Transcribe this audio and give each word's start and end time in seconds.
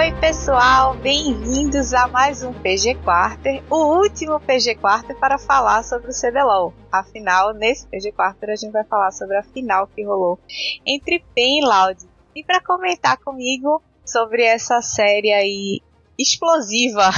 Oi, 0.00 0.14
pessoal, 0.18 0.96
bem-vindos 0.96 1.92
a 1.92 2.08
mais 2.08 2.42
um 2.42 2.54
PG 2.54 2.94
Quarter, 3.04 3.62
o 3.68 3.98
último 3.98 4.40
PG 4.40 4.76
Quarter 4.76 5.14
para 5.18 5.36
falar 5.36 5.82
sobre 5.82 6.10
o 6.10 6.14
CBLOL. 6.14 6.72
Afinal, 6.90 7.52
nesse 7.52 7.86
PG 7.86 8.12
Quarter 8.12 8.48
a 8.48 8.56
gente 8.56 8.72
vai 8.72 8.82
falar 8.84 9.10
sobre 9.10 9.36
a 9.36 9.42
final 9.42 9.86
que 9.88 10.02
rolou 10.02 10.38
entre 10.86 11.22
PEN 11.34 11.58
e 11.58 11.66
Loud. 11.66 12.08
E 12.34 12.42
para 12.42 12.62
comentar 12.62 13.18
comigo 13.18 13.82
sobre 14.02 14.42
essa 14.42 14.80
série 14.80 15.30
aí 15.32 15.82
explosiva, 16.18 17.10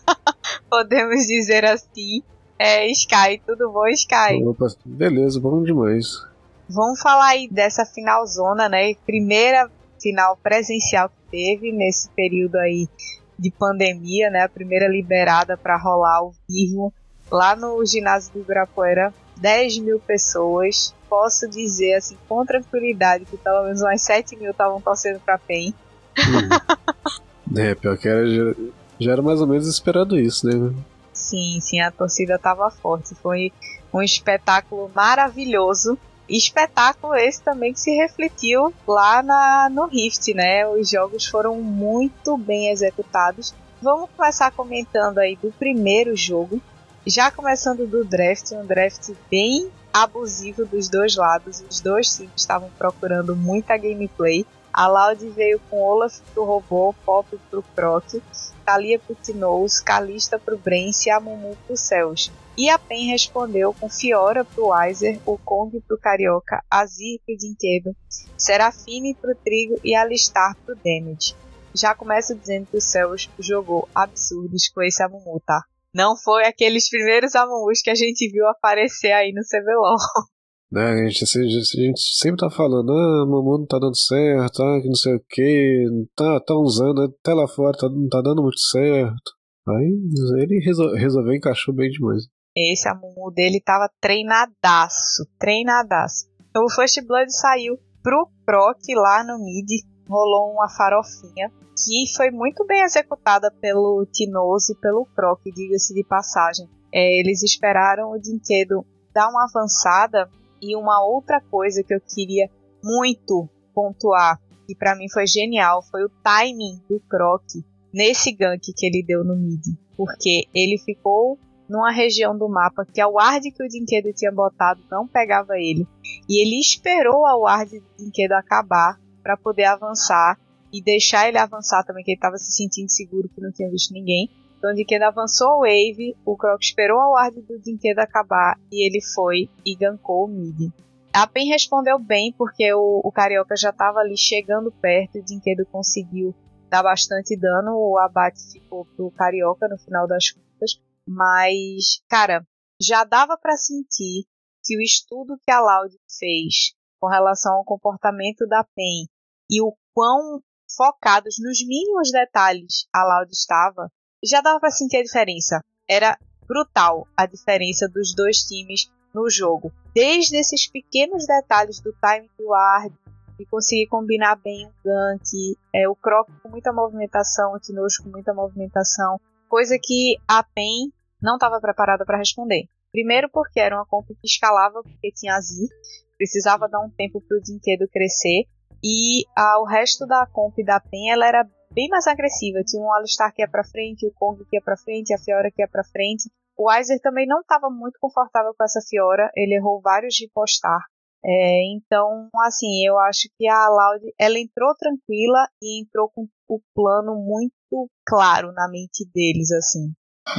podemos 0.70 1.26
dizer 1.26 1.66
assim, 1.66 2.22
é 2.58 2.90
Sky. 2.90 3.38
Tudo 3.44 3.70
bom, 3.70 3.86
Sky? 3.88 4.42
Opa, 4.46 4.68
beleza, 4.82 5.38
bom 5.38 5.62
demais. 5.62 6.26
Vamos 6.70 7.02
falar 7.02 7.32
aí 7.32 7.50
dessa 7.50 7.84
finalzona, 7.84 8.66
né? 8.66 8.94
Primeira 9.04 9.70
final 10.00 10.38
presencial 10.42 11.10
que 11.10 11.23
teve 11.34 11.72
nesse 11.72 12.08
período 12.10 12.54
aí 12.56 12.88
de 13.36 13.50
pandemia, 13.50 14.30
né? 14.30 14.42
A 14.42 14.48
primeira 14.48 14.86
liberada 14.86 15.56
para 15.56 15.76
rolar 15.76 16.18
ao 16.18 16.32
vivo 16.48 16.94
lá 17.28 17.56
no 17.56 17.84
ginásio 17.84 18.32
do 18.32 18.40
Ibirapuera, 18.40 19.12
10 19.36 19.78
mil 19.78 19.98
pessoas. 19.98 20.94
Posso 21.08 21.48
dizer 21.48 21.94
assim 21.94 22.16
com 22.28 22.46
tranquilidade 22.46 23.24
que 23.24 23.36
pelo 23.36 23.64
menos 23.64 23.82
umas 23.82 24.00
7 24.02 24.36
mil 24.36 24.52
estavam 24.52 24.80
torcendo 24.80 25.18
para 25.18 25.36
PEN. 25.38 25.74
Hum. 26.18 27.58
é, 27.58 27.74
pior 27.74 27.98
que 27.98 28.08
era, 28.08 28.24
já, 28.26 28.54
já 29.00 29.12
era 29.12 29.22
mais 29.22 29.40
ou 29.40 29.48
menos 29.48 29.66
esperado 29.66 30.16
isso, 30.16 30.46
né? 30.46 30.72
Sim, 31.12 31.58
sim, 31.60 31.80
a 31.80 31.90
torcida 31.90 32.36
estava 32.36 32.70
forte. 32.70 33.14
Foi 33.16 33.52
um 33.92 34.00
espetáculo 34.00 34.88
maravilhoso 34.94 35.98
espetáculo 36.28 37.14
esse 37.14 37.42
também 37.42 37.72
que 37.72 37.80
se 37.80 37.90
refletiu 37.94 38.72
lá 38.86 39.22
na, 39.22 39.68
no 39.70 39.86
Rift, 39.86 40.32
né? 40.34 40.66
Os 40.66 40.88
jogos 40.88 41.26
foram 41.26 41.60
muito 41.60 42.36
bem 42.36 42.70
executados. 42.70 43.54
Vamos 43.80 44.08
começar 44.16 44.50
comentando 44.50 45.18
aí 45.18 45.36
do 45.36 45.52
primeiro 45.52 46.16
jogo. 46.16 46.60
Já 47.06 47.30
começando 47.30 47.86
do 47.86 48.04
draft, 48.04 48.52
um 48.52 48.64
draft 48.64 49.10
bem 49.30 49.70
abusivo 49.92 50.64
dos 50.64 50.88
dois 50.88 51.16
lados. 51.16 51.62
Os 51.68 51.80
dois 51.80 52.16
times 52.16 52.32
estavam 52.36 52.70
procurando 52.78 53.36
muita 53.36 53.76
gameplay. 53.76 54.46
A 54.76 54.88
Loud 54.88 55.30
veio 55.30 55.60
com 55.70 55.80
Olaf 55.80 56.18
pro 56.32 56.44
robô, 56.44 56.92
Pop 57.06 57.28
pro 57.48 57.62
Croc, 57.76 58.20
Talia 58.66 58.98
pro 58.98 59.14
Tinoz, 59.14 59.78
Kalista 59.78 60.36
pro 60.36 60.58
Brence 60.58 61.08
e 61.08 61.12
a 61.12 61.20
Mumu 61.20 61.56
pro 61.64 61.76
Celso. 61.76 62.32
E 62.58 62.68
a 62.68 62.76
PEN 62.76 63.06
respondeu 63.06 63.72
com 63.72 63.88
Fiora 63.88 64.44
pro 64.44 64.70
Weiser, 64.70 65.20
o 65.24 65.38
Kong 65.38 65.80
pro 65.86 65.96
Carioca, 65.96 66.60
Azir 66.68 67.20
pro 67.24 67.36
Dinquedo, 67.36 67.94
Serafine 68.36 69.14
pro 69.14 69.36
Trigo 69.36 69.78
e 69.84 69.94
Alistar 69.94 70.56
pro 70.66 70.74
Damage. 70.74 71.36
Já 71.72 71.94
começo 71.94 72.34
dizendo 72.34 72.66
que 72.66 72.76
o 72.76 72.80
Celso 72.80 73.30
jogou 73.38 73.88
absurdos 73.94 74.68
com 74.68 74.82
esse 74.82 75.00
Amumu, 75.04 75.40
tá? 75.46 75.62
Não 75.94 76.16
foi 76.16 76.46
aqueles 76.46 76.90
primeiros 76.90 77.36
Amumus 77.36 77.80
que 77.80 77.90
a 77.90 77.94
gente 77.94 78.28
viu 78.28 78.48
aparecer 78.48 79.12
aí 79.12 79.32
no 79.32 79.42
CBLOL. 79.42 79.96
Né, 80.72 80.82
a, 80.82 81.08
gente, 81.08 81.22
a 81.22 81.42
gente 81.42 82.00
sempre 82.18 82.38
tá 82.38 82.50
falando, 82.50 82.90
ah, 82.90 83.22
Amumu 83.22 83.58
não 83.58 83.66
tá 83.66 83.78
dando 83.78 83.96
certo, 83.96 84.62
ah, 84.62 84.80
que 84.80 84.88
não 84.88 84.94
sei 84.94 85.14
o 85.14 85.24
que, 85.28 85.86
tá, 86.16 86.40
tá 86.40 86.54
usando, 86.54 87.02
até 87.02 87.32
lá 87.32 87.46
fora 87.46 87.76
tá, 87.76 87.88
não 87.88 88.08
tá 88.08 88.20
dando 88.20 88.42
muito 88.42 88.58
certo. 88.58 89.32
Aí 89.68 90.42
ele 90.42 90.60
resol, 90.64 90.92
resolveu 90.94 91.34
encaixou 91.34 91.74
bem 91.74 91.90
demais. 91.90 92.24
Esse 92.56 92.88
Amumu 92.88 93.32
dele 93.32 93.60
tava 93.64 93.90
treinadaço, 94.00 95.26
treinadaço. 95.38 96.26
Então, 96.50 96.64
o 96.64 96.70
First 96.70 97.04
Blood 97.06 97.32
saiu 97.32 97.76
pro 98.02 98.28
Proc 98.44 98.78
lá 98.94 99.24
no 99.24 99.44
mid, 99.44 99.66
rolou 100.08 100.52
uma 100.52 100.68
farofinha 100.68 101.50
que 101.76 102.04
foi 102.16 102.30
muito 102.30 102.64
bem 102.64 102.82
executada 102.82 103.50
pelo 103.60 104.06
Tinoz 104.12 104.68
e 104.68 104.74
pelo 104.76 105.06
Proc, 105.16 105.40
diga-se 105.44 105.92
de 105.92 106.04
passagem. 106.04 106.68
É, 106.92 107.18
eles 107.18 107.42
esperaram 107.42 108.12
o 108.12 108.18
Dinquedo 108.18 108.86
dar 109.12 109.28
uma 109.28 109.44
avançada 109.44 110.30
e 110.70 110.76
uma 110.76 111.04
outra 111.04 111.40
coisa 111.40 111.82
que 111.82 111.94
eu 111.94 112.00
queria 112.00 112.50
muito 112.82 113.48
pontuar, 113.74 114.40
que 114.66 114.74
para 114.74 114.96
mim 114.96 115.08
foi 115.12 115.26
genial, 115.26 115.82
foi 115.82 116.04
o 116.04 116.10
timing 116.22 116.80
do 116.88 117.00
Croc 117.08 117.44
nesse 117.92 118.32
gank 118.32 118.72
que 118.74 118.86
ele 118.86 119.04
deu 119.06 119.22
no 119.22 119.36
mid, 119.36 119.62
porque 119.96 120.44
ele 120.54 120.78
ficou 120.78 121.38
numa 121.68 121.90
região 121.90 122.36
do 122.36 122.48
mapa 122.48 122.84
que 122.84 123.00
a 123.00 123.08
ward 123.08 123.50
que 123.50 123.62
o 123.62 123.68
Dinquedo 123.68 124.12
tinha 124.12 124.32
botado 124.32 124.82
não 124.90 125.06
pegava 125.06 125.58
ele. 125.58 125.86
E 126.28 126.40
ele 126.42 126.60
esperou 126.60 127.24
a 127.26 127.36
ward 127.36 127.78
do 127.78 127.86
Dinquedo 127.98 128.34
acabar 128.34 129.00
para 129.22 129.36
poder 129.36 129.64
avançar 129.64 130.38
e 130.72 130.82
deixar 130.82 131.28
ele 131.28 131.38
avançar 131.38 131.84
também, 131.84 132.04
que 132.04 132.10
ele 132.10 132.16
estava 132.16 132.36
se 132.36 132.52
sentindo 132.52 132.90
seguro 132.90 133.28
que 133.28 133.40
não 133.40 133.52
tinha 133.52 133.70
visto 133.70 133.94
ninguém. 133.94 134.28
Então 134.64 134.72
o 134.72 134.76
Dinquedo 134.76 135.04
avançou 135.04 135.46
a 135.50 135.56
wave, 135.58 136.16
o 136.24 136.38
Croc 136.38 136.58
esperou 136.62 136.98
a 136.98 137.10
ward 137.10 137.38
do 137.42 137.60
Dinquedo 137.60 138.00
acabar 138.00 138.58
e 138.72 138.86
ele 138.86 138.98
foi 139.14 139.50
e 139.62 139.76
gankou 139.76 140.24
o 140.24 140.26
mid. 140.26 140.72
A 141.12 141.26
PEN 141.26 141.50
respondeu 141.50 141.98
bem 141.98 142.32
porque 142.32 142.72
o, 142.72 143.02
o 143.04 143.12
Carioca 143.12 143.54
já 143.58 143.68
estava 143.68 143.98
ali 143.98 144.16
chegando 144.16 144.72
perto 144.72 145.16
e 145.16 145.20
o 145.20 145.22
Dinquedo 145.22 145.66
conseguiu 145.66 146.34
dar 146.70 146.82
bastante 146.82 147.38
dano. 147.38 147.76
O 147.76 147.98
abate 147.98 148.40
ficou 148.52 148.86
pro 148.86 149.10
Carioca 149.10 149.68
no 149.68 149.76
final 149.76 150.08
das 150.08 150.30
contas. 150.30 150.80
Mas, 151.06 152.02
cara, 152.08 152.42
já 152.80 153.04
dava 153.04 153.36
para 153.36 153.58
sentir 153.58 154.24
que 154.64 154.78
o 154.78 154.80
estudo 154.80 155.38
que 155.44 155.50
a 155.50 155.60
Loud 155.60 155.94
fez 156.18 156.72
com 156.98 157.08
relação 157.08 157.52
ao 157.52 157.66
comportamento 157.66 158.46
da 158.48 158.64
PEN 158.74 159.10
e 159.50 159.60
o 159.60 159.76
quão 159.92 160.40
focados 160.74 161.36
nos 161.38 161.58
mínimos 161.66 162.10
detalhes 162.10 162.86
a 162.90 163.04
Loud 163.04 163.30
estava, 163.30 163.92
já 164.24 164.40
dava 164.40 164.60
para 164.60 164.70
sentir 164.70 164.98
a 164.98 165.02
diferença. 165.02 165.60
Era 165.88 166.18
brutal 166.46 167.06
a 167.16 167.26
diferença 167.26 167.88
dos 167.88 168.14
dois 168.14 168.38
times 168.38 168.90
no 169.14 169.28
jogo. 169.30 169.72
Desde 169.94 170.36
esses 170.36 170.66
pequenos 170.66 171.26
detalhes 171.26 171.80
do 171.80 171.92
time 171.92 172.28
do 172.38 172.48
ward, 172.48 172.94
de 173.38 173.44
conseguir 173.46 173.86
combinar 173.86 174.36
bem 174.36 174.66
o 174.66 174.72
gank, 174.84 175.56
é, 175.74 175.88
o 175.88 175.94
Croc 175.94 176.28
com 176.42 176.48
muita 176.48 176.72
movimentação, 176.72 177.52
o 177.52 177.58
Tinojo 177.58 178.02
com 178.02 178.10
muita 178.10 178.32
movimentação, 178.32 179.20
coisa 179.48 179.78
que 179.80 180.16
a 180.28 180.42
PEN 180.42 180.92
não 181.20 181.34
estava 181.34 181.60
preparada 181.60 182.04
para 182.04 182.18
responder. 182.18 182.64
Primeiro 182.92 183.28
porque 183.30 183.58
era 183.58 183.76
uma 183.76 183.86
comp 183.86 184.06
que 184.06 184.26
escalava 184.26 184.82
porque 184.82 185.12
tinha 185.12 185.34
Azir, 185.34 185.68
precisava 186.16 186.68
dar 186.68 186.80
um 186.80 186.90
tempo 186.90 187.20
para 187.20 187.38
o 187.38 187.42
Dinquedo 187.42 187.88
crescer, 187.88 188.44
e 188.82 189.24
ah, 189.36 189.58
o 189.60 189.64
resto 189.64 190.06
da 190.06 190.26
comp 190.26 190.56
da 190.64 190.78
PEN 190.78 191.10
ela 191.10 191.26
era 191.26 191.48
bem 191.74 191.88
mais 191.88 192.06
agressiva. 192.06 192.62
Tinha 192.64 192.82
um 192.82 192.92
Alistar 192.92 193.32
que 193.34 193.42
ia 193.42 193.48
para 193.48 193.64
frente, 193.64 194.06
o 194.06 194.12
Kong 194.12 194.44
que 194.48 194.56
ia 194.56 194.62
para 194.62 194.76
frente, 194.76 195.12
a 195.12 195.18
Fiora 195.18 195.50
que 195.50 195.60
ia 195.60 195.68
para 195.68 195.84
frente. 195.84 196.30
O 196.56 196.70
Weiser 196.70 197.00
também 197.00 197.26
não 197.26 197.40
estava 197.40 197.68
muito 197.68 197.98
confortável 198.00 198.54
com 198.56 198.64
essa 198.64 198.80
Fiora, 198.88 199.30
ele 199.36 199.56
errou 199.56 199.80
vários 199.80 200.14
de 200.14 200.30
postar. 200.32 200.78
É, 201.26 201.74
então, 201.74 202.28
assim, 202.44 202.86
eu 202.86 202.98
acho 202.98 203.28
que 203.36 203.48
a 203.48 203.68
Loud 203.68 204.04
ela 204.20 204.38
entrou 204.38 204.74
tranquila 204.78 205.48
e 205.60 205.80
entrou 205.80 206.10
com 206.10 206.28
o 206.48 206.60
plano 206.74 207.16
muito 207.16 207.90
claro 208.06 208.52
na 208.52 208.68
mente 208.68 209.08
deles, 209.12 209.50
assim. 209.50 209.92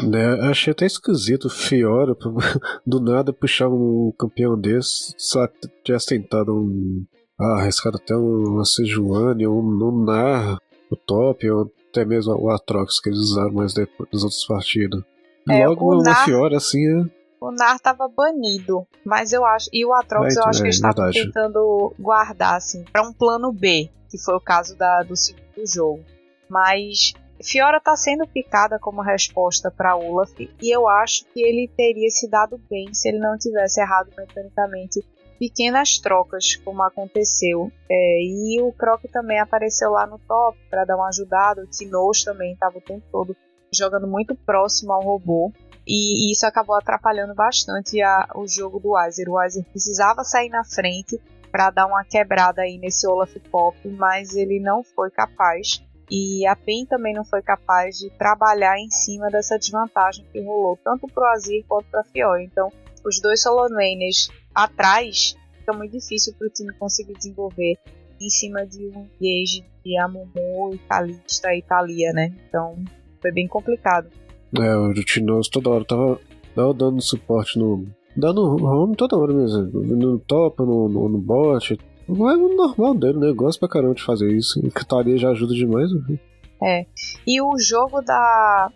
Né, 0.07 0.49
achei 0.49 0.71
até 0.71 0.85
esquisito 0.85 1.49
Fiora 1.49 2.15
do 2.85 2.99
nada 2.99 3.33
puxar 3.33 3.69
um 3.69 4.11
campeão 4.17 4.59
desse, 4.59 5.13
só 5.17 5.47
tivesse 5.83 6.07
tentado 6.07 6.55
um. 6.55 7.05
Ah, 7.37 7.59
arriscado 7.59 7.97
até 7.97 8.15
um 8.15 8.63
Sejuani, 8.63 9.45
um, 9.45 9.59
um 9.59 10.05
Nar, 10.05 10.57
o 10.95 11.05
top, 11.05 11.49
ou 11.49 11.71
até 11.89 12.03
mesmo 12.03 12.33
o 12.33 12.49
Atrox 12.49 12.99
que 12.99 13.09
eles 13.09 13.19
usaram 13.19 13.53
mais 13.53 13.73
depois 13.73 14.09
das 14.11 14.23
outras 14.23 14.45
partidas. 14.45 15.03
É, 15.49 15.67
Logo 15.67 15.93
uma 15.93 16.03
Nar... 16.03 16.25
Fiora 16.25 16.57
assim 16.57 16.83
é 16.85 17.25
o 17.39 17.51
Nar 17.51 17.79
tava 17.79 18.07
banido, 18.07 18.87
mas 19.05 19.31
eu 19.31 19.45
acho. 19.45 19.69
E 19.71 19.85
o 19.85 19.93
Atrox 19.93 20.35
é, 20.35 20.39
eu 20.39 20.45
acho 20.45 20.59
é, 20.59 20.61
que 20.61 20.67
eles 20.67 20.75
estavam 20.77 21.11
tentando 21.11 21.93
guardar, 21.99 22.55
assim, 22.55 22.83
para 22.91 23.07
um 23.07 23.13
plano 23.13 23.51
B, 23.51 23.89
que 24.09 24.17
foi 24.17 24.35
o 24.35 24.41
caso 24.41 24.75
da, 24.75 25.03
do 25.03 25.15
segundo 25.15 25.63
jogo. 25.63 26.03
Mas 26.49 27.13
Fiora 27.43 27.79
tá 27.79 27.95
sendo 27.95 28.25
picada 28.27 28.79
como 28.79 29.01
resposta 29.01 29.69
para 29.69 29.95
Olaf, 29.95 30.33
e 30.39 30.75
eu 30.75 30.87
acho 30.87 31.25
que 31.33 31.41
ele 31.41 31.69
teria 31.75 32.09
se 32.09 32.27
dado 32.27 32.59
bem 32.69 32.91
se 32.93 33.09
ele 33.09 33.19
não 33.19 33.37
tivesse 33.37 33.79
errado 33.79 34.09
mecanicamente 34.17 35.05
pequenas 35.39 35.97
trocas, 35.97 36.55
como 36.57 36.83
aconteceu. 36.83 37.71
É, 37.89 38.23
e 38.23 38.61
o 38.61 38.71
Croc 38.73 39.03
também 39.11 39.39
apareceu 39.39 39.91
lá 39.91 40.05
no 40.05 40.19
top 40.19 40.57
para 40.69 40.85
dar 40.85 40.95
uma 40.95 41.09
ajudada. 41.09 41.63
O 41.63 41.67
Tinoz 41.67 42.23
também 42.23 42.53
estava 42.53 42.77
o 42.77 42.81
tempo 42.81 43.03
todo 43.11 43.35
jogando 43.73 44.07
muito 44.07 44.35
próximo 44.35 44.93
ao 44.93 45.01
robô. 45.01 45.51
E, 45.87 46.31
isso 46.31 46.45
acabou 46.45 46.75
atrapalhando 46.75 47.35
bastante 47.35 48.01
a, 48.01 48.27
o 48.35 48.47
jogo 48.47 48.79
do 48.79 48.91
Weiser. 48.91 49.29
O 49.29 49.33
Weiser 49.33 49.63
precisava 49.65 50.23
sair 50.23 50.49
na 50.49 50.63
frente 50.63 51.19
para 51.51 51.69
dar 51.69 51.85
uma 51.85 52.03
quebrada 52.03 52.63
aí 52.63 52.77
nesse 52.77 53.07
Olaf 53.07 53.33
Pop, 53.51 53.77
mas 53.87 54.35
ele 54.35 54.59
não 54.59 54.83
foi 54.83 55.11
capaz. 55.11 55.81
E 56.09 56.45
a 56.45 56.55
PEN 56.55 56.85
também 56.85 57.13
não 57.13 57.25
foi 57.25 57.41
capaz 57.41 57.97
de 57.97 58.09
trabalhar 58.11 58.77
em 58.77 58.89
cima 58.89 59.29
dessa 59.29 59.57
desvantagem 59.57 60.25
que 60.31 60.41
rolou, 60.41 60.77
tanto 60.83 61.07
para 61.07 61.23
o 61.23 61.33
Azir 61.33 61.65
quanto 61.67 61.87
para 61.89 62.01
a 62.01 62.03
Fiora. 62.03 62.43
Então, 62.43 62.71
os 63.05 63.19
dois 63.21 63.41
solo 63.41 63.67
laners 63.69 64.29
atrás, 64.55 65.35
fica 65.59 65.73
muito 65.73 65.91
difícil 65.91 66.33
para 66.37 66.47
o 66.47 66.49
time 66.49 66.73
conseguir 66.75 67.13
desenvolver 67.13 67.77
em 68.21 68.29
cima 68.29 68.65
de 68.65 68.87
um 68.87 69.07
engage 69.19 69.65
de 69.83 69.97
Amumu, 69.99 70.73
Italista 70.73 71.53
e 71.53 71.59
Italia, 71.59 72.13
né? 72.13 72.33
Então, 72.47 72.75
foi 73.21 73.31
bem 73.31 73.47
complicado. 73.47 74.09
É, 74.57 74.75
o 74.75 74.93
Tinoso 74.93 75.49
toda 75.51 75.69
hora 75.69 75.85
tava, 75.85 76.19
dando 76.73 77.01
suporte 77.01 77.59
no. 77.59 77.85
dando 78.15 78.41
home 78.63 78.95
toda 78.95 79.17
hora 79.17 79.33
mesmo. 79.33 79.63
No 79.63 80.19
top, 80.19 80.61
no, 80.61 80.87
no, 80.87 81.09
no 81.09 81.17
bot. 81.17 81.77
Não 82.07 82.29
é 82.29 82.37
normal 82.37 82.93
dele, 82.93 83.17
né? 83.17 83.33
Gosta 83.33 83.59
pra 83.59 83.69
caramba 83.69 83.95
de 83.95 84.03
fazer 84.03 84.31
isso. 84.31 84.59
E 84.63 84.67
Italia 84.67 85.17
já 85.17 85.31
ajuda 85.31 85.53
demais. 85.53 85.89
É. 86.63 86.85
E 87.27 87.41
o 87.41 87.57
jogo 87.59 88.01
da. 88.01 88.71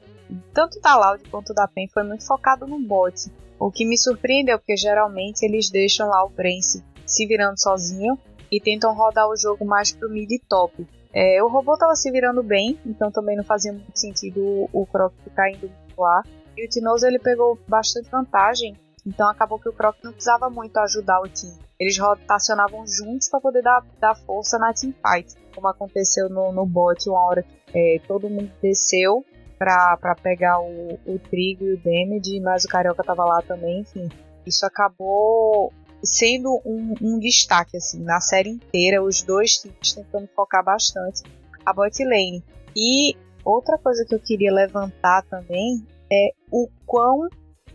Tanto 0.54 0.80
da 0.80 0.96
Loud 0.96 1.24
quanto 1.30 1.54
da 1.54 1.68
PEN 1.68 1.88
foi 1.92 2.04
muito 2.04 2.26
focado 2.26 2.68
no 2.68 2.80
bot. 2.80 3.31
O 3.59 3.69
que 3.69 3.85
me 3.85 3.97
surpreendeu, 3.97 4.57
porque 4.57 4.77
geralmente 4.77 5.44
eles 5.44 5.69
deixam 5.69 6.07
lá 6.07 6.23
o 6.23 6.29
Brence 6.29 6.81
se 7.06 7.27
virando 7.27 7.59
sozinho 7.59 8.17
e 8.51 8.61
tentam 8.61 8.95
rodar 8.95 9.27
o 9.27 9.35
jogo 9.35 9.65
mais 9.65 9.91
pro 9.91 10.09
mid 10.09 10.29
top. 10.47 10.88
É, 11.13 11.44
o 11.44 11.47
robô 11.47 11.73
estava 11.73 11.95
se 11.95 12.09
virando 12.11 12.41
bem, 12.41 12.79
então 12.85 13.11
também 13.11 13.35
não 13.35 13.44
fazia 13.44 13.73
muito 13.73 14.00
sentido 14.00 14.69
o, 14.71 14.85
Croc 14.85 15.13
ficar 15.23 15.51
indo 15.51 15.69
lá. 15.97 16.23
E 16.56 16.65
o 16.65 16.69
Tinoso 16.69 17.06
ele 17.06 17.19
pegou 17.19 17.59
bastante 17.67 18.09
vantagem, 18.09 18.75
então 19.06 19.27
acabou 19.27 19.59
que 19.59 19.69
o 19.69 19.73
Croc 19.73 19.97
não 20.03 20.13
precisava 20.13 20.50
muito 20.50 20.77
ajudar 20.77 21.19
o 21.19 21.27
time. 21.27 21.57
Eles 21.79 21.97
rotacionavam 21.97 22.85
juntos 22.85 23.29
para 23.29 23.41
poder 23.41 23.61
dar, 23.61 23.85
dar 24.00 24.15
força 24.15 24.57
na 24.57 24.73
teamfight, 24.73 25.35
como 25.53 25.67
aconteceu 25.67 26.29
no, 26.29 26.51
no 26.51 26.65
bot 26.65 27.09
uma 27.09 27.25
hora 27.25 27.45
é, 27.73 28.00
todo 28.07 28.29
mundo 28.29 28.51
desceu 28.61 29.25
para 29.59 30.15
pegar 30.23 30.61
o, 30.61 30.97
o 31.06 31.19
trigo 31.19 31.65
e 31.65 31.73
o 31.73 31.77
damage, 31.77 32.39
mas 32.39 32.63
o 32.63 32.69
Carioca 32.69 33.03
tava 33.03 33.25
lá 33.25 33.41
também, 33.41 33.81
enfim. 33.81 34.07
Isso 34.45 34.65
acabou 34.65 35.73
sendo 36.01 36.61
um, 36.65 36.95
um, 37.01 37.19
destaque 37.19 37.75
assim 37.75 38.01
na 38.01 38.21
série 38.21 38.50
inteira, 38.50 39.03
os 39.03 39.21
dois 39.21 39.57
times 39.57 39.94
tentando 39.94 40.29
focar 40.33 40.63
bastante 40.63 41.23
a 41.65 41.73
bot 41.73 42.03
lane. 42.03 42.41
E 42.73 43.17
outra 43.44 43.77
coisa 43.77 44.06
que 44.07 44.15
eu 44.15 44.19
queria 44.19 44.53
levantar 44.53 45.23
também 45.23 45.85
é 46.09 46.29
o 46.50 46.69
quão 46.85 47.27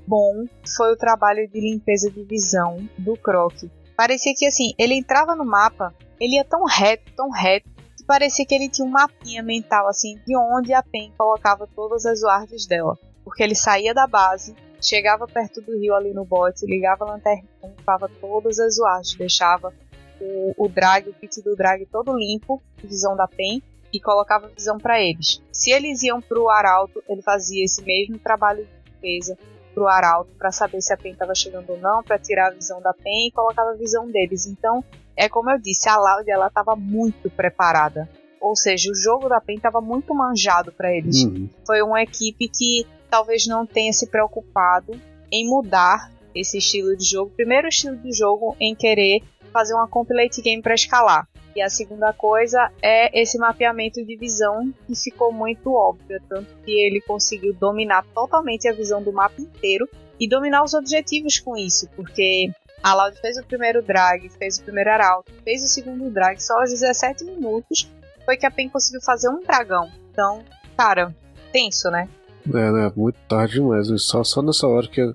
bom 0.07 0.47
foi 0.77 0.93
o 0.93 0.97
trabalho 0.97 1.47
de 1.49 1.61
limpeza 1.61 2.11
de 2.11 2.25
visão 2.25 2.89
do 2.97 3.15
Croc. 3.15 3.53
Parecia 3.95 4.33
que 4.35 4.47
assim, 4.47 4.73
ele 4.79 4.95
entrava 4.95 5.37
no 5.37 5.45
mapa, 5.45 5.95
ele 6.19 6.37
ia 6.37 6.45
tão 6.45 6.65
reto, 6.65 7.13
tão 7.15 7.31
reto, 7.31 7.69
parecia 8.07 8.45
que 8.47 8.55
ele 8.55 8.69
tinha 8.69 8.87
um 8.87 8.91
mapinha 8.91 9.43
mental 9.43 9.89
assim 9.89 10.19
de 10.27 10.37
onde 10.37 10.73
a 10.73 10.83
PEN 10.83 11.13
colocava 11.17 11.69
todas 11.75 12.07
as 12.07 12.23
wards 12.23 12.67
dela. 12.67 12.99
Porque 13.25 13.43
ele 13.43 13.55
saía 13.55 13.95
da 13.95 14.07
base, 14.07 14.55
chegava 14.81 15.27
perto 15.27 15.61
do 15.61 15.79
rio 15.79 15.95
ali 15.95 16.13
no 16.13 16.25
bote, 16.25 16.67
ligava 16.67 17.05
a 17.05 17.13
lanterna, 17.13 17.49
limpava 17.63 18.11
todas 18.21 18.59
as 18.59 18.79
wards, 18.79 19.15
deixava 19.15 19.73
o, 20.21 20.55
o 20.57 20.69
drag, 20.69 21.09
o 21.09 21.15
kit 21.15 21.43
do 21.43 21.57
drag 21.57 21.87
todo 21.87 22.17
limpo, 22.17 22.63
visão 22.83 23.17
da 23.17 23.27
PEN, 23.27 23.63
e 23.93 24.01
colocava 24.01 24.49
visão 24.49 24.77
para 24.77 25.01
eles. 25.01 25.41
Se 25.53 25.71
eles 25.71 26.03
iam 26.03 26.21
pro 26.21 26.51
arauto, 26.51 27.03
ele 27.09 27.23
fazia 27.23 27.65
esse 27.65 27.83
mesmo 27.85 28.19
trabalho 28.19 28.65
de 28.65 28.91
defesa 28.91 29.39
pro 29.73 29.89
arauto 29.89 30.31
para 30.37 30.51
saber 30.51 30.81
se 30.81 30.93
a 30.93 30.97
PEN 30.97 31.13
estava 31.13 31.35
chegando 31.35 31.71
ou 31.71 31.79
não, 31.79 32.03
para 32.03 32.19
tirar 32.19 32.49
a 32.49 32.55
visão 32.55 32.81
da 32.83 32.93
PEN 32.93 33.29
e 33.29 33.33
colocava 33.33 33.71
a 33.71 33.77
visão 33.77 34.11
deles. 34.11 34.47
Então, 34.47 34.85
é 35.17 35.29
como 35.29 35.51
eu 35.51 35.59
disse, 35.59 35.89
a 35.89 35.97
Loud 35.97 36.31
ela 36.31 36.49
estava 36.49 36.75
muito 36.77 37.31
preparada. 37.31 38.09
Ou 38.41 38.55
seja, 38.55 38.91
o 38.91 38.95
jogo 38.95 39.29
da 39.29 39.41
PEN 39.41 39.57
estava 39.57 39.81
muito 39.81 40.15
manjado 40.15 40.71
para 40.71 40.95
eles. 40.95 41.25
Uhum. 41.25 41.49
Foi 41.67 41.81
uma 41.83 42.03
equipe 42.03 42.49
que 42.49 42.87
talvez 43.09 43.47
não 43.47 43.65
tenha 43.65 43.93
se 43.93 44.07
preocupado 44.07 44.93
em 45.33 45.49
mudar 45.49 46.13
esse 46.35 46.59
estilo 46.59 46.97
de 46.97 47.05
jogo. 47.05 47.33
Primeiro 47.35 47.69
estilo 47.69 47.97
de 47.97 48.13
jogo 48.13 48.57
em 48.61 48.75
querer 48.75 49.23
fazer 49.53 49.73
uma 49.73 49.89
complete 49.89 50.43
game 50.43 50.61
para 50.61 50.75
escalar. 50.75 51.27
E 51.57 51.63
a 51.63 51.71
segunda 51.71 52.13
coisa 52.13 52.71
é 52.83 53.21
esse 53.21 53.39
mapeamento 53.39 54.05
de 54.05 54.17
visão 54.17 54.73
que 54.87 54.97
ficou 54.97 55.33
muito 55.33 55.73
óbvio, 55.73 56.21
tanto 56.29 56.53
que 56.65 56.73
ele 56.73 57.01
conseguiu 57.01 57.55
dominar 57.55 58.05
totalmente 58.13 58.67
a 58.67 58.73
visão 58.73 59.01
do 59.01 59.13
mapa 59.13 59.41
inteiro 59.41 59.89
e 60.19 60.29
dominar 60.29 60.65
os 60.65 60.75
objetivos 60.75 61.39
com 61.39 61.57
isso, 61.57 61.89
porque 61.95 62.51
a 62.85 62.95
Loud 62.95 63.19
fez 63.21 63.39
o 63.39 63.45
primeiro 63.45 63.83
drag, 63.83 64.29
fez 64.39 64.59
o 64.59 64.63
primeiro 64.63 64.91
arauto, 64.91 65.33
fez 65.43 65.63
o 65.65 65.67
segundo 65.67 66.11
drag 66.11 66.39
só 66.41 66.61
aos 66.61 66.71
17 66.71 67.25
minutos 67.25 67.89
foi 68.25 68.37
que 68.37 68.47
a 68.47 68.51
PEN 68.51 68.69
conseguiu 68.69 69.01
fazer 69.01 69.29
um 69.29 69.43
dragão. 69.43 69.89
Então, 70.11 70.43
cara, 70.77 71.15
tenso, 71.53 71.91
né? 71.91 72.09
É, 72.49 72.73
né? 72.73 72.93
Muito 72.97 73.19
tarde 73.29 73.55
demais. 73.55 73.89
Só, 74.03 74.25
só 74.25 74.43
nessa 74.43 74.67
hora 74.67 74.89
que. 74.89 75.15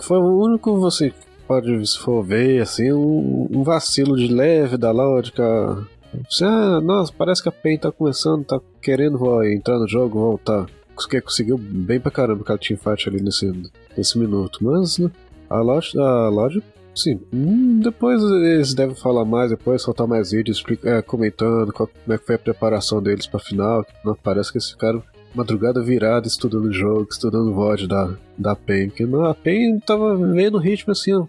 Foi 0.00 0.18
o 0.18 0.42
único, 0.42 0.78
você 0.78 1.12
pode, 1.46 1.86
se 1.86 1.98
for 1.98 2.22
ver, 2.22 2.60
assim, 2.60 2.92
um, 2.92 3.48
um 3.50 3.62
vacilo 3.62 4.16
de 4.16 4.28
leve 4.28 4.76
da 4.76 4.90
lógica. 4.90 5.42
Ah, 6.42 6.80
nossa, 6.80 7.12
parece 7.16 7.42
que 7.42 7.48
a 7.48 7.52
PEN 7.52 7.78
tá 7.78 7.92
começando, 7.92 8.44
tá 8.44 8.60
querendo 8.82 9.42
entrar 9.44 9.78
no 9.78 9.88
jogo, 9.88 10.18
voltar. 10.18 10.66
Que 11.08 11.20
conseguiu 11.20 11.58
bem 11.58 12.00
pra 12.00 12.10
caramba 12.10 12.42
aquela 12.42 12.58
teamfight 12.58 13.08
ali 13.08 13.22
nesse, 13.22 13.52
nesse 13.96 14.18
minuto. 14.18 14.58
Mas 14.62 14.98
né, 14.98 15.10
a 15.48 15.60
loja, 15.60 16.00
a 16.00 16.28
sim, 16.96 17.20
hum, 17.32 17.80
depois 17.80 18.22
eles 18.22 18.74
devem 18.74 18.96
falar 18.96 19.24
mais, 19.24 19.50
depois 19.50 19.82
soltar 19.82 20.06
mais 20.06 20.30
vídeos 20.30 20.62
é, 20.84 21.02
comentando 21.02 21.72
qual, 21.72 21.88
como 21.88 22.14
é 22.14 22.18
que 22.18 22.26
foi 22.26 22.34
a 22.34 22.38
preparação 22.38 23.02
deles 23.02 23.26
pra 23.26 23.38
final. 23.38 23.84
Não, 24.04 24.14
parece 24.14 24.50
que 24.50 24.58
eles 24.58 24.70
ficaram 24.70 25.02
madrugada 25.34 25.82
virada 25.82 26.26
estudando 26.26 26.66
o 26.66 26.72
jogo, 26.72 27.06
estudando 27.10 27.50
o 27.50 27.54
VOD 27.54 27.86
da, 27.86 28.16
da 28.38 28.56
PEN. 28.56 28.88
Que 28.88 29.04
a 29.04 29.34
PEN 29.34 29.78
tava 29.80 30.16
vendo 30.16 30.56
o 30.56 30.60
ritmo 30.60 30.92
assim, 30.92 31.12
ó, 31.12 31.26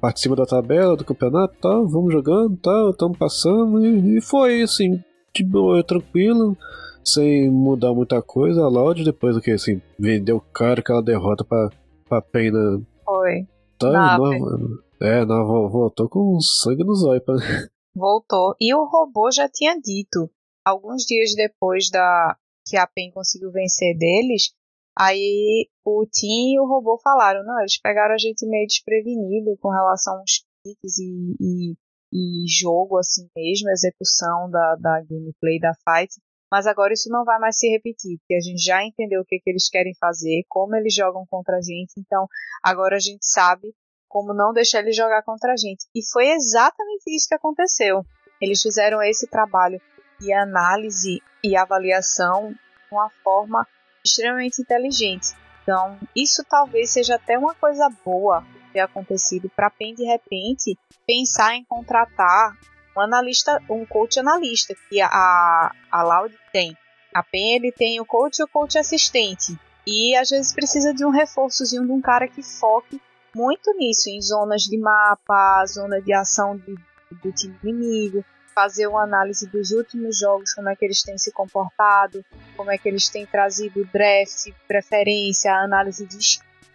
participa 0.00 0.36
da 0.36 0.44
tabela 0.44 0.96
do 0.96 1.04
campeonato 1.04 1.54
tal, 1.60 1.86
vamos 1.86 2.12
jogando 2.12 2.56
tal, 2.56 2.90
estamos 2.90 3.16
passando 3.16 3.84
e, 3.84 4.18
e, 4.18 4.20
foi 4.20 4.62
assim, 4.62 5.02
de 5.34 5.44
boa, 5.44 5.82
tranquilo, 5.84 6.56
sem 7.04 7.48
mudar 7.48 7.94
muita 7.94 8.20
coisa. 8.20 8.62
A 8.62 8.68
Loud 8.68 9.04
depois 9.04 9.36
do 9.36 9.40
que 9.40 9.52
assim, 9.52 9.80
vendeu 9.98 10.42
caro 10.52 10.80
aquela 10.80 11.02
derrota 11.02 11.44
pra, 11.44 11.70
pra 12.08 12.20
PEN 12.20 12.50
na. 12.50 12.80
Foi. 13.04 13.46
Tá, 13.78 14.18
não, 14.18 14.78
é, 15.04 15.24
não, 15.24 15.68
voltou 15.68 16.08
com 16.08 16.40
sangue 16.40 16.84
nos 16.84 17.04
olhos. 17.04 17.22
Voltou. 17.94 18.56
E 18.60 18.74
o 18.74 18.84
robô 18.84 19.30
já 19.30 19.48
tinha 19.48 19.78
dito, 19.78 20.28
alguns 20.64 21.04
dias 21.04 21.34
depois 21.36 21.88
da, 21.90 22.36
que 22.66 22.76
a 22.76 22.86
PEN 22.86 23.12
conseguiu 23.12 23.52
vencer 23.52 23.96
deles, 23.96 24.52
aí 24.98 25.68
o 25.84 26.04
Tim 26.10 26.54
e 26.54 26.60
o 26.60 26.66
robô 26.66 26.98
falaram, 27.02 27.44
não, 27.44 27.60
eles 27.60 27.80
pegaram 27.80 28.14
a 28.14 28.18
gente 28.18 28.46
meio 28.46 28.66
desprevenido 28.66 29.56
com 29.60 29.70
relação 29.70 30.18
aos 30.18 30.44
kits 30.64 30.98
e, 30.98 31.36
e, 31.40 31.74
e, 32.12 32.44
jogo 32.48 32.98
assim 32.98 33.28
mesmo, 33.36 33.70
execução 33.70 34.50
da, 34.50 34.76
da 34.76 35.00
gameplay 35.02 35.60
da 35.60 35.72
fight, 35.74 36.12
mas 36.50 36.66
agora 36.66 36.92
isso 36.92 37.08
não 37.10 37.24
vai 37.24 37.38
mais 37.38 37.58
se 37.58 37.68
repetir, 37.68 38.18
porque 38.18 38.34
a 38.34 38.40
gente 38.40 38.62
já 38.62 38.84
entendeu 38.84 39.20
o 39.20 39.24
que, 39.24 39.38
que 39.38 39.50
eles 39.50 39.68
querem 39.68 39.94
fazer, 40.00 40.44
como 40.48 40.74
eles 40.74 40.94
jogam 40.94 41.24
contra 41.28 41.58
a 41.58 41.60
gente, 41.60 41.92
então 41.98 42.26
agora 42.62 42.96
a 42.96 43.00
gente 43.00 43.24
sabe 43.26 43.74
como 44.14 44.32
não 44.32 44.52
deixar 44.52 44.78
eles 44.78 44.94
jogar 44.94 45.24
contra 45.24 45.54
a 45.54 45.56
gente. 45.56 45.86
E 45.92 46.00
foi 46.12 46.28
exatamente 46.28 47.02
isso 47.08 47.26
que 47.26 47.34
aconteceu. 47.34 48.06
Eles 48.40 48.62
fizeram 48.62 49.02
esse 49.02 49.26
trabalho 49.26 49.80
de 50.20 50.32
análise 50.32 51.20
e 51.42 51.56
avaliação 51.56 52.52
de 52.52 52.94
uma 52.94 53.10
forma 53.24 53.66
extremamente 54.06 54.62
inteligente. 54.62 55.34
Então, 55.64 55.98
isso 56.14 56.44
talvez 56.48 56.90
seja 56.90 57.16
até 57.16 57.36
uma 57.36 57.56
coisa 57.56 57.90
boa 58.04 58.46
ter 58.72 58.78
acontecido 58.78 59.50
para 59.56 59.68
PEN 59.68 59.94
de 59.94 60.04
repente 60.04 60.78
pensar 61.04 61.56
em 61.56 61.64
contratar 61.64 62.56
um 62.96 63.00
analista, 63.00 63.60
um 63.68 63.84
coach 63.84 64.20
analista 64.20 64.76
que 64.88 65.00
a 65.00 65.72
a 65.90 66.02
Loud 66.04 66.38
tem. 66.52 66.76
A 67.12 67.22
PEN 67.24 67.56
ele 67.56 67.72
tem 67.72 68.00
o 68.00 68.06
coach 68.06 68.38
e 68.38 68.44
o 68.44 68.48
coach 68.48 68.78
assistente. 68.78 69.58
E 69.84 70.14
às 70.14 70.30
vezes 70.30 70.54
precisa 70.54 70.94
de 70.94 71.04
um 71.04 71.10
reforçozinho 71.10 71.84
de 71.84 71.90
um 71.90 72.00
cara 72.00 72.28
que 72.28 72.42
foque 72.42 73.00
muito 73.34 73.72
nisso, 73.76 74.08
em 74.08 74.20
zonas 74.20 74.62
de 74.62 74.78
mapa, 74.78 75.64
zona 75.66 76.00
de 76.00 76.12
ação 76.12 76.56
de, 76.56 76.74
do 77.22 77.32
time 77.32 77.56
inimigo, 77.62 78.24
fazer 78.54 78.86
uma 78.86 79.02
análise 79.02 79.46
dos 79.48 79.72
últimos 79.72 80.18
jogos, 80.18 80.54
como 80.54 80.68
é 80.68 80.76
que 80.76 80.84
eles 80.84 81.02
têm 81.02 81.18
se 81.18 81.32
comportado, 81.32 82.24
como 82.56 82.70
é 82.70 82.78
que 82.78 82.88
eles 82.88 83.08
têm 83.08 83.26
trazido 83.26 83.84
draft, 83.92 84.52
preferência, 84.68 85.52
análise 85.52 86.06
de 86.06 86.18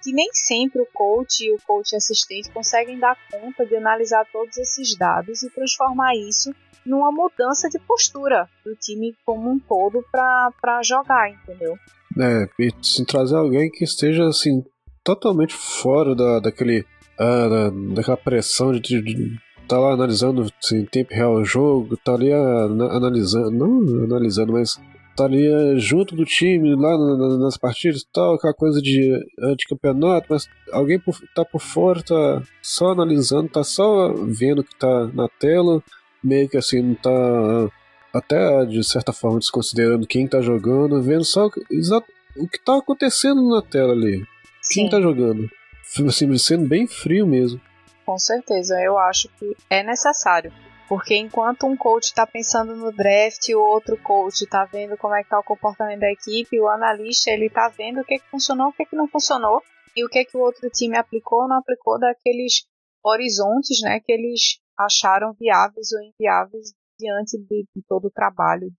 que 0.01 0.13
nem 0.13 0.29
sempre 0.33 0.81
o 0.81 0.87
coach 0.93 1.43
e 1.43 1.51
o 1.51 1.57
coach 1.65 1.95
assistente 1.95 2.49
conseguem 2.51 2.97
dar 2.99 3.17
conta 3.29 3.65
de 3.65 3.75
analisar 3.75 4.25
todos 4.31 4.57
esses 4.57 4.95
dados 4.95 5.43
e 5.43 5.49
transformar 5.49 6.15
isso 6.15 6.53
numa 6.85 7.11
mudança 7.11 7.69
de 7.69 7.77
postura 7.79 8.49
do 8.63 8.75
time 8.75 9.15
como 9.25 9.51
um 9.51 9.59
todo 9.59 10.03
para 10.11 10.81
jogar, 10.83 11.29
entendeu? 11.29 11.77
É, 12.17 12.49
e 12.59 12.71
se 12.81 13.05
trazer 13.05 13.35
alguém 13.35 13.69
que 13.69 13.83
esteja 13.83 14.25
assim 14.27 14.63
totalmente 15.03 15.53
fora 15.53 16.15
da, 16.15 16.39
daquele 16.39 16.85
ah, 17.17 17.47
da, 17.47 17.69
daquela 17.95 18.17
pressão 18.17 18.71
de, 18.71 18.79
de 19.01 19.39
tá 19.67 19.77
lá 19.77 19.93
analisando 19.93 20.51
assim, 20.61 20.79
em 20.79 20.85
tempo 20.85 21.13
real 21.13 21.35
o 21.35 21.45
jogo, 21.45 21.95
tá 21.97 22.13
ali 22.13 22.31
analisando, 22.31 23.51
não 23.51 24.03
analisando, 24.03 24.53
mas 24.53 24.79
estaria 25.19 25.77
junto 25.77 26.15
do 26.15 26.23
time 26.23 26.75
lá 26.75 26.97
nas 27.37 27.57
partidas 27.57 28.05
tal, 28.11 28.35
aquela 28.35 28.53
coisa 28.53 28.81
de 28.81 29.13
anticampeonato, 29.39 30.27
mas 30.29 30.47
alguém 30.71 30.97
por, 30.97 31.19
tá 31.35 31.43
por 31.43 31.61
fora, 31.61 32.01
tá 32.01 32.41
só 32.61 32.91
analisando, 32.91 33.49
tá 33.49 33.63
só 33.63 34.13
vendo 34.13 34.59
o 34.59 34.63
que 34.63 34.75
tá 34.77 35.07
na 35.13 35.27
tela, 35.27 35.83
meio 36.23 36.47
que 36.47 36.57
assim, 36.57 36.81
não 36.81 36.95
tá 36.95 37.69
até 38.13 38.65
de 38.65 38.83
certa 38.83 39.11
forma 39.11 39.39
desconsiderando 39.39 40.07
quem 40.07 40.27
tá 40.27 40.41
jogando, 40.41 41.01
vendo 41.01 41.25
só 41.25 41.47
o 41.47 42.47
que 42.47 42.63
tá 42.63 42.77
acontecendo 42.77 43.47
na 43.49 43.61
tela 43.61 43.91
ali. 43.93 44.25
Sim. 44.71 44.81
Quem 44.81 44.89
tá 44.89 45.01
jogando. 45.01 45.49
Assim, 46.07 46.38
sendo 46.38 46.67
bem 46.67 46.88
frio 46.88 47.25
mesmo. 47.25 47.59
Com 48.05 48.17
certeza, 48.17 48.79
eu 48.81 48.97
acho 48.97 49.27
que 49.38 49.55
é 49.69 49.83
necessário 49.83 50.51
porque 50.89 51.15
enquanto 51.15 51.67
um 51.67 51.77
coach 51.77 52.05
está 52.05 52.25
pensando 52.25 52.75
no 52.75 52.91
draft, 52.91 53.47
o 53.49 53.59
outro 53.59 53.95
coach 54.01 54.41
está 54.41 54.65
vendo 54.65 54.97
como 54.97 55.13
é 55.13 55.19
que 55.19 55.27
está 55.27 55.38
o 55.38 55.43
comportamento 55.43 55.99
da 55.99 56.11
equipe, 56.11 56.59
o 56.59 56.67
analista 56.67 57.29
ele 57.29 57.45
está 57.45 57.69
vendo 57.69 58.01
o 58.01 58.03
que, 58.03 58.17
que 58.17 58.29
funcionou, 58.31 58.69
o 58.69 58.73
que, 58.73 58.88
que 58.88 58.95
não 58.95 59.07
funcionou 59.07 59.61
e 59.95 60.03
o 60.03 60.09
que, 60.09 60.25
que 60.25 60.35
o 60.35 60.39
outro 60.39 60.67
time 60.71 60.97
aplicou 60.97 61.43
ou 61.43 61.47
não 61.47 61.57
aplicou 61.57 61.99
daqueles 61.99 62.65
horizontes 63.05 63.79
né, 63.83 63.99
que 63.99 64.11
eles 64.11 64.57
acharam 64.79 65.31
viáveis 65.39 65.91
ou 65.91 66.01
inviáveis 66.01 66.73
diante 66.99 67.38
de, 67.38 67.65
de 67.75 67.83
todo 67.88 68.05
o 68.05 68.11
trabalho 68.11 68.71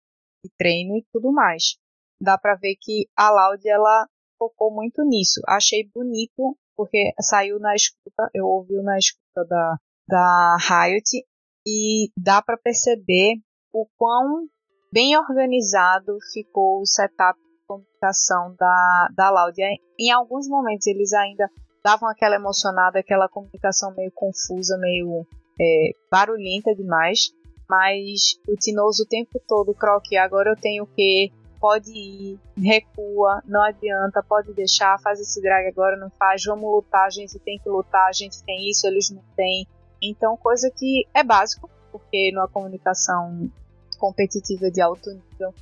de 0.45 0.51
treino 0.59 0.97
e 0.97 1.07
tudo 1.13 1.33
mais. 1.33 1.77
Dá 2.21 2.37
para 2.37 2.57
ver 2.57 2.75
que 2.81 3.09
a 3.17 3.31
Loud 3.31 3.63
ela 3.69 4.09
focou 4.41 4.73
muito 4.73 5.05
nisso. 5.05 5.43
Achei 5.47 5.87
bonito 5.95 6.57
porque 6.75 7.13
saiu 7.21 7.59
na 7.59 7.75
escuta, 7.75 8.31
eu 8.33 8.47
ouvi 8.47 8.81
na 8.83 8.97
escuta 8.97 9.45
da, 9.47 9.77
da 10.09 10.57
Riot 10.57 11.23
e 11.67 12.11
dá 12.17 12.41
para 12.41 12.57
perceber 12.57 13.35
o 13.71 13.87
quão 13.99 14.47
bem 14.91 15.15
organizado 15.17 16.17
ficou 16.33 16.81
o 16.81 16.87
setup 16.87 17.39
de 17.39 17.67
comunicação 17.67 18.57
da, 18.59 19.09
da 19.15 19.31
Laudia. 19.31 19.67
Em 19.99 20.11
alguns 20.11 20.49
momentos 20.49 20.87
eles 20.87 21.13
ainda 21.13 21.51
davam 21.85 22.09
aquela 22.09 22.37
emocionada, 22.37 22.99
aquela 22.99 23.29
comunicação 23.29 23.95
meio 23.95 24.11
confusa, 24.13 24.79
meio 24.79 25.27
é, 25.61 25.91
barulhenta 26.11 26.75
demais, 26.75 27.31
mas 27.69 28.41
o 28.49 28.57
Tinoso 28.57 29.03
o 29.03 29.07
tempo 29.07 29.39
todo, 29.47 29.75
Croque, 29.75 30.17
agora 30.17 30.51
eu 30.51 30.57
tenho 30.57 30.87
que 30.87 31.31
pode 31.61 31.93
ir, 31.93 32.41
recua, 32.57 33.43
não 33.45 33.63
adianta, 33.63 34.25
pode 34.27 34.53
deixar, 34.55 34.99
faz 35.01 35.21
esse 35.21 35.41
drag 35.43 35.69
agora, 35.69 35.97
não 35.97 36.11
faz, 36.11 36.43
vamos 36.45 36.71
lutar, 36.71 37.07
a 37.07 37.11
gente 37.11 37.39
tem 37.39 37.59
que 37.59 37.69
lutar, 37.69 38.09
a 38.09 38.13
gente 38.13 38.43
tem 38.43 38.71
isso, 38.71 38.87
eles 38.87 39.11
não 39.11 39.23
têm. 39.37 39.67
Então, 40.03 40.37
coisa 40.37 40.71
que 40.71 41.07
é 41.13 41.23
básico, 41.23 41.69
porque 41.93 42.33
numa 42.33 42.49
comunicação 42.49 43.51
competitiva 43.99 44.71
de 44.71 44.81
alto 44.81 45.11
nível, 45.11 45.55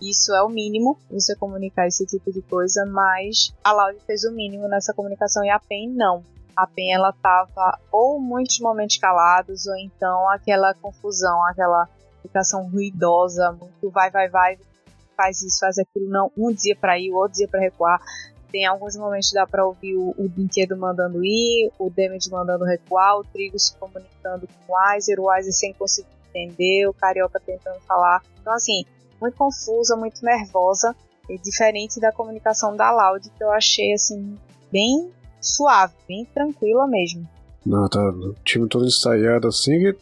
isso 0.00 0.34
é 0.34 0.42
o 0.42 0.48
mínimo, 0.48 0.98
você 1.10 1.36
comunicar 1.36 1.86
esse 1.86 2.06
tipo 2.06 2.32
de 2.32 2.40
coisa, 2.42 2.84
mas 2.86 3.54
a 3.62 3.72
Loud 3.72 4.00
fez 4.06 4.24
o 4.24 4.32
mínimo 4.32 4.66
nessa 4.66 4.94
comunicação 4.94 5.44
e 5.44 5.50
a 5.50 5.60
PEN 5.60 5.90
não. 5.90 6.24
A 6.56 6.66
PEN 6.66 6.94
ela 6.94 7.12
tava 7.12 7.78
ou 7.90 8.18
muitos 8.18 8.58
momentos 8.58 8.96
calados, 8.96 9.66
ou 9.66 9.76
então 9.76 10.28
aquela 10.30 10.74
confusão, 10.74 11.44
aquela 11.44 11.88
comunicação 12.16 12.68
ruidosa, 12.68 13.52
muito 13.52 13.90
vai, 13.90 14.10
vai, 14.10 14.28
vai, 14.28 14.58
faz 15.16 15.42
isso, 15.42 15.58
faz 15.60 15.78
aquilo, 15.78 16.08
não, 16.08 16.30
um 16.36 16.52
dia 16.52 16.76
para 16.76 16.98
ir, 16.98 17.12
outro 17.12 17.38
dia 17.38 17.48
para 17.48 17.60
recuar. 17.60 18.00
Tem 18.50 18.66
alguns 18.66 18.96
momentos 18.96 19.30
que 19.30 19.34
dá 19.34 19.46
para 19.46 19.66
ouvir 19.66 19.96
o, 19.96 20.14
o 20.18 20.28
Brinquedo 20.28 20.76
mandando 20.76 21.24
ir, 21.24 21.72
o 21.78 21.88
Damage 21.88 22.30
mandando 22.30 22.64
recuar, 22.64 23.18
o 23.18 23.24
Trigo 23.24 23.58
se 23.58 23.74
comunicando 23.76 24.46
com 24.46 24.72
o 24.72 24.76
Weiser, 24.76 25.18
o 25.18 25.24
Weiser 25.24 25.52
sem 25.52 25.72
conseguir 25.72 26.08
entender, 26.28 26.86
o 26.86 26.92
Carioca 26.92 27.40
tentando 27.40 27.80
falar. 27.80 28.22
Então, 28.40 28.52
assim, 28.52 28.84
muito 29.20 29.36
confusa, 29.36 29.96
muito 29.96 30.22
nervosa, 30.22 30.94
e 31.30 31.38
diferente 31.38 32.00
da 32.00 32.12
comunicação 32.12 32.76
da 32.76 32.90
Loud, 32.90 33.30
que 33.30 33.42
eu 33.42 33.50
achei, 33.50 33.92
assim, 33.92 34.36
bem 34.70 35.10
suave, 35.40 35.94
bem 36.06 36.24
tranquila 36.26 36.86
mesmo. 36.86 37.26
Não, 37.64 37.88
tá, 37.88 38.00
o 38.00 38.34
time 38.44 38.68
todo 38.68 38.86
ensaiado 38.86 39.48
assim, 39.48 39.94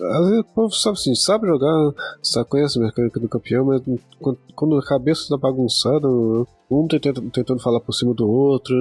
o 0.00 0.44
povo 0.54 0.72
sabe 0.72 0.98
assim, 0.98 1.14
sabe 1.14 1.46
jogar, 1.46 1.92
sabe, 2.22 2.48
conhece 2.48 2.78
a 2.78 2.82
mecânica 2.82 3.20
do 3.20 3.28
campeão, 3.28 3.66
mas 3.66 3.82
quando, 4.54 4.78
a 4.78 4.84
cabeça 4.84 5.28
tá 5.28 5.36
bagunçada, 5.36 6.08
um 6.70 6.86
tentando, 6.88 7.30
tentando 7.30 7.60
falar 7.60 7.80
por 7.80 7.92
cima 7.92 8.14
do 8.14 8.28
outro, 8.28 8.74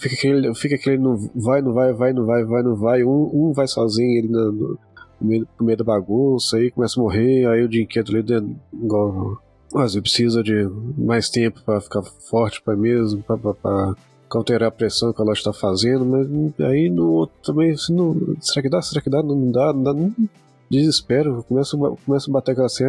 fica 0.00 0.14
aquele, 0.14 0.54
fica 0.54 0.74
aquele 0.74 0.98
não 0.98 1.16
vai, 1.34 1.60
não 1.62 1.72
vai, 1.72 1.92
vai, 1.92 2.12
não 2.12 2.24
vai, 2.24 2.44
vai, 2.44 2.62
não 2.62 2.76
vai, 2.76 3.04
um, 3.04 3.30
um 3.32 3.52
vai 3.52 3.66
sozinho, 3.66 4.18
ele 4.18 4.28
no, 4.28 4.52
no, 4.52 4.78
meio, 5.20 5.48
no 5.58 5.66
meio 5.66 5.78
da 5.78 5.84
bagunça, 5.84 6.56
aí 6.56 6.70
começa 6.70 6.98
a 6.98 7.02
morrer, 7.02 7.46
aí 7.46 7.62
o 7.62 7.68
Dinquedo 7.68 8.16
ali, 8.16 8.56
igual, 8.72 9.38
às 9.74 9.94
vezes 9.94 10.00
precisa 10.00 10.42
de 10.42 10.68
mais 10.96 11.28
tempo 11.28 11.60
para 11.64 11.80
ficar 11.80 12.02
forte 12.02 12.62
para 12.62 12.76
mesmo, 12.76 13.22
para 13.22 13.94
counterar 14.30 14.68
a 14.68 14.72
pressão 14.72 15.12
que 15.12 15.20
ela 15.20 15.32
está 15.32 15.52
fazendo, 15.52 16.06
mas 16.06 16.60
aí 16.60 16.88
no 16.88 17.10
outro 17.10 17.36
também, 17.42 17.72
assim, 17.72 17.92
não, 17.92 18.14
será 18.40 18.62
que 18.62 18.70
dá? 18.70 18.80
Será 18.80 19.02
que 19.02 19.10
dá? 19.10 19.22
Não 19.22 19.50
dá, 19.50 19.72
não 19.72 19.82
dá, 19.82 19.92
desespero, 20.70 21.44
começa, 21.48 21.76
a 21.76 22.32
bater 22.32 22.52
aquela 22.52 22.66
assim, 22.66 22.84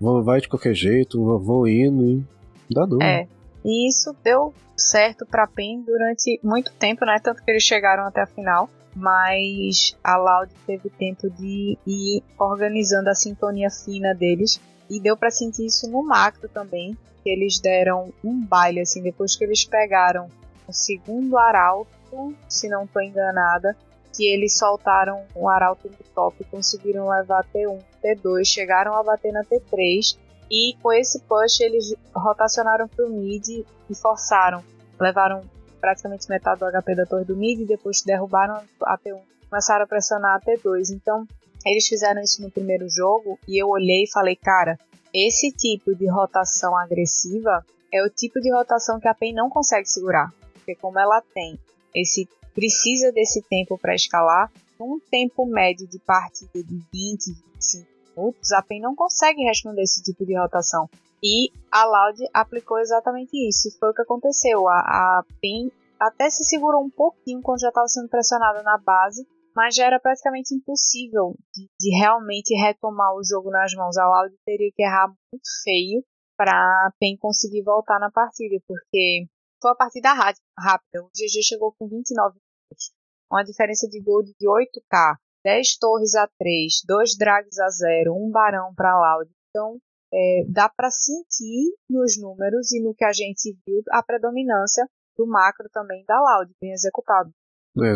vai 0.00 0.40
de 0.40 0.48
qualquer 0.48 0.74
jeito, 0.74 1.22
vão 1.40 1.68
indo, 1.68 2.26
e 2.70 2.74
dá 2.74 2.86
não. 2.86 3.02
É, 3.02 3.28
e 3.62 3.88
isso 3.88 4.16
deu 4.24 4.54
certo 4.74 5.26
para 5.26 5.46
PEN 5.46 5.82
durante 5.82 6.40
muito 6.42 6.72
tempo, 6.72 7.04
né, 7.04 7.18
tanto 7.22 7.44
que 7.44 7.50
eles 7.50 7.62
chegaram 7.62 8.04
até 8.04 8.22
a 8.22 8.26
final, 8.26 8.70
mas 8.96 9.94
a 10.02 10.16
Loud 10.16 10.50
teve 10.66 10.88
tempo 10.88 11.28
de 11.28 11.76
ir 11.86 12.22
organizando 12.38 13.10
a 13.10 13.14
sintonia 13.14 13.68
fina 13.70 14.14
deles, 14.14 14.58
e 14.88 14.98
deu 14.98 15.18
para 15.18 15.30
sentir 15.30 15.66
isso 15.66 15.86
no 15.90 16.02
macro 16.02 16.48
também, 16.48 16.96
que 17.22 17.28
eles 17.28 17.60
deram 17.60 18.10
um 18.24 18.40
baile, 18.40 18.80
assim, 18.80 19.02
depois 19.02 19.36
que 19.36 19.44
eles 19.44 19.66
pegaram 19.66 20.30
o 20.68 20.72
segundo 20.72 21.38
arauto, 21.38 22.34
se 22.48 22.68
não 22.68 22.84
estou 22.84 23.02
enganada, 23.02 23.74
que 24.14 24.26
eles 24.26 24.56
soltaram 24.56 25.24
um 25.34 25.48
arauto 25.48 25.88
no 25.88 25.96
top 26.14 26.44
conseguiram 26.44 27.08
levar 27.08 27.44
T1, 27.54 27.80
T2, 28.02 28.44
chegaram 28.44 28.94
a 28.94 29.02
bater 29.02 29.32
na 29.32 29.44
T3 29.44 30.18
e 30.50 30.74
com 30.82 30.92
esse 30.92 31.20
push 31.20 31.60
eles 31.60 31.94
rotacionaram 32.14 32.88
para 32.88 33.06
o 33.06 33.10
mid 33.10 33.46
e 33.48 33.94
forçaram, 33.94 34.62
levaram 34.98 35.42
praticamente 35.80 36.28
metade 36.28 36.60
do 36.60 36.66
HP 36.66 36.94
da 36.96 37.06
torre 37.06 37.24
do 37.24 37.36
mid 37.36 37.66
depois 37.66 38.02
derrubaram 38.02 38.60
a 38.82 38.98
T1, 38.98 39.20
começaram 39.48 39.84
a 39.84 39.86
pressionar 39.86 40.36
a 40.36 40.40
T2. 40.40 40.90
Então 40.90 41.26
eles 41.64 41.86
fizeram 41.86 42.20
isso 42.20 42.42
no 42.42 42.50
primeiro 42.50 42.88
jogo 42.88 43.38
e 43.46 43.62
eu 43.62 43.68
olhei 43.68 44.04
e 44.04 44.10
falei, 44.10 44.36
cara, 44.36 44.78
esse 45.14 45.52
tipo 45.52 45.94
de 45.94 46.10
rotação 46.10 46.76
agressiva 46.76 47.64
é 47.92 48.02
o 48.02 48.10
tipo 48.10 48.40
de 48.40 48.52
rotação 48.52 48.98
que 48.98 49.08
a 49.08 49.14
PEN 49.14 49.34
não 49.34 49.48
consegue 49.48 49.88
segurar 49.88 50.32
porque 50.68 50.74
como 50.74 50.98
ela 50.98 51.22
tem 51.34 51.58
esse 51.94 52.28
precisa 52.54 53.10
desse 53.12 53.40
tempo 53.42 53.78
para 53.78 53.94
escalar, 53.94 54.52
um 54.78 55.00
tempo 55.10 55.46
médio 55.46 55.86
de 55.88 55.98
partida 56.00 56.62
de 56.62 56.82
20, 56.92 57.32
25 57.54 57.86
minutos, 58.16 58.52
a 58.52 58.62
PEN 58.62 58.80
não 58.80 58.94
consegue 58.94 59.42
responder 59.44 59.82
esse 59.82 60.02
tipo 60.02 60.26
de 60.26 60.36
rotação. 60.36 60.90
E 61.22 61.50
a 61.70 61.84
Loud 61.84 62.18
aplicou 62.34 62.78
exatamente 62.78 63.30
isso. 63.48 63.68
E 63.68 63.78
foi 63.78 63.90
o 63.90 63.94
que 63.94 64.02
aconteceu. 64.02 64.68
A, 64.68 64.78
a 64.80 65.24
PEN 65.40 65.70
até 65.98 66.28
se 66.28 66.44
segurou 66.44 66.82
um 66.84 66.90
pouquinho 66.90 67.40
quando 67.40 67.60
já 67.60 67.68
estava 67.68 67.88
sendo 67.88 68.08
pressionada 68.08 68.62
na 68.62 68.76
base, 68.76 69.26
mas 69.54 69.74
já 69.74 69.86
era 69.86 69.98
praticamente 69.98 70.54
impossível 70.54 71.34
de, 71.54 71.66
de, 71.80 71.96
realmente 71.96 72.54
retomar 72.54 73.14
o 73.14 73.24
jogo 73.24 73.50
nas 73.50 73.72
mãos. 73.74 73.96
A 73.96 74.06
Loud 74.06 74.34
teria 74.44 74.70
que 74.74 74.82
errar 74.82 75.08
muito 75.08 75.48
feio 75.64 76.04
para 76.36 76.52
a 76.52 76.92
PEN 77.00 77.16
conseguir 77.18 77.62
voltar 77.62 77.98
na 77.98 78.10
partida, 78.10 78.56
porque 78.66 79.26
foi 79.60 79.70
a 79.70 79.74
partida 79.74 80.12
rápida. 80.12 81.02
O 81.02 81.08
GG 81.08 81.42
chegou 81.42 81.74
com 81.78 81.88
29 81.88 82.36
minutos. 82.36 82.92
Uma 83.30 83.42
diferença 83.42 83.88
de 83.88 84.00
gol 84.00 84.22
de 84.22 84.34
8k. 84.40 85.16
10 85.44 85.78
torres 85.78 86.14
a 86.14 86.28
3, 86.38 86.82
2 86.86 87.16
drags 87.16 87.58
a 87.58 87.68
0, 87.68 88.14
1 88.14 88.30
barão 88.30 88.74
para 88.74 88.98
Loud. 88.98 89.30
Então, 89.50 89.78
é, 90.12 90.44
dá 90.48 90.68
para 90.68 90.90
sentir 90.90 91.74
nos 91.88 92.20
números 92.20 92.72
e 92.72 92.82
no 92.82 92.94
que 92.94 93.04
a 93.04 93.12
gente 93.12 93.56
viu 93.66 93.82
a 93.90 94.02
predominância 94.02 94.86
do 95.16 95.26
macro 95.26 95.68
também 95.72 96.04
da 96.06 96.20
Loud, 96.20 96.52
bem 96.60 96.72
executado. 96.72 97.30
É, 97.78 97.94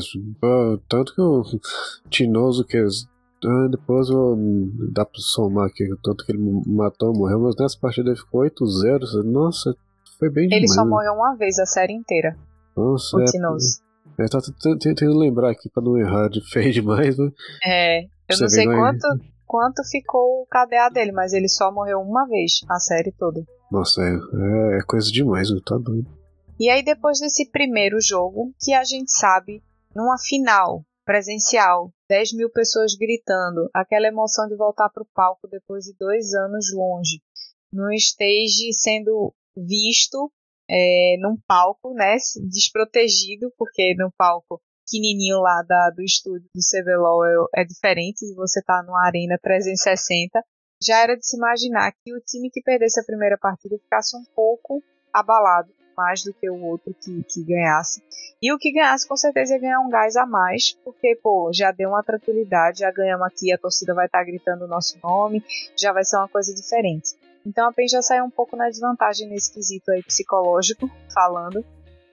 tanto 0.89 1.15
que 1.15 1.21
o 1.21 1.43
Tinoso, 2.09 2.65
que 2.65 2.79
ah, 2.79 3.69
depois 3.69 4.09
eu, 4.09 4.37
dá 4.93 5.05
pra 5.05 5.21
somar 5.21 5.67
aqui, 5.67 5.85
tanto 6.03 6.25
que 6.25 6.33
ele 6.33 6.63
matou, 6.67 7.13
morreu, 7.13 7.41
mas 7.41 7.57
nessa 7.59 7.79
partida 7.79 8.11
ele 8.11 8.19
ficou 8.19 8.43
8-0. 8.43 9.25
Nossa, 9.25 9.77
foi 10.23 10.31
bem 10.31 10.49
Ele 10.53 10.69
só 10.69 10.87
morreu 10.87 11.15
uma 11.15 11.35
vez 11.35 11.59
a 11.59 11.67
série 11.67 11.93
inteira. 11.93 12.37
Nossa, 12.77 13.17
o. 13.17 13.23
É, 14.19 14.29
tá 14.29 14.39
tentando 14.81 15.19
lembrar 15.19 15.51
aqui 15.51 15.69
pra 15.69 15.83
não 15.83 15.99
errar 15.99 16.29
de 16.29 16.41
feio 16.49 16.73
demais, 16.73 17.19
né? 17.19 17.29
É, 17.65 18.05
eu 18.05 18.39
não 18.41 18.49
sei 18.49 18.67
quanto, 18.67 19.09
quanto 19.47 19.83
ficou 19.91 20.43
o 20.43 20.47
KDA 20.47 20.91
dele, 20.93 21.11
mas 21.11 21.33
ele 21.33 21.49
só 21.49 21.73
morreu 21.73 21.99
uma 21.99 22.25
vez 22.29 22.61
a 22.69 22.79
série 22.79 23.11
toda. 23.19 23.43
Nossa, 23.71 24.01
é, 24.03 24.13
é, 24.13 24.79
é 24.79 24.83
coisa 24.87 25.11
demais, 25.11 25.49
tá 25.67 25.77
doido. 25.77 26.07
E 26.61 26.71
aí 26.71 26.85
depois 26.85 27.19
desse 27.19 27.51
primeiro 27.51 27.97
jogo, 28.01 28.53
que 28.63 28.73
a 28.75 28.85
gente 28.85 29.11
sabe, 29.11 29.61
numa 29.97 30.19
final, 30.19 30.85
presencial, 31.05 31.91
10 32.09 32.35
mil 32.35 32.51
pessoas 32.51 32.95
gritando, 32.95 33.69
aquela 33.75 34.07
emoção 34.07 34.47
de 34.47 34.55
voltar 34.55 34.89
para 34.91 35.03
o 35.03 35.09
palco 35.13 35.49
depois 35.49 35.85
de 35.85 35.95
dois 35.99 36.33
anos 36.35 36.67
longe, 36.73 37.21
no 37.73 37.91
stage 37.93 38.73
sendo 38.73 39.35
visto 39.57 40.31
é, 40.69 41.17
num 41.21 41.37
palco, 41.47 41.93
né, 41.95 42.17
desprotegido, 42.49 43.53
porque 43.59 43.95
no 43.97 44.11
palco 44.17 44.61
pequenininho 44.85 45.41
lá 45.41 45.63
da, 45.63 45.91
do 45.91 46.03
estúdio 46.03 46.49
do 46.55 46.61
CBLOL 46.61 47.49
é, 47.55 47.63
é 47.63 47.65
diferente 47.65 48.27
de 48.27 48.35
você 48.35 48.61
estar 48.61 48.81
tá 48.81 48.83
numa 48.83 49.05
arena 49.05 49.39
360. 49.41 50.43
Já 50.83 51.03
era 51.03 51.17
de 51.17 51.27
se 51.27 51.37
imaginar 51.37 51.93
que 51.93 52.13
o 52.13 52.21
time 52.21 52.51
que 52.51 52.61
perdesse 52.61 53.01
a 53.01 53.05
primeira 53.05 53.39
partida 53.39 53.79
ficasse 53.79 54.17
um 54.17 54.25
pouco 54.35 54.83
abalado, 55.13 55.73
mais 55.97 56.25
do 56.25 56.33
que 56.35 56.51
o 56.51 56.61
outro 56.65 56.95
que, 56.95 57.23
que 57.25 57.45
ganhasse. 57.45 58.03
E 58.43 58.53
o 58.53 58.59
que 58.59 58.73
ganhasse 58.73 59.07
com 59.07 59.17
certeza 59.17 59.55
ia 59.55 59.61
ganhar 59.61 59.81
um 59.81 59.89
gás 59.89 60.17
a 60.17 60.27
mais, 60.27 60.73
porque, 60.85 61.17
pô, 61.23 61.51
já 61.55 61.71
deu 61.71 61.91
uma 61.91 62.03
tranquilidade, 62.03 62.81
já 62.81 62.91
ganhamos 62.91 63.27
aqui, 63.27 63.53
a 63.53 63.59
torcida 63.59 63.95
vai 63.95 64.07
estar 64.07 64.19
tá 64.19 64.25
gritando 64.25 64.65
o 64.65 64.69
nosso 64.69 64.99
nome, 65.03 65.45
já 65.79 65.93
vai 65.93 66.05
ser 66.05 66.17
uma 66.17 66.29
coisa 66.29 66.53
diferente. 66.53 67.15
Então 67.45 67.69
a 67.69 67.73
PEN 67.73 67.89
já 67.89 68.03
saiu 68.03 68.25
um 68.25 68.31
pouco 68.31 68.57
na 68.57 68.69
desvantagem 68.69 69.29
nesse 69.29 69.53
quesito 69.53 69.91
aí 69.91 70.03
psicológico, 70.03 70.91
falando. 71.13 71.65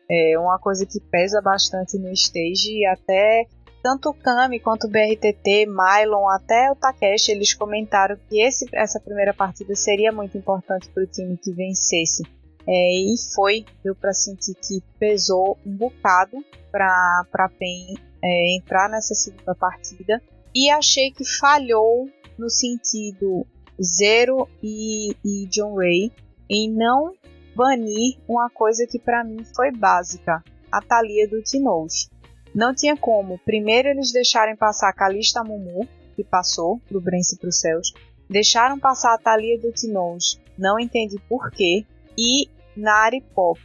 É 0.09 0.39
uma 0.39 0.57
coisa 0.57 0.86
que 0.86 1.00
pesa 1.00 1.39
bastante 1.39 1.98
no 1.98 2.12
stage 2.12 2.79
e 2.79 2.86
até 2.86 3.45
tanto 3.81 4.09
o 4.09 4.13
Kami 4.13 4.59
quanto 4.59 4.88
o 4.88 4.89
BRTT, 4.89 5.67
Mylon, 5.67 6.27
até 6.29 6.71
o 6.71 6.75
Takeshi, 6.75 7.31
eles 7.31 7.53
comentaram 7.53 8.17
que 8.27 8.41
esse, 8.41 8.67
essa 8.74 9.00
primeira 9.00 9.33
partida 9.33 9.75
seria 9.75 10.12
muito 10.12 10.38
importante 10.38 10.89
para 10.89 11.03
o 11.03 11.07
time 11.07 11.38
que 11.38 11.51
vencesse. 11.51 12.24
É, 12.67 12.93
e 12.93 13.15
foi, 13.33 13.65
deu 13.83 13.95
para 13.95 14.13
sentir 14.13 14.53
que 14.55 14.81
pesou 15.00 15.57
um 15.65 15.75
bocado 15.75 16.43
para 16.71 17.24
a 17.33 17.50
PEN 17.50 17.95
é, 18.24 18.57
entrar 18.57 18.89
nessa 18.89 19.15
segunda 19.15 19.55
partida. 19.55 20.21
E 20.53 20.69
achei 20.69 21.12
que 21.12 21.24
falhou 21.24 22.09
no 22.38 22.50
sentido 22.50 23.45
Zero 23.81 24.48
e, 24.62 25.15
e 25.24 25.48
John 25.48 25.75
Ray 25.75 26.12
em 26.50 26.69
não 26.69 27.13
banir 27.55 28.17
uma 28.27 28.50
coisa 28.50 28.86
que 28.88 29.00
para 29.00 29.24
mim 29.24 29.43
foi 29.55 29.71
básica, 29.71 30.43
a 30.71 30.81
Thalia 30.81 31.27
do 31.27 31.41
Tinoz. 31.41 32.09
Não 32.53 32.74
tinha 32.74 32.98
como, 32.98 33.39
primeiro 33.39 33.89
eles 33.89 34.12
deixarem 34.12 34.55
passar 34.55 34.89
a 34.89 34.93
Kalista 34.93 35.43
Mumu, 35.43 35.88
que 36.15 36.24
passou 36.24 36.81
do 36.89 37.00
Brence 37.00 37.38
para 37.38 37.50
os 37.50 37.59
céus, 37.59 37.93
deixaram 38.29 38.79
passar 38.79 39.13
a 39.13 39.17
Thalia 39.17 39.59
do 39.59 39.71
Tinoz, 39.71 40.39
não 40.57 40.79
entendi 40.79 41.17
porquê, 41.27 41.86
e 42.17 42.50
Nari 42.75 43.21
Pop. 43.33 43.59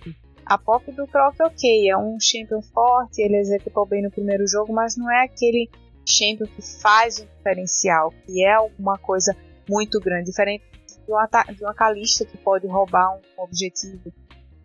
A 0.45 0.59
Pop 0.59 0.91
do 0.93 1.07
Croc, 1.07 1.35
ok, 1.41 1.89
é 1.89 1.97
um 1.97 2.19
champion 2.21 2.61
forte, 2.61 3.23
ele 3.23 3.39
executou 3.39 3.87
bem 3.87 4.03
no 4.03 4.11
primeiro 4.11 4.47
jogo, 4.47 4.73
mas 4.73 4.97
não 4.97 5.11
é 5.11 5.25
aquele 5.25 5.71
champion 6.07 6.47
que 6.47 6.61
faz 6.61 7.21
um 7.21 7.27
diferencial, 7.39 8.13
que 8.27 8.45
é 8.45 8.53
alguma 8.53 8.99
coisa 8.99 9.35
muito 9.69 10.01
grande, 10.01 10.27
diferente 10.27 10.65
de 11.07 11.13
uma, 11.13 11.27
de 11.27 11.63
uma 11.63 11.75
Kalista 11.75 12.25
que 12.25 12.37
pode 12.39 12.67
roubar 12.67 13.17
um 13.17 13.43
objetivo, 13.43 14.13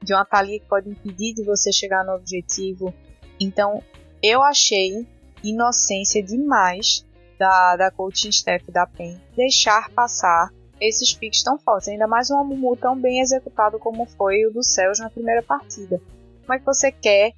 de 0.01 0.13
uma 0.13 0.25
Thalia 0.25 0.59
que 0.59 0.67
pode 0.67 0.89
impedir 0.89 1.33
de 1.33 1.43
você 1.43 1.71
chegar 1.71 2.03
no 2.05 2.13
objetivo. 2.13 2.93
Então, 3.39 3.83
eu 4.21 4.41
achei 4.41 5.05
inocência 5.43 6.23
demais 6.23 7.05
da, 7.37 7.75
da 7.75 7.91
coaching 7.91 8.29
staff 8.29 8.69
da 8.71 8.85
PEN 8.85 9.19
deixar 9.35 9.89
passar 9.91 10.51
esses 10.79 11.13
picks 11.13 11.43
tão 11.43 11.57
fortes, 11.59 11.89
ainda 11.89 12.07
mais 12.07 12.29
um 12.31 12.37
Amumu 12.37 12.75
tão 12.75 12.99
bem 12.99 13.19
executado 13.19 13.77
como 13.79 14.05
foi 14.05 14.45
o 14.45 14.51
do 14.51 14.63
Céus 14.63 14.99
na 14.99 15.09
primeira 15.09 15.43
partida. 15.43 16.01
Como 16.41 16.53
é 16.53 16.59
que 16.59 16.65
você 16.65 16.91
quer 16.91 17.33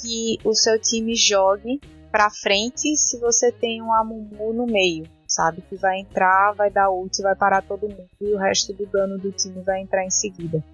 que 0.00 0.38
o 0.44 0.54
seu 0.54 0.80
time 0.80 1.14
jogue 1.14 1.80
para 2.10 2.30
frente 2.30 2.96
se 2.96 3.18
você 3.18 3.52
tem 3.52 3.82
um 3.82 3.92
Amumu 3.92 4.52
no 4.52 4.66
meio? 4.66 5.04
Sabe? 5.36 5.62
Que 5.68 5.76
vai 5.76 6.00
entrar, 6.00 6.52
vai 6.52 6.70
dar 6.70 6.90
ult, 6.90 7.20
vai 7.22 7.36
parar 7.36 7.62
todo 7.62 7.88
mundo 7.88 8.08
e 8.20 8.32
o 8.32 8.38
resto 8.38 8.72
do 8.72 8.86
dano 8.86 9.18
do 9.18 9.30
time 9.30 9.60
vai 9.62 9.80
entrar 9.80 10.04
em 10.04 10.10
seguida. 10.10 10.64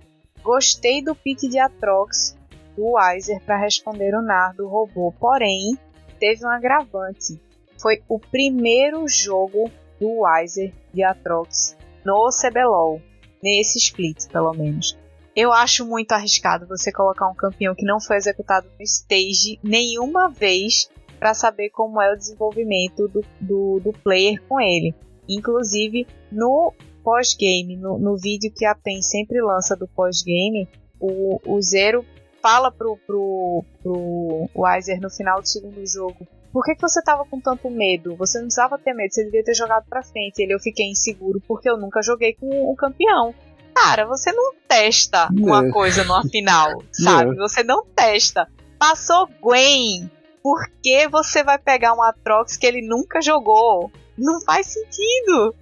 Gostei 0.43 1.03
do 1.03 1.15
pick 1.15 1.41
de 1.41 1.59
Atrox 1.59 2.37
do 2.77 2.93
Weiser 2.93 3.41
para 3.45 3.59
responder 3.59 4.15
o 4.15 4.23
Nar 4.23 4.55
do 4.55 4.69
robô, 4.69 5.13
porém 5.19 5.77
teve 6.19 6.47
um 6.47 6.49
agravante. 6.49 7.41
Foi 7.79 8.03
o 8.09 8.19
primeiro 8.19 9.07
jogo 9.09 9.71
do 10.01 10.23
Weiser 10.23 10.73
de 10.95 11.03
Atrox 11.03 11.77
no 12.05 12.29
CBLOL, 12.31 13.01
nesse 13.43 13.79
split 13.79 14.29
pelo 14.31 14.53
menos. 14.53 14.97
Eu 15.35 15.53
acho 15.53 15.87
muito 15.87 16.13
arriscado 16.13 16.67
você 16.67 16.93
colocar 16.93 17.27
um 17.27 17.35
campeão 17.35 17.75
que 17.75 17.87
não 17.87 17.99
foi 18.01 18.17
executado 18.17 18.69
no 18.79 18.85
stage 18.85 19.59
nenhuma 19.63 20.29
vez 20.29 20.91
para 21.23 21.35
saber 21.35 21.71
como 21.71 22.03
é 22.03 22.13
o 22.13 22.17
desenvolvimento 22.17 23.07
do, 23.07 23.25
do, 23.41 23.79
do 23.79 23.93
player 24.03 24.43
com 24.49 24.61
ele. 24.61 24.93
Inclusive, 25.29 26.05
no 26.33 26.75
pós-game, 27.05 27.77
no, 27.77 27.97
no, 27.97 28.17
vídeo 28.17 28.53
que 28.53 28.65
a 28.65 28.75
PEN 28.75 29.01
sempre 29.01 29.41
lança 29.41 29.77
do 29.77 29.87
pós-game, 29.87 30.69
o, 30.99 31.41
o 31.47 31.63
Zero 31.63 32.05
fala 32.43 32.73
pro, 32.73 32.99
pro, 33.07 33.65
pro 33.81 34.51
Weiser 34.53 35.01
no 35.01 35.09
final 35.09 35.41
do 35.41 35.47
segundo 35.47 35.87
jogo 35.87 36.27
por 36.53 36.65
que, 36.65 36.75
que 36.75 36.83
você 36.83 37.01
tava 37.03 37.25
com 37.25 37.41
tanto 37.41 37.71
medo? 37.71 38.15
Você 38.17 38.37
não 38.37 38.45
precisava 38.45 38.79
ter 38.79 38.93
medo, 38.93 39.15
você 39.15 39.25
devia 39.25 39.43
ter 39.43 39.55
jogado 39.55 39.87
pra 39.89 40.03
frente. 40.03 40.43
Ele, 40.43 40.53
eu 40.53 40.61
fiquei 40.61 40.91
inseguro 40.91 41.41
porque 41.49 41.71
eu 41.71 41.79
nunca 41.79 42.03
joguei 42.03 42.35
com 42.35 42.71
o 42.71 42.77
campeão. 42.77 43.35
Cara, 43.75 44.05
você 44.05 44.31
não 44.33 44.53
testa 44.69 45.29
uma 45.33 45.71
coisa 45.71 46.05
numa 46.05 46.23
final, 46.29 46.83
sabe? 46.93 47.35
Você 47.37 47.63
não 47.63 47.87
testa. 47.87 48.47
Passou 48.79 49.27
Gwen, 49.41 50.11
por 50.43 50.69
que 50.83 51.09
você 51.09 51.45
vai 51.45 51.59
pegar 51.59 51.95
um 51.95 52.03
Atrox 52.03 52.57
que 52.57 52.67
ele 52.67 52.87
nunca 52.87 53.23
jogou? 53.23 53.91
Não 54.19 54.41
faz 54.41 54.67
sentido. 54.67 55.55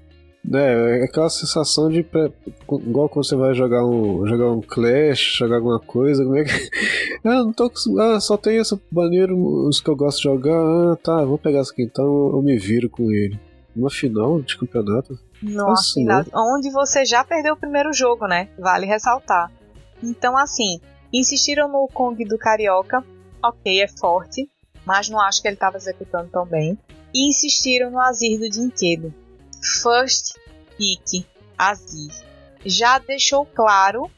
É, 0.52 1.00
é 1.00 1.04
aquela 1.04 1.28
sensação 1.28 1.90
de. 1.90 1.98
Igual 2.00 3.08
quando 3.08 3.26
você 3.26 3.36
vai 3.36 3.54
jogar 3.54 3.84
um, 3.84 4.26
jogar 4.26 4.50
um 4.50 4.62
Clash, 4.62 5.36
jogar 5.36 5.56
alguma 5.56 5.78
coisa, 5.78 6.24
como 6.24 6.36
é 6.36 6.44
que. 6.44 6.50
ah, 7.24 7.44
não 7.44 7.52
tô 7.52 7.70
Ah, 8.00 8.18
só 8.18 8.36
tem 8.38 8.58
essa 8.58 8.80
maneira, 8.90 9.34
os 9.34 9.80
que 9.80 9.90
eu 9.90 9.96
gosto 9.96 10.16
de 10.16 10.24
jogar. 10.24 10.56
Ah, 10.56 10.96
tá, 10.96 11.24
vou 11.24 11.36
pegar 11.36 11.60
essa 11.60 11.72
aqui 11.72 11.82
então, 11.82 12.04
eu 12.04 12.42
me 12.42 12.58
viro 12.58 12.88
com 12.88 13.10
ele. 13.12 13.38
Uma 13.76 13.90
final 13.90 14.40
de 14.40 14.58
campeonato. 14.58 15.18
Nossa, 15.42 15.94
final, 15.94 16.24
onde 16.34 16.70
você 16.70 17.04
já 17.04 17.22
perdeu 17.22 17.54
o 17.54 17.58
primeiro 17.58 17.92
jogo, 17.92 18.26
né? 18.26 18.48
Vale 18.58 18.86
ressaltar. 18.86 19.52
Então, 20.02 20.36
assim, 20.36 20.80
insistiram 21.12 21.68
no 21.68 21.86
Kong 21.86 22.24
do 22.24 22.38
Carioca. 22.38 23.04
Ok, 23.42 23.80
é 23.80 23.88
forte 23.88 24.48
mas 24.84 25.08
não 25.08 25.20
acho 25.20 25.40
que 25.40 25.48
ele 25.48 25.54
estava 25.54 25.76
executando 25.76 26.30
tão 26.30 26.46
bem. 26.46 26.78
E 27.12 27.28
insistiram 27.28 27.90
no 27.90 28.00
Azir 28.00 28.38
do 28.38 28.48
Dinquedo. 28.48 29.12
First 29.82 30.36
pick 30.76 31.26
Azir. 31.58 32.12
Já 32.64 32.98
deixou 32.98 33.44
claro 33.46 34.10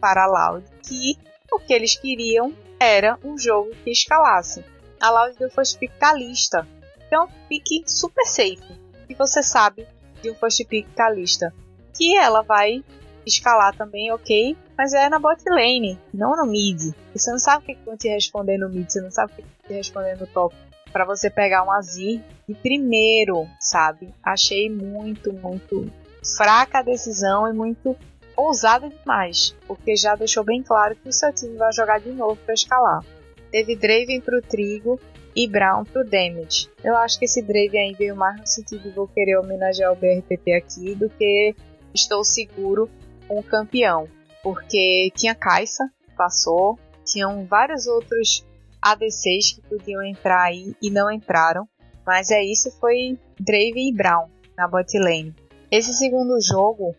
para 0.00 0.24
a 0.24 0.26
Loud 0.26 0.64
que 0.82 1.16
o 1.52 1.58
que 1.58 1.72
eles 1.72 1.96
queriam 1.96 2.52
era 2.78 3.18
um 3.22 3.38
jogo 3.38 3.70
que 3.84 3.90
escalasse. 3.90 4.64
A 5.00 5.10
Loud 5.10 5.38
deu 5.38 5.50
first 5.50 5.78
pick 5.78 5.92
Kalista, 5.98 6.66
que 7.08 7.14
é 7.14 7.20
um 7.20 7.28
pick 7.48 7.88
super 7.88 8.26
safe. 8.26 8.80
E 9.08 9.14
você 9.14 9.42
sabe 9.42 9.86
de 10.22 10.30
um 10.30 10.34
first 10.34 10.64
pick 10.66 10.86
Kalista 10.94 11.54
que 11.96 12.16
ela 12.16 12.42
vai 12.42 12.82
escalar 13.26 13.76
também, 13.76 14.10
ok, 14.12 14.56
mas 14.76 14.92
é 14.92 15.08
na 15.08 15.18
bot 15.18 15.42
lane, 15.48 15.98
não 16.12 16.36
no 16.36 16.46
mid. 16.46 16.94
Você 17.14 17.30
não 17.30 17.38
sabe 17.38 17.62
o 17.62 17.66
que 17.66 17.84
vão 17.84 17.96
te 17.96 18.08
responder 18.08 18.58
no 18.58 18.68
mid, 18.68 18.90
você 18.90 19.00
não 19.00 19.10
sabe 19.10 19.32
o 19.32 19.36
que 19.36 19.44
te 19.70 19.74
responder 19.74 20.18
no 20.18 20.26
top. 20.26 20.54
Para 20.92 21.04
você 21.04 21.30
pegar 21.30 21.62
um 21.62 21.70
Azir 21.70 22.20
de 22.48 22.54
primeiro, 22.54 23.46
sabe? 23.60 24.12
Achei 24.22 24.68
muito, 24.68 25.32
muito 25.32 25.90
fraca 26.36 26.80
a 26.80 26.82
decisão 26.82 27.48
e 27.48 27.52
muito 27.52 27.96
ousada 28.36 28.88
demais, 28.88 29.54
porque 29.66 29.94
já 29.94 30.16
deixou 30.16 30.42
bem 30.42 30.62
claro 30.62 30.96
que 30.96 31.08
o 31.08 31.12
seu 31.12 31.32
time 31.32 31.56
vai 31.56 31.72
jogar 31.72 32.00
de 32.00 32.10
novo 32.10 32.36
para 32.36 32.54
escalar. 32.54 33.04
Teve 33.50 33.76
Draven 33.76 34.20
pro 34.20 34.42
Trigo 34.42 34.98
e 35.34 35.46
Brown 35.46 35.84
pro 35.84 36.04
Damage. 36.04 36.68
Eu 36.82 36.96
acho 36.96 37.18
que 37.18 37.26
esse 37.26 37.42
Draven 37.42 37.80
aí 37.80 37.94
veio 37.94 38.16
mais 38.16 38.40
no 38.40 38.46
sentido 38.46 38.82
de 38.82 38.90
vou 38.90 39.06
querer 39.06 39.36
homenagear 39.36 39.92
o 39.92 39.96
BRTT 39.96 40.52
aqui 40.52 40.94
do 40.94 41.08
que 41.08 41.54
estou 41.94 42.24
seguro 42.24 42.90
com 43.28 43.38
o 43.38 43.42
campeão, 43.42 44.08
porque 44.42 45.12
tinha 45.14 45.34
Caixa, 45.34 45.84
passou, 46.16 46.78
tinham 47.04 47.44
vários 47.44 47.86
outros 47.86 48.44
ADCs 48.82 49.52
que 49.54 49.68
podiam 49.68 50.02
entrar 50.02 50.44
aí 50.44 50.74
e 50.80 50.90
não 50.90 51.10
entraram, 51.10 51.68
mas 52.06 52.30
é 52.30 52.42
isso, 52.42 52.70
foi 52.78 53.18
Draven 53.38 53.88
e 53.88 53.94
Brown 53.94 54.28
na 54.56 54.66
bot 54.66 54.98
lane. 54.98 55.34
Esse 55.70 55.92
segundo 55.94 56.40
jogo, 56.40 56.94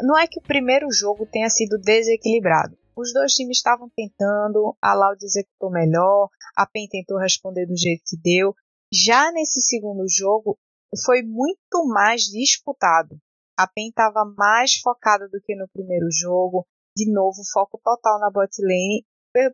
não 0.00 0.16
é 0.16 0.26
que 0.26 0.38
o 0.38 0.42
primeiro 0.42 0.90
jogo 0.92 1.26
tenha 1.26 1.48
sido 1.48 1.78
desequilibrado. 1.78 2.76
Os 2.96 3.12
dois 3.12 3.32
times 3.32 3.56
estavam 3.56 3.90
tentando, 3.96 4.76
a 4.80 4.94
Loud 4.94 5.24
executou 5.24 5.70
melhor, 5.70 6.28
a 6.56 6.64
PEN 6.64 6.86
tentou 6.88 7.18
responder 7.18 7.66
do 7.66 7.76
jeito 7.76 8.02
que 8.06 8.16
deu. 8.16 8.54
Já 8.92 9.32
nesse 9.32 9.60
segundo 9.60 10.04
jogo, 10.08 10.56
foi 11.04 11.22
muito 11.22 11.84
mais 11.88 12.22
disputado. 12.22 13.18
A 13.58 13.66
PEN 13.66 13.88
estava 13.88 14.24
mais 14.36 14.76
focada 14.76 15.28
do 15.28 15.40
que 15.44 15.56
no 15.56 15.68
primeiro 15.72 16.06
jogo. 16.12 16.64
De 16.96 17.10
novo, 17.12 17.42
foco 17.52 17.80
total 17.82 18.20
na 18.20 18.30
bot 18.30 18.50
lane 18.62 19.04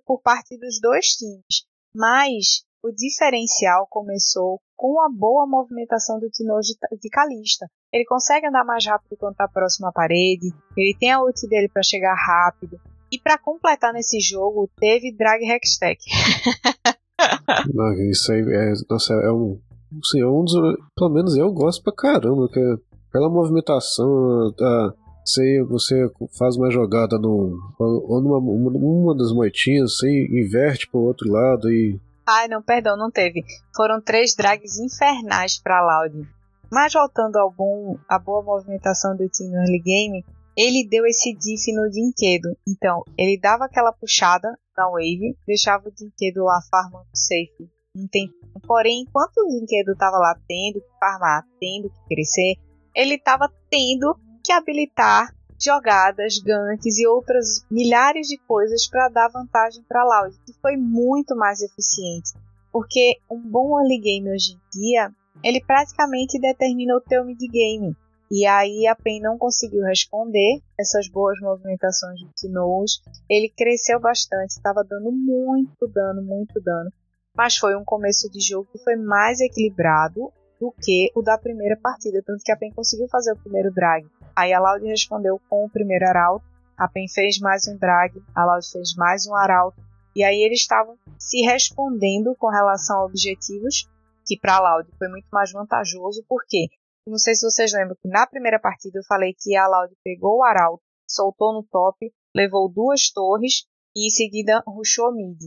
por 0.05 0.21
parte 0.21 0.59
dos 0.59 0.81
dois 0.81 1.07
times. 1.16 1.64
Mas 1.95 2.64
o 2.83 2.90
diferencial 2.93 3.87
começou 3.90 4.61
com 4.77 5.01
a 5.01 5.09
boa 5.11 5.47
movimentação 5.47 6.19
do 6.19 6.31
Tinojo 6.31 6.75
de 6.99 7.11
Calista. 7.11 7.66
Ele 7.93 8.05
consegue 8.05 8.47
andar 8.47 8.64
mais 8.64 8.87
rápido 8.87 9.16
quando 9.19 9.33
está 9.33 9.47
próximo 9.47 9.88
à 9.88 9.93
parede, 9.93 10.49
ele 10.77 10.97
tem 10.99 11.12
a 11.12 11.21
ult 11.21 11.47
dele 11.49 11.69
para 11.69 11.83
chegar 11.83 12.14
rápido. 12.14 12.81
E 13.12 13.19
para 13.19 13.37
completar 13.37 13.93
nesse 13.93 14.21
jogo, 14.21 14.71
teve 14.79 15.12
Drag 15.12 15.43
Hextech. 15.43 16.01
isso 18.11 18.33
aí 18.33 18.40
é, 18.40 18.73
nossa, 18.88 19.14
é 19.14 19.31
um, 19.31 19.61
assim, 20.03 20.21
é 20.21 20.27
um 20.27 20.45
dos, 20.45 20.55
pelo 20.97 21.11
menos 21.11 21.37
eu 21.37 21.53
gosto 21.53 21.83
pra 21.83 21.93
caramba, 21.93 22.49
que 22.49 22.61
é 22.61 22.77
pela 23.12 23.29
movimentação, 23.29 24.53
tá, 24.57 24.95
sei, 25.33 25.62
você 25.62 26.11
faz 26.38 26.57
uma 26.57 26.71
jogada 26.71 27.19
no, 27.19 27.59
ou 27.79 28.21
numa 28.21 28.38
uma 28.38 29.16
das 29.16 29.33
moitinhas, 29.33 29.97
você 29.97 30.09
inverte 30.27 30.88
pro 30.88 31.01
outro 31.01 31.31
lado 31.31 31.71
e 31.71 31.99
Ai, 32.27 32.47
não, 32.47 32.62
perdão, 32.62 32.97
não 32.97 33.11
teve. 33.11 33.45
Foram 33.75 34.01
três 34.01 34.37
drags 34.37 34.79
infernais 34.79 35.59
para 35.59 35.81
Loud. 35.81 36.29
Mas 36.71 36.93
voltando 36.93 37.37
ao 37.37 37.51
bom, 37.51 37.99
a 38.09 38.19
boa 38.21 38.40
movimentação 38.40 39.16
do 39.16 39.29
time 39.29 39.57
early 39.57 39.81
game, 39.81 40.25
ele 40.57 40.87
deu 40.88 41.05
esse 41.07 41.35
diff 41.35 41.73
no 41.73 41.90
Dinquedo. 41.90 42.57
Então, 42.69 43.03
ele 43.19 43.37
dava 43.40 43.64
aquela 43.64 43.93
puxada 43.93 44.57
na 44.77 44.88
wave, 44.88 45.37
deixava 45.45 45.88
o 45.88 45.93
Dinquedo 45.93 46.45
lá 46.45 46.61
farmando 46.71 47.09
safe 47.12 47.69
um 47.97 48.07
tempinho. 48.07 48.33
Porém, 48.66 49.03
enquanto 49.03 49.38
o 49.38 49.49
Dinquedo 49.49 49.93
estava 49.93 50.16
lá 50.19 50.35
tendo 50.47 50.81
que 50.81 50.99
farmar, 50.99 51.45
tendo 51.59 51.90
que 51.90 52.14
crescer, 52.14 52.55
ele 52.95 53.14
estava 53.14 53.51
tendo 53.71 54.16
que 54.42 54.53
habilitar 54.53 55.35
jogadas, 55.62 56.38
ganks 56.38 56.98
e 56.98 57.07
outras 57.07 57.64
milhares 57.70 58.26
de 58.26 58.38
coisas 58.38 58.88
para 58.88 59.09
dar 59.09 59.29
vantagem 59.29 59.85
para 59.87 60.05
Loud, 60.05 60.37
que 60.46 60.55
foi 60.55 60.76
muito 60.76 61.37
mais 61.37 61.61
eficiente. 61.61 62.33
Porque 62.72 63.18
um 63.31 63.40
bom 63.40 63.79
early 63.79 63.98
game 63.98 64.31
hoje 64.31 64.55
em 64.55 64.79
dia, 64.79 65.12
ele 65.44 65.62
praticamente 65.62 66.40
determina 66.40 66.96
o 66.96 67.00
teu 67.00 67.24
mid 67.24 67.38
game. 67.50 67.94
E 68.31 68.46
aí 68.46 68.87
a 68.87 68.94
PEN 68.94 69.20
não 69.20 69.37
conseguiu 69.37 69.83
responder 69.83 70.61
essas 70.79 71.09
boas 71.09 71.38
movimentações 71.40 72.20
do 72.20 72.31
Tinoz. 72.37 73.03
Ele 73.29 73.48
cresceu 73.48 73.98
bastante, 73.98 74.50
estava 74.50 74.85
dando 74.85 75.11
muito 75.11 75.88
dano, 75.88 76.22
muito 76.22 76.61
dano. 76.61 76.92
Mas 77.37 77.57
foi 77.57 77.76
um 77.76 77.85
começo 77.85 78.31
de 78.31 78.40
jogo 78.40 78.68
que 78.70 78.79
foi 78.79 78.94
mais 78.94 79.40
equilibrado 79.40 80.33
do 80.61 80.72
que 80.81 81.11
o 81.16 81.22
da 81.22 81.37
primeira 81.38 81.76
partida, 81.76 82.22
tanto 82.24 82.42
que 82.44 82.53
a 82.53 82.57
PEN 82.57 82.70
conseguiu 82.72 83.09
fazer 83.09 83.33
o 83.33 83.38
primeiro 83.38 83.72
drag. 83.72 84.07
Aí 84.35 84.53
a 84.53 84.61
Loud 84.61 84.85
respondeu 84.87 85.40
com 85.49 85.64
o 85.64 85.71
primeiro 85.71 86.07
arauto, 86.07 86.45
a 86.77 86.88
PEN 86.88 87.09
fez 87.09 87.38
mais 87.38 87.66
um 87.66 87.77
drag, 87.77 88.23
a 88.35 88.45
Loud 88.45 88.66
fez 88.71 88.95
mais 88.95 89.27
um 89.27 89.35
arauto, 89.35 89.81
e 90.14 90.25
aí 90.25 90.43
eles 90.43 90.61
estavam 90.61 90.97
se 91.19 91.43
respondendo 91.43 92.35
com 92.37 92.49
relação 92.49 93.01
a 93.01 93.05
objetivos, 93.05 93.88
que 94.27 94.38
para 94.38 94.57
a 94.57 94.61
Loud 94.61 94.90
foi 94.99 95.09
muito 95.09 95.29
mais 95.31 95.53
vantajoso, 95.53 96.25
porque 96.29 96.69
não 97.07 97.19
sei 97.19 97.35
se 97.35 97.45
vocês 97.45 97.73
lembram 97.73 97.97
que 98.01 98.09
na 98.09 98.27
primeira 98.27 98.59
partida 98.59 98.99
eu 98.99 99.05
falei 99.05 99.35
que 99.38 99.57
a 99.57 99.66
Loud 99.66 99.95
pegou 100.05 100.38
o 100.38 100.45
arauto, 100.45 100.83
soltou 101.09 101.53
no 101.53 101.62
top, 101.64 102.12
levou 102.35 102.69
duas 102.69 103.11
torres 103.11 103.64
e 103.97 104.07
em 104.07 104.11
seguida 104.11 104.62
rushou 104.66 105.12
mid. 105.12 105.38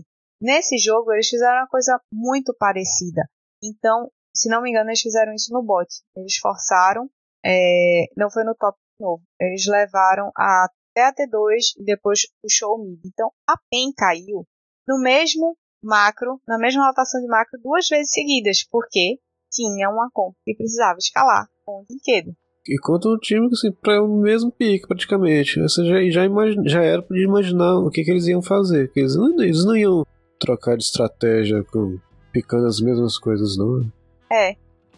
Nesse 0.42 0.78
jogo 0.78 1.14
eles 1.14 1.30
fizeram 1.30 1.60
uma 1.60 1.68
coisa 1.68 2.00
muito 2.12 2.54
parecida. 2.54 3.22
Então 3.64 4.12
se 4.36 4.50
não 4.50 4.62
me 4.62 4.72
engano, 4.72 4.90
eles 4.90 5.02
fizeram 5.02 5.34
isso 5.34 5.54
no 5.54 5.62
bot. 5.62 5.88
Eles 6.16 6.38
forçaram, 6.38 7.10
é, 7.46 8.06
não 8.16 8.30
foi 8.30 8.44
no 8.44 8.56
top 8.56 8.78
de 8.78 9.06
novo. 9.06 9.24
Eles 9.40 9.66
levaram 9.68 10.32
a, 10.38 10.68
até 10.92 11.08
a 11.08 11.14
T2 11.14 11.80
e 11.80 11.84
depois 11.84 12.22
puxou 12.42 12.76
o 12.76 12.84
mid. 12.84 13.00
Então 13.06 13.32
a 13.48 13.58
PEN 13.70 13.92
caiu 13.96 14.46
no 14.88 15.00
mesmo 15.02 15.58
macro, 15.84 16.40
na 16.48 16.58
mesma 16.58 16.88
rotação 16.88 17.22
de 17.22 17.28
macro 17.28 17.60
duas 17.62 17.88
vezes 17.88 18.12
seguidas, 18.12 18.66
porque 18.70 19.20
tinha 19.52 19.90
uma 19.90 20.10
conta 20.12 20.38
que 20.46 20.56
precisava 20.56 20.98
escalar 20.98 21.48
com 21.66 21.82
o 21.82 21.86
brinquedo. 21.86 22.36
E 22.68 22.78
contra 22.80 23.12
um 23.12 23.18
time 23.18 23.48
assim, 23.52 23.72
para 23.72 24.02
o 24.02 24.22
mesmo 24.22 24.50
pique, 24.50 24.88
praticamente. 24.88 25.60
Você 25.60 25.84
já, 25.86 26.10
já, 26.10 26.26
imagina, 26.26 26.64
já 26.66 26.82
era 26.82 27.02
para 27.02 27.20
imaginar 27.20 27.76
o 27.76 27.90
que, 27.90 28.04
que, 28.04 28.12
eles 28.12 28.26
iam 28.28 28.42
fazer. 28.42 28.90
Eles 28.96 29.16
não, 29.18 29.42
eles 29.42 29.66
não 29.66 29.76
iam 29.76 30.06
trocar 30.40 30.78
de 30.78 30.84
estratégia 30.84 31.62
com 31.66 32.00
picando 32.32 32.66
as 32.66 32.80
mesmas 32.80 33.18
coisas, 33.18 33.58
não. 33.58 33.82
É. 34.32 34.56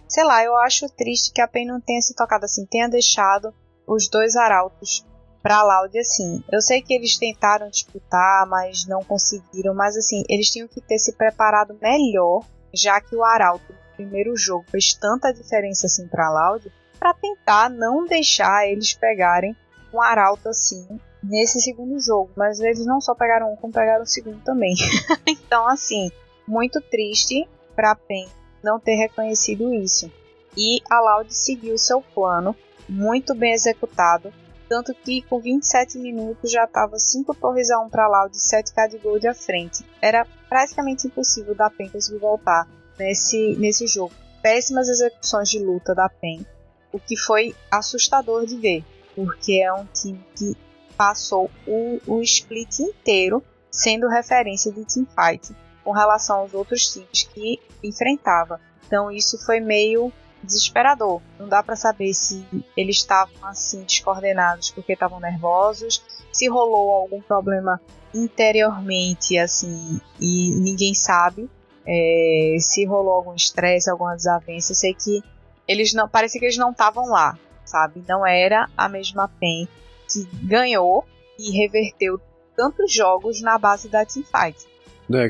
Sei 0.07 0.23
lá, 0.23 0.43
eu 0.43 0.55
acho 0.57 0.87
triste 0.89 1.31
que 1.33 1.41
a 1.41 1.47
PEN 1.47 1.65
não 1.65 1.81
tenha 1.81 2.01
se 2.01 2.15
tocado 2.15 2.45
assim, 2.45 2.65
tenha 2.65 2.87
deixado 2.87 3.53
os 3.87 4.07
dois 4.07 4.35
arautos 4.35 5.05
pra 5.41 5.63
Loud 5.63 5.97
assim. 5.97 6.43
Eu 6.51 6.61
sei 6.61 6.81
que 6.81 6.93
eles 6.93 7.17
tentaram 7.17 7.69
disputar, 7.69 8.47
mas 8.47 8.85
não 8.87 9.03
conseguiram. 9.03 9.73
Mas 9.73 9.95
assim, 9.97 10.23
eles 10.29 10.49
tinham 10.49 10.67
que 10.67 10.81
ter 10.81 10.97
se 10.97 11.13
preparado 11.13 11.77
melhor, 11.81 12.43
já 12.73 12.99
que 13.01 13.15
o 13.15 13.23
arauto 13.23 13.71
no 13.71 13.95
primeiro 13.95 14.35
jogo 14.35 14.65
fez 14.69 14.93
tanta 14.93 15.33
diferença 15.33 15.87
assim 15.87 16.07
pra 16.07 16.31
Loud, 16.31 16.71
para 16.99 17.13
tentar 17.13 17.69
não 17.69 18.05
deixar 18.05 18.67
eles 18.67 18.93
pegarem 18.93 19.55
um 19.93 20.01
arauto 20.01 20.49
assim 20.49 20.87
nesse 21.23 21.59
segundo 21.61 21.99
jogo. 21.99 22.31
Mas 22.35 22.59
eles 22.59 22.85
não 22.85 23.01
só 23.01 23.15
pegaram 23.15 23.53
um, 23.53 23.55
como 23.55 23.73
pegaram 23.73 24.03
o 24.03 24.07
segundo 24.07 24.41
também. 24.43 24.75
então, 25.27 25.67
assim, 25.67 26.11
muito 26.47 26.79
triste 26.81 27.47
pra 27.75 27.95
PEN 27.95 28.27
não 28.65 28.79
ter 28.79 28.95
reconhecido 28.95 29.73
isso. 29.73 30.11
E 30.57 30.81
a 30.89 30.99
Loud 30.99 31.33
seguiu 31.33 31.77
seu 31.77 32.01
plano, 32.01 32.55
muito 32.89 33.35
bem 33.35 33.53
executado, 33.53 34.33
tanto 34.67 34.93
que 34.93 35.21
com 35.21 35.39
27 35.39 35.99
minutos 35.99 36.51
já 36.51 36.63
estava 36.63 36.97
5 36.97 37.35
torres 37.35 37.69
a 37.69 37.79
1 37.79 37.89
para 37.89 38.05
a 38.05 38.07
Loud 38.07 38.35
e 38.35 38.39
7k 38.39 38.89
de 38.89 38.97
gold 38.97 39.27
à 39.27 39.33
frente. 39.33 39.85
Era 40.01 40.25
praticamente 40.49 41.07
impossível 41.07 41.53
da 41.53 41.69
PEN 41.69 41.89
conseguir 41.89 42.19
voltar 42.19 42.67
nesse, 42.97 43.55
nesse 43.57 43.85
jogo. 43.85 44.13
Péssimas 44.41 44.89
execuções 44.89 45.49
de 45.49 45.59
luta 45.59 45.93
da 45.93 46.09
PEN, 46.09 46.45
o 46.91 46.99
que 46.99 47.15
foi 47.15 47.55
assustador 47.69 48.45
de 48.45 48.57
ver, 48.57 48.83
porque 49.15 49.61
é 49.61 49.71
um 49.71 49.85
time 49.85 50.25
que 50.35 50.55
passou 50.97 51.51
o, 51.67 51.99
o 52.07 52.21
split 52.21 52.79
inteiro 52.79 53.43
sendo 53.69 54.07
referência 54.07 54.71
de 54.71 54.85
teamfight 54.85 55.53
com 55.85 55.91
relação 55.91 56.39
aos 56.39 56.53
outros 56.53 56.91
times 56.91 57.29
que 57.31 57.61
enfrentava. 57.83 58.59
Então 58.87 59.11
isso 59.11 59.37
foi 59.45 59.59
meio 59.59 60.11
desesperador. 60.43 61.21
Não 61.39 61.47
dá 61.47 61.61
para 61.61 61.75
saber 61.75 62.13
se 62.13 62.45
eles 62.75 62.97
estavam 62.97 63.35
assim 63.43 63.83
descoordenados 63.83 64.71
porque 64.71 64.93
estavam 64.93 65.19
nervosos, 65.19 66.03
se 66.33 66.49
rolou 66.49 66.91
algum 66.91 67.21
problema 67.21 67.79
interiormente 68.13 69.37
assim 69.37 70.01
e 70.19 70.55
ninguém 70.55 70.95
sabe. 70.95 71.49
É, 71.87 72.57
se 72.59 72.83
rolou 72.83 73.13
algum 73.13 73.35
estresse, 73.35 73.91
alguma 73.91 74.15
desavença, 74.15 74.71
eu 74.71 74.75
sei 74.75 74.95
que 74.95 75.23
eles 75.67 75.93
não, 75.93 76.09
parecia 76.09 76.39
que 76.39 76.45
eles 76.47 76.57
não 76.57 76.71
estavam 76.71 77.05
lá, 77.07 77.37
sabe? 77.63 78.03
Não 78.07 78.25
era 78.25 78.67
a 78.75 78.89
mesma 78.89 79.27
PEN 79.27 79.67
que 80.11 80.25
ganhou 80.47 81.05
e 81.37 81.51
reverteu 81.51 82.19
tantos 82.55 82.91
jogos 82.91 83.39
na 83.39 83.59
base 83.59 83.87
da 83.87 84.03
teamfight. 84.03 84.65
Né, 85.07 85.29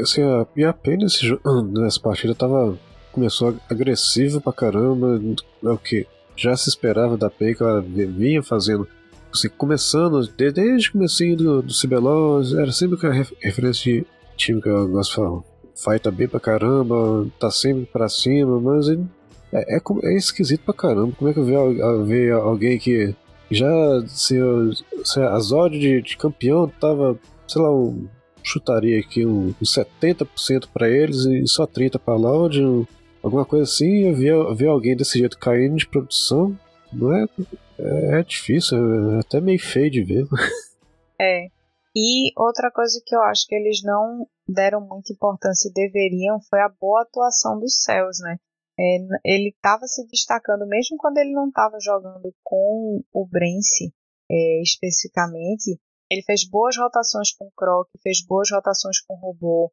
assim, 0.00 0.22
a, 0.22 0.46
e 0.56 0.64
a 0.64 0.72
Penny 0.72 1.04
nesse, 1.04 1.38
nessa 1.72 2.00
partida 2.00 2.34
tava. 2.34 2.78
começou 3.12 3.54
agressiva 3.70 4.40
pra 4.40 4.52
caramba. 4.52 5.20
É 5.62 5.68
o 5.68 5.78
que 5.78 6.06
já 6.36 6.56
se 6.56 6.68
esperava 6.68 7.16
da 7.16 7.30
Penny, 7.30 7.54
que 7.54 7.62
ela 7.62 7.80
vinha 7.80 8.42
fazendo. 8.42 8.88
Assim, 9.32 9.48
começando, 9.48 10.26
desde, 10.26 10.88
o 10.88 10.92
comecinho 10.92 11.36
do, 11.36 11.62
do 11.62 11.72
CBLOL, 11.72 12.42
era 12.58 12.70
sempre 12.70 13.06
a 13.06 13.12
referência 13.40 13.92
de 13.92 14.06
time 14.36 14.60
que 14.60 14.68
eu 14.68 14.88
gosto 14.88 15.10
de 15.10 15.16
falar. 15.16 15.42
Fighta 15.74 16.10
bem 16.10 16.28
pra 16.28 16.38
caramba, 16.38 17.26
tá 17.38 17.50
sempre 17.50 17.86
pra 17.86 18.08
cima, 18.08 18.60
mas 18.60 18.88
é, 19.52 19.76
é, 19.76 19.78
é, 19.78 20.16
esquisito 20.16 20.64
pra 20.64 20.74
caramba. 20.74 21.14
Como 21.16 21.30
é 21.30 21.32
que 21.32 21.40
eu 21.40 21.44
vejo, 21.44 22.04
ver 22.04 22.32
alguém 22.32 22.78
que 22.78 23.14
já, 23.50 23.66
se, 24.06 24.38
se 25.04 25.20
as 25.20 25.50
odds 25.50 25.80
de, 25.80 26.02
de 26.02 26.16
campeão 26.16 26.68
tava, 26.68 27.18
sei 27.46 27.62
lá, 27.62 27.70
um 27.70 28.06
chutaria 28.42 29.00
aqui 29.00 29.26
um, 29.26 29.48
um 29.48 29.64
70% 29.64 30.68
para 30.72 30.88
eles 30.88 31.24
e 31.24 31.46
só 31.46 31.66
30% 31.66 31.98
para 31.98 32.14
Loud, 32.14 32.62
um, 32.62 32.86
alguma 33.22 33.44
coisa 33.44 33.64
assim. 33.64 34.08
Eu 34.08 34.14
vi, 34.14 34.54
vi 34.56 34.66
alguém 34.66 34.96
desse 34.96 35.18
jeito 35.18 35.38
caindo 35.38 35.76
de 35.76 35.86
produção, 35.86 36.58
não 36.92 37.14
é? 37.14 37.26
É, 37.78 38.20
é 38.20 38.22
difícil, 38.22 38.78
é 39.16 39.20
até 39.20 39.40
meio 39.40 39.58
feio 39.58 39.90
de 39.90 40.02
ver. 40.02 40.26
É. 41.20 41.46
E 41.94 42.32
outra 42.36 42.68
coisa 42.72 43.00
que 43.06 43.14
eu 43.14 43.20
acho 43.20 43.46
que 43.46 43.54
eles 43.54 43.80
não 43.84 44.26
deram 44.48 44.80
muita 44.80 45.12
importância 45.12 45.68
e 45.68 45.72
deveriam 45.72 46.40
foi 46.50 46.60
a 46.60 46.68
boa 46.68 47.02
atuação 47.02 47.60
dos 47.60 47.80
céus, 47.80 48.18
né? 48.18 48.38
É, 48.80 48.96
ele 49.24 49.50
estava 49.50 49.86
se 49.86 50.04
destacando, 50.08 50.66
mesmo 50.66 50.96
quando 50.96 51.18
ele 51.18 51.32
não 51.32 51.48
estava 51.48 51.78
jogando 51.80 52.34
com 52.42 53.04
o 53.12 53.26
Brence 53.26 53.92
é, 54.30 54.62
especificamente, 54.62 55.78
ele 56.12 56.22
fez 56.22 56.46
boas 56.46 56.76
rotações 56.76 57.32
com 57.32 57.46
o 57.46 57.52
Croc, 57.52 57.88
fez 58.02 58.22
boas 58.26 58.50
rotações 58.50 59.00
com 59.00 59.14
o 59.14 59.18
robô. 59.18 59.72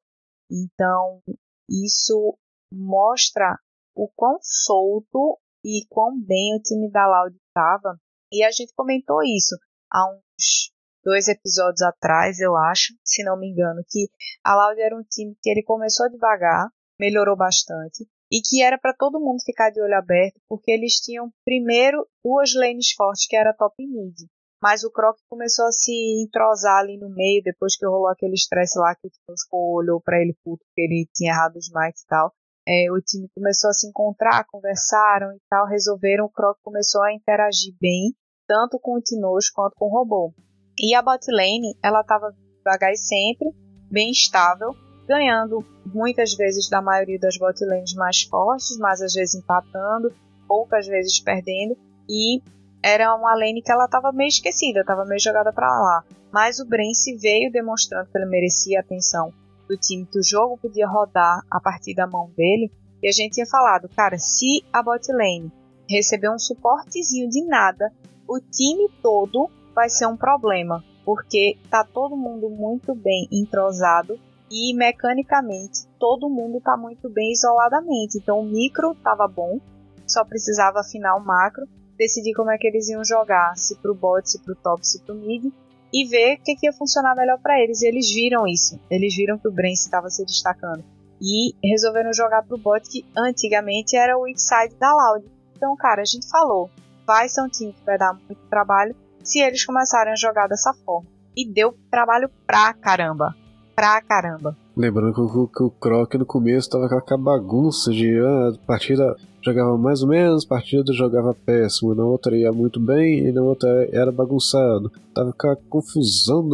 Então, 0.49 1.21
isso 1.69 2.37
mostra 2.71 3.59
o 3.93 4.07
quão 4.15 4.39
solto 4.41 5.37
e 5.65 5.85
quão 5.89 6.17
bem 6.17 6.55
o 6.55 6.61
time 6.61 6.89
da 6.89 7.05
Loud 7.05 7.35
estava. 7.35 7.99
E 8.31 8.41
a 8.41 8.51
gente 8.51 8.73
comentou 8.73 9.21
isso 9.21 9.57
há 9.91 10.09
uns 10.13 10.71
dois 11.03 11.27
episódios 11.27 11.81
atrás, 11.81 12.39
eu 12.39 12.55
acho, 12.55 12.93
se 13.03 13.21
não 13.21 13.37
me 13.37 13.49
engano, 13.49 13.83
que 13.89 14.07
a 14.41 14.55
Loud 14.55 14.79
era 14.79 14.95
um 14.95 15.03
time 15.03 15.35
que 15.41 15.49
ele 15.49 15.63
começou 15.63 16.09
devagar, 16.09 16.69
melhorou 16.97 17.35
bastante, 17.35 18.07
e 18.31 18.41
que 18.41 18.61
era 18.61 18.77
para 18.77 18.93
todo 18.93 19.19
mundo 19.19 19.43
ficar 19.43 19.71
de 19.71 19.81
olho 19.81 19.97
aberto, 19.97 20.39
porque 20.47 20.71
eles 20.71 21.01
tinham 21.01 21.33
primeiro 21.43 22.07
duas 22.23 22.53
lanes 22.53 22.93
fortes 22.95 23.27
que 23.27 23.35
era 23.35 23.53
top 23.53 23.75
e 23.79 23.87
mid. 23.87 24.29
Mas 24.61 24.83
o 24.83 24.91
Croc 24.91 25.17
começou 25.29 25.65
a 25.65 25.71
se 25.71 25.91
entrosar 26.21 26.79
ali 26.79 26.97
no 26.97 27.09
meio, 27.09 27.41
depois 27.43 27.77
que 27.77 27.85
rolou 27.85 28.07
aquele 28.07 28.33
estresse 28.33 28.77
lá 28.77 28.93
que 28.93 29.07
o 29.07 29.11
Tosco 29.25 29.75
olhou 29.75 30.01
para 30.01 30.21
ele 30.21 30.35
puto, 30.43 30.63
porque 30.65 30.81
ele 30.81 31.07
tinha 31.13 31.31
errado 31.31 31.55
os 31.55 31.69
mites 31.73 32.03
e 32.03 32.07
tal. 32.07 32.33
É, 32.67 32.91
o 32.91 33.01
time 33.01 33.27
começou 33.33 33.69
a 33.69 33.73
se 33.73 33.87
encontrar, 33.87 34.45
conversaram 34.45 35.31
e 35.33 35.39
tal, 35.49 35.65
resolveram, 35.65 36.25
o 36.25 36.29
Croc 36.29 36.57
começou 36.61 37.01
a 37.01 37.13
interagir 37.13 37.73
bem, 37.79 38.13
tanto 38.47 38.77
com 38.79 38.97
o 38.97 39.01
Tinoz 39.01 39.49
quanto 39.49 39.75
com 39.75 39.85
o 39.85 39.91
robô. 39.91 40.33
E 40.77 40.93
a 40.93 41.01
bot 41.01 41.25
lane, 41.31 41.75
ela 41.83 42.03
tava 42.03 42.35
devagar 42.57 42.91
e 42.91 42.97
sempre, 42.97 43.49
bem 43.89 44.11
estável, 44.11 44.75
ganhando 45.07 45.65
muitas 45.85 46.35
vezes 46.35 46.69
da 46.69 46.81
maioria 46.81 47.17
das 47.19 47.37
bot 47.37 47.59
lanes 47.65 47.93
mais 47.95 48.21
fortes, 48.23 48.77
mas 48.77 49.01
às 49.01 49.13
vezes 49.13 49.35
empatando, 49.35 50.13
poucas 50.47 50.85
vezes 50.85 51.19
perdendo, 51.19 51.75
e 52.07 52.41
era 52.81 53.13
uma 53.15 53.33
lane 53.35 53.61
que 53.61 53.71
ela 53.71 53.85
estava 53.85 54.11
meio 54.11 54.29
esquecida, 54.29 54.81
estava 54.81 55.05
meio 55.05 55.19
jogada 55.19 55.51
para 55.51 55.67
lá. 55.67 56.03
Mas 56.31 56.59
o 56.59 56.65
Brence 56.65 57.15
veio 57.17 57.51
demonstrando 57.51 58.09
que 58.09 58.17
ele 58.17 58.25
merecia 58.25 58.79
a 58.79 58.81
atenção 58.81 59.33
do 59.67 59.77
time, 59.77 60.05
que 60.05 60.19
o 60.19 60.23
jogo 60.23 60.57
podia 60.57 60.87
rodar 60.87 61.41
a 61.49 61.59
partir 61.59 61.93
da 61.93 62.07
mão 62.07 62.31
dele. 62.35 62.71
E 63.01 63.07
a 63.07 63.11
gente 63.11 63.33
tinha 63.33 63.45
falado, 63.45 63.89
cara, 63.89 64.17
se 64.17 64.63
a 64.71 64.81
bot 64.81 65.11
lane 65.11 65.51
receber 65.89 66.29
um 66.29 66.39
suportezinho 66.39 67.29
de 67.29 67.45
nada, 67.45 67.91
o 68.27 68.39
time 68.39 68.89
todo 69.01 69.49
vai 69.73 69.89
ser 69.89 70.05
um 70.05 70.17
problema, 70.17 70.83
porque 71.05 71.57
tá 71.69 71.83
todo 71.83 72.15
mundo 72.15 72.49
muito 72.49 72.93
bem 72.93 73.27
entrosado 73.31 74.19
e 74.51 74.73
mecanicamente 74.75 75.87
todo 75.99 76.29
mundo 76.29 76.59
tá 76.59 76.75
muito 76.75 77.09
bem 77.09 77.31
isoladamente. 77.31 78.17
Então 78.17 78.39
o 78.39 78.45
micro 78.45 78.95
tava 78.95 79.27
bom, 79.27 79.59
só 80.07 80.23
precisava 80.25 80.79
afinar 80.79 81.15
o 81.15 81.23
macro 81.23 81.67
decidir 81.99 82.33
como 82.33 82.49
é 82.49 82.57
que 82.57 82.65
eles 82.65 82.87
iam 82.87 83.03
jogar, 83.03 83.53
se 83.57 83.75
pro 83.75 83.93
bot, 83.93 84.27
se 84.27 84.39
pro 84.39 84.55
top, 84.55 84.87
se 84.87 85.01
pro 85.01 85.13
mid, 85.13 85.51
e 85.93 86.07
ver 86.07 86.35
o 86.35 86.43
que, 86.43 86.55
que 86.55 86.65
ia 86.67 86.73
funcionar 86.73 87.15
melhor 87.15 87.37
para 87.39 87.59
eles. 87.59 87.81
E 87.81 87.87
eles 87.87 88.09
viram 88.11 88.47
isso. 88.47 88.79
Eles 88.89 89.13
viram 89.13 89.37
que 89.37 89.47
o 89.47 89.51
Brence 89.51 89.83
estava 89.83 90.09
se 90.09 90.23
destacando. 90.23 90.83
E 91.21 91.53
resolveram 91.63 92.13
jogar 92.13 92.43
pro 92.43 92.57
bot 92.57 92.87
que 92.89 93.05
antigamente 93.17 93.97
era 93.97 94.17
o 94.17 94.21
weak 94.21 94.41
side 94.41 94.75
da 94.79 94.93
Loud. 94.93 95.25
Então, 95.57 95.75
cara, 95.75 96.01
a 96.01 96.05
gente 96.05 96.29
falou, 96.29 96.69
vai 97.05 97.27
ser 97.27 97.41
um 97.41 97.49
time 97.49 97.73
que 97.73 97.85
vai 97.85 97.97
dar 97.97 98.13
muito 98.13 98.41
trabalho 98.49 98.95
se 99.21 99.39
eles 99.39 99.65
começarem 99.65 100.13
a 100.13 100.15
jogar 100.15 100.47
dessa 100.47 100.73
forma. 100.85 101.09
E 101.35 101.45
deu 101.45 101.75
trabalho 101.91 102.29
pra 102.47 102.73
caramba. 102.73 103.35
Pra 103.75 104.01
caramba. 104.01 104.55
Lembrando 104.75 105.13
que 105.13 105.21
o, 105.21 105.47
que 105.47 105.63
o 105.63 105.71
Croc 105.71 106.13
no 106.15 106.25
começo 106.25 106.69
tava 106.69 106.87
com 106.87 106.95
aquela 106.95 107.21
bagunça 107.21 107.91
de 107.91 108.17
ah, 108.19 108.51
partida 108.65 109.15
jogava 109.41 109.77
mais 109.77 110.01
ou 110.01 110.09
menos, 110.09 110.45
partida 110.45 110.93
jogava 110.93 111.33
péssimo, 111.33 111.95
na 111.95 112.03
outra 112.03 112.37
ia 112.37 112.51
muito 112.51 112.79
bem 112.79 113.27
e 113.27 113.31
na 113.31 113.41
outra 113.41 113.87
era 113.91 114.11
bagunçado. 114.11 114.91
Tava 115.13 115.33
com 115.33 115.47
a 115.49 115.55
confusão, 115.55 116.47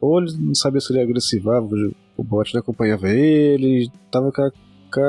ou 0.00 0.20
ele 0.20 0.32
não 0.38 0.54
sabia 0.54 0.80
se 0.80 0.92
ele 0.92 1.02
agressivava, 1.02 1.68
o 2.16 2.24
bot 2.24 2.52
não 2.54 2.60
acompanhava 2.60 3.08
ele, 3.08 3.90
tava 4.10 4.32
com 4.32 4.42
a, 4.42 4.50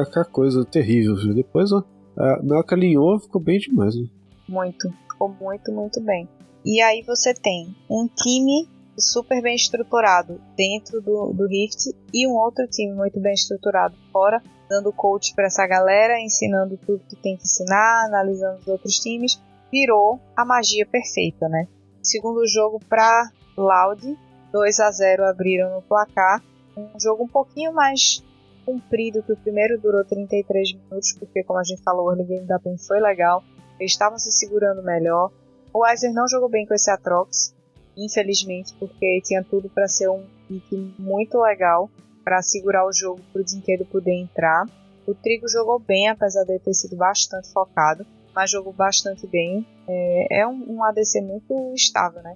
com 0.05 0.31
coisa 0.31 0.65
terrível. 0.65 1.15
Viu? 1.15 1.33
Depois, 1.33 1.71
ó, 1.71 1.83
a, 2.17 2.41
na 2.43 2.57
hora 2.57 2.67
que 2.67 2.73
alinhou, 2.73 3.19
ficou 3.19 3.41
bem 3.41 3.59
demais. 3.59 3.95
Viu? 3.95 4.09
Muito, 4.47 4.89
ficou 5.11 5.29
muito, 5.29 5.71
muito 5.71 6.01
bem. 6.01 6.27
E 6.65 6.81
aí 6.81 7.01
você 7.03 7.33
tem 7.33 7.75
um 7.89 8.07
time 8.07 8.67
super 8.97 9.41
bem 9.41 9.55
estruturado 9.55 10.41
dentro 10.55 11.01
do, 11.01 11.31
do 11.31 11.47
Rift 11.47 11.93
e 12.13 12.27
um 12.27 12.31
outro 12.31 12.67
time 12.67 12.93
muito 12.93 13.19
bem 13.19 13.33
estruturado 13.33 13.95
fora, 14.11 14.41
dando 14.69 14.91
coach 14.91 15.33
para 15.33 15.45
essa 15.45 15.65
galera, 15.65 16.19
ensinando 16.19 16.77
tudo 16.77 17.03
que 17.07 17.15
tem 17.15 17.35
que 17.37 17.43
ensinar, 17.43 18.05
analisando 18.05 18.59
os 18.59 18.67
outros 18.67 18.99
times, 18.99 19.39
virou 19.71 20.19
a 20.35 20.45
magia 20.45 20.85
perfeita, 20.85 21.47
né? 21.47 21.67
Segundo 22.01 22.47
jogo 22.47 22.79
para 22.87 23.31
Loud, 23.57 24.17
2 24.51 24.79
a 24.79 24.91
0 24.91 25.25
abriram 25.25 25.75
no 25.75 25.81
placar, 25.81 26.43
um 26.75 26.99
jogo 26.99 27.23
um 27.23 27.27
pouquinho 27.27 27.73
mais 27.73 28.23
comprido 28.65 29.23
que 29.23 29.31
o 29.31 29.37
primeiro, 29.37 29.79
durou 29.79 30.03
33 30.03 30.73
minutos, 30.73 31.13
porque 31.13 31.43
como 31.43 31.59
a 31.59 31.63
gente 31.63 31.81
falou, 31.81 32.07
o 32.07 32.11
early 32.11 32.25
game 32.25 32.45
da 32.45 32.59
PEN 32.59 32.77
foi 32.77 32.99
legal, 32.99 33.43
eles 33.79 33.93
estavam 33.93 34.19
se 34.19 34.31
segurando 34.31 34.83
melhor. 34.83 35.31
O 35.73 35.79
Weiser 35.79 36.13
não 36.13 36.27
jogou 36.27 36.49
bem 36.49 36.65
com 36.65 36.73
esse 36.73 36.91
Atrox, 36.91 37.55
infelizmente, 37.95 38.73
porque 38.79 39.21
tinha 39.23 39.43
tudo 39.43 39.69
para 39.69 39.87
ser 39.87 40.09
um 40.09 40.25
pick 40.47 40.71
muito 40.99 41.39
legal 41.39 41.89
para 42.27 42.41
segurar 42.41 42.85
o 42.85 42.91
jogo 42.91 43.21
para 43.31 43.41
o 43.41 43.45
Dinquedo 43.45 43.85
poder 43.85 44.11
entrar. 44.11 44.65
O 45.07 45.15
Trigo 45.15 45.47
jogou 45.47 45.79
bem, 45.79 46.09
apesar 46.09 46.43
de 46.43 46.59
ter 46.59 46.73
sido 46.73 46.97
bastante 46.97 47.49
focado, 47.53 48.05
mas 48.35 48.51
jogou 48.51 48.73
bastante 48.73 49.25
bem. 49.25 49.65
É, 49.87 50.41
é 50.41 50.47
um, 50.47 50.73
um, 50.73 50.83
ADC 50.83 51.21
muito 51.21 51.73
estável, 51.73 52.21
né? 52.21 52.35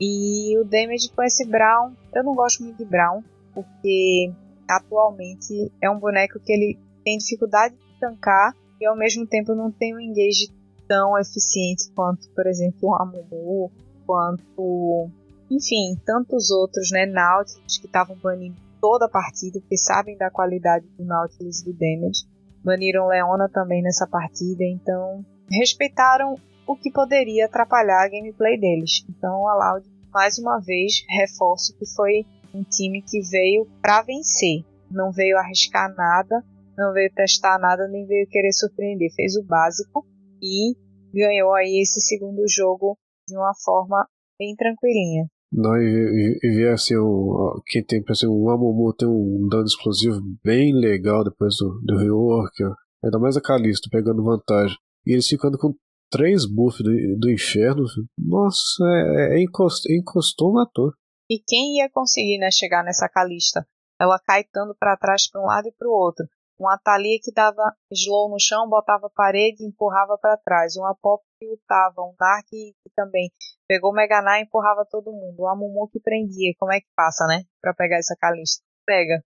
E 0.00 0.56
o 0.58 0.64
damage 0.64 1.10
com 1.10 1.24
esse 1.24 1.44
Brown, 1.44 1.92
eu 2.14 2.22
não 2.22 2.36
gosto 2.36 2.62
muito 2.62 2.76
de 2.76 2.84
Brown, 2.84 3.20
porque 3.52 4.30
atualmente 4.70 5.72
é 5.82 5.90
um 5.90 5.98
boneco 5.98 6.38
que 6.38 6.52
ele 6.52 6.78
tem 7.04 7.18
dificuldade 7.18 7.74
de 7.74 7.98
tancar 7.98 8.54
e 8.80 8.86
ao 8.86 8.96
mesmo 8.96 9.26
tempo 9.26 9.56
não 9.56 9.72
tem 9.72 9.92
um 9.92 9.98
engage 9.98 10.52
tão 10.86 11.18
eficiente 11.18 11.90
quanto, 11.96 12.30
por 12.30 12.46
exemplo, 12.46 12.90
o 12.90 12.94
Amumu 12.94 13.72
quanto, 14.06 15.10
enfim, 15.50 16.00
tantos 16.06 16.52
outros, 16.52 16.92
né, 16.92 17.06
Nautilus 17.06 17.78
que 17.78 17.86
estavam 17.86 18.16
banindo 18.22 18.70
toda 18.82 19.06
a 19.06 19.08
partida, 19.08 19.60
porque 19.60 19.78
sabem 19.78 20.18
da 20.18 20.28
qualidade 20.28 20.84
do 20.98 21.04
Nautilus 21.04 21.60
e 21.60 21.66
do 21.66 21.72
damage. 21.72 22.26
Baniram 22.64 23.06
Leona 23.06 23.48
também 23.48 23.80
nessa 23.80 24.08
partida, 24.08 24.64
então 24.64 25.24
respeitaram 25.48 26.34
o 26.66 26.76
que 26.76 26.90
poderia 26.90 27.46
atrapalhar 27.46 28.04
a 28.04 28.08
gameplay 28.08 28.58
deles. 28.58 29.04
Então 29.08 29.46
a 29.48 29.54
Loud, 29.54 29.88
mais 30.12 30.36
uma 30.38 30.58
vez, 30.58 31.04
reforço 31.08 31.76
que 31.78 31.86
foi 31.94 32.26
um 32.52 32.64
time 32.64 33.00
que 33.02 33.20
veio 33.20 33.66
para 33.80 34.02
vencer, 34.02 34.64
não 34.90 35.12
veio 35.12 35.38
arriscar 35.38 35.94
nada, 35.94 36.44
não 36.76 36.92
veio 36.92 37.12
testar 37.14 37.58
nada, 37.58 37.86
nem 37.86 38.04
veio 38.04 38.26
querer 38.28 38.52
surpreender. 38.52 39.12
Fez 39.14 39.36
o 39.36 39.44
básico 39.44 40.04
e 40.42 40.74
ganhou 41.14 41.54
aí 41.54 41.80
esse 41.80 42.00
segundo 42.00 42.42
jogo 42.48 42.98
de 43.28 43.36
uma 43.36 43.52
forma 43.64 44.08
bem 44.38 44.56
tranquilinha. 44.56 45.26
E 45.52 46.38
ver 46.42 46.72
assim, 46.72 46.96
o, 46.96 47.60
quem 47.66 47.84
tem, 47.84 48.02
exemplo, 48.08 48.36
o 48.36 48.50
Amumu 48.50 48.94
tem 48.94 49.06
um 49.06 49.46
dano 49.48 49.66
explosivo 49.66 50.20
bem 50.42 50.74
legal 50.74 51.22
depois 51.22 51.56
do, 51.56 51.80
do 51.84 51.98
rework, 51.98 52.62
ainda 53.04 53.18
mais 53.18 53.36
a 53.36 53.40
Calisto 53.40 53.90
pegando 53.90 54.24
vantagem. 54.24 54.76
E 55.06 55.12
eles 55.12 55.28
ficando 55.28 55.58
com 55.58 55.74
três 56.10 56.46
buffs 56.46 56.82
do, 56.82 57.18
do 57.18 57.30
inferno, 57.30 57.84
nossa, 58.18 58.84
é, 58.84 59.38
é 59.38 59.42
encost, 59.42 59.84
encostou, 59.92 60.52
matou. 60.52 60.92
E 61.28 61.38
quem 61.38 61.78
ia 61.78 61.90
conseguir 61.90 62.38
né, 62.38 62.50
chegar 62.50 62.82
nessa 62.82 63.08
Calista? 63.08 63.66
Ela 64.00 64.18
caetando 64.18 64.74
para 64.78 64.96
trás 64.96 65.30
para 65.30 65.42
um 65.42 65.46
lado 65.46 65.68
e 65.68 65.72
para 65.72 65.88
o 65.88 65.92
outro. 65.92 66.26
Uma 66.62 66.78
Thalia 66.78 67.18
que 67.20 67.32
dava 67.32 67.74
slow 67.90 68.30
no 68.30 68.38
chão, 68.38 68.68
botava 68.68 69.10
parede 69.10 69.64
e 69.64 69.66
empurrava 69.66 70.16
para 70.16 70.36
trás. 70.36 70.76
Uma 70.76 70.94
Pop 70.94 71.20
que 71.40 71.46
lutava. 71.46 72.02
Um 72.02 72.14
Dark 72.16 72.46
que 72.48 72.72
também 72.94 73.32
pegou 73.66 73.90
o 73.90 73.94
Mega 73.94 74.22
Knight 74.22 74.42
e 74.42 74.44
empurrava 74.44 74.86
todo 74.88 75.12
mundo. 75.12 75.40
O 75.40 75.48
Amumu 75.48 75.88
que 75.88 75.98
prendia. 75.98 76.52
Como 76.58 76.72
é 76.72 76.80
que 76.80 76.86
passa, 76.94 77.26
né? 77.26 77.42
Para 77.60 77.74
pegar 77.74 77.98
essa 77.98 78.16
Calista. 78.16 78.62
Pega. 78.86 79.24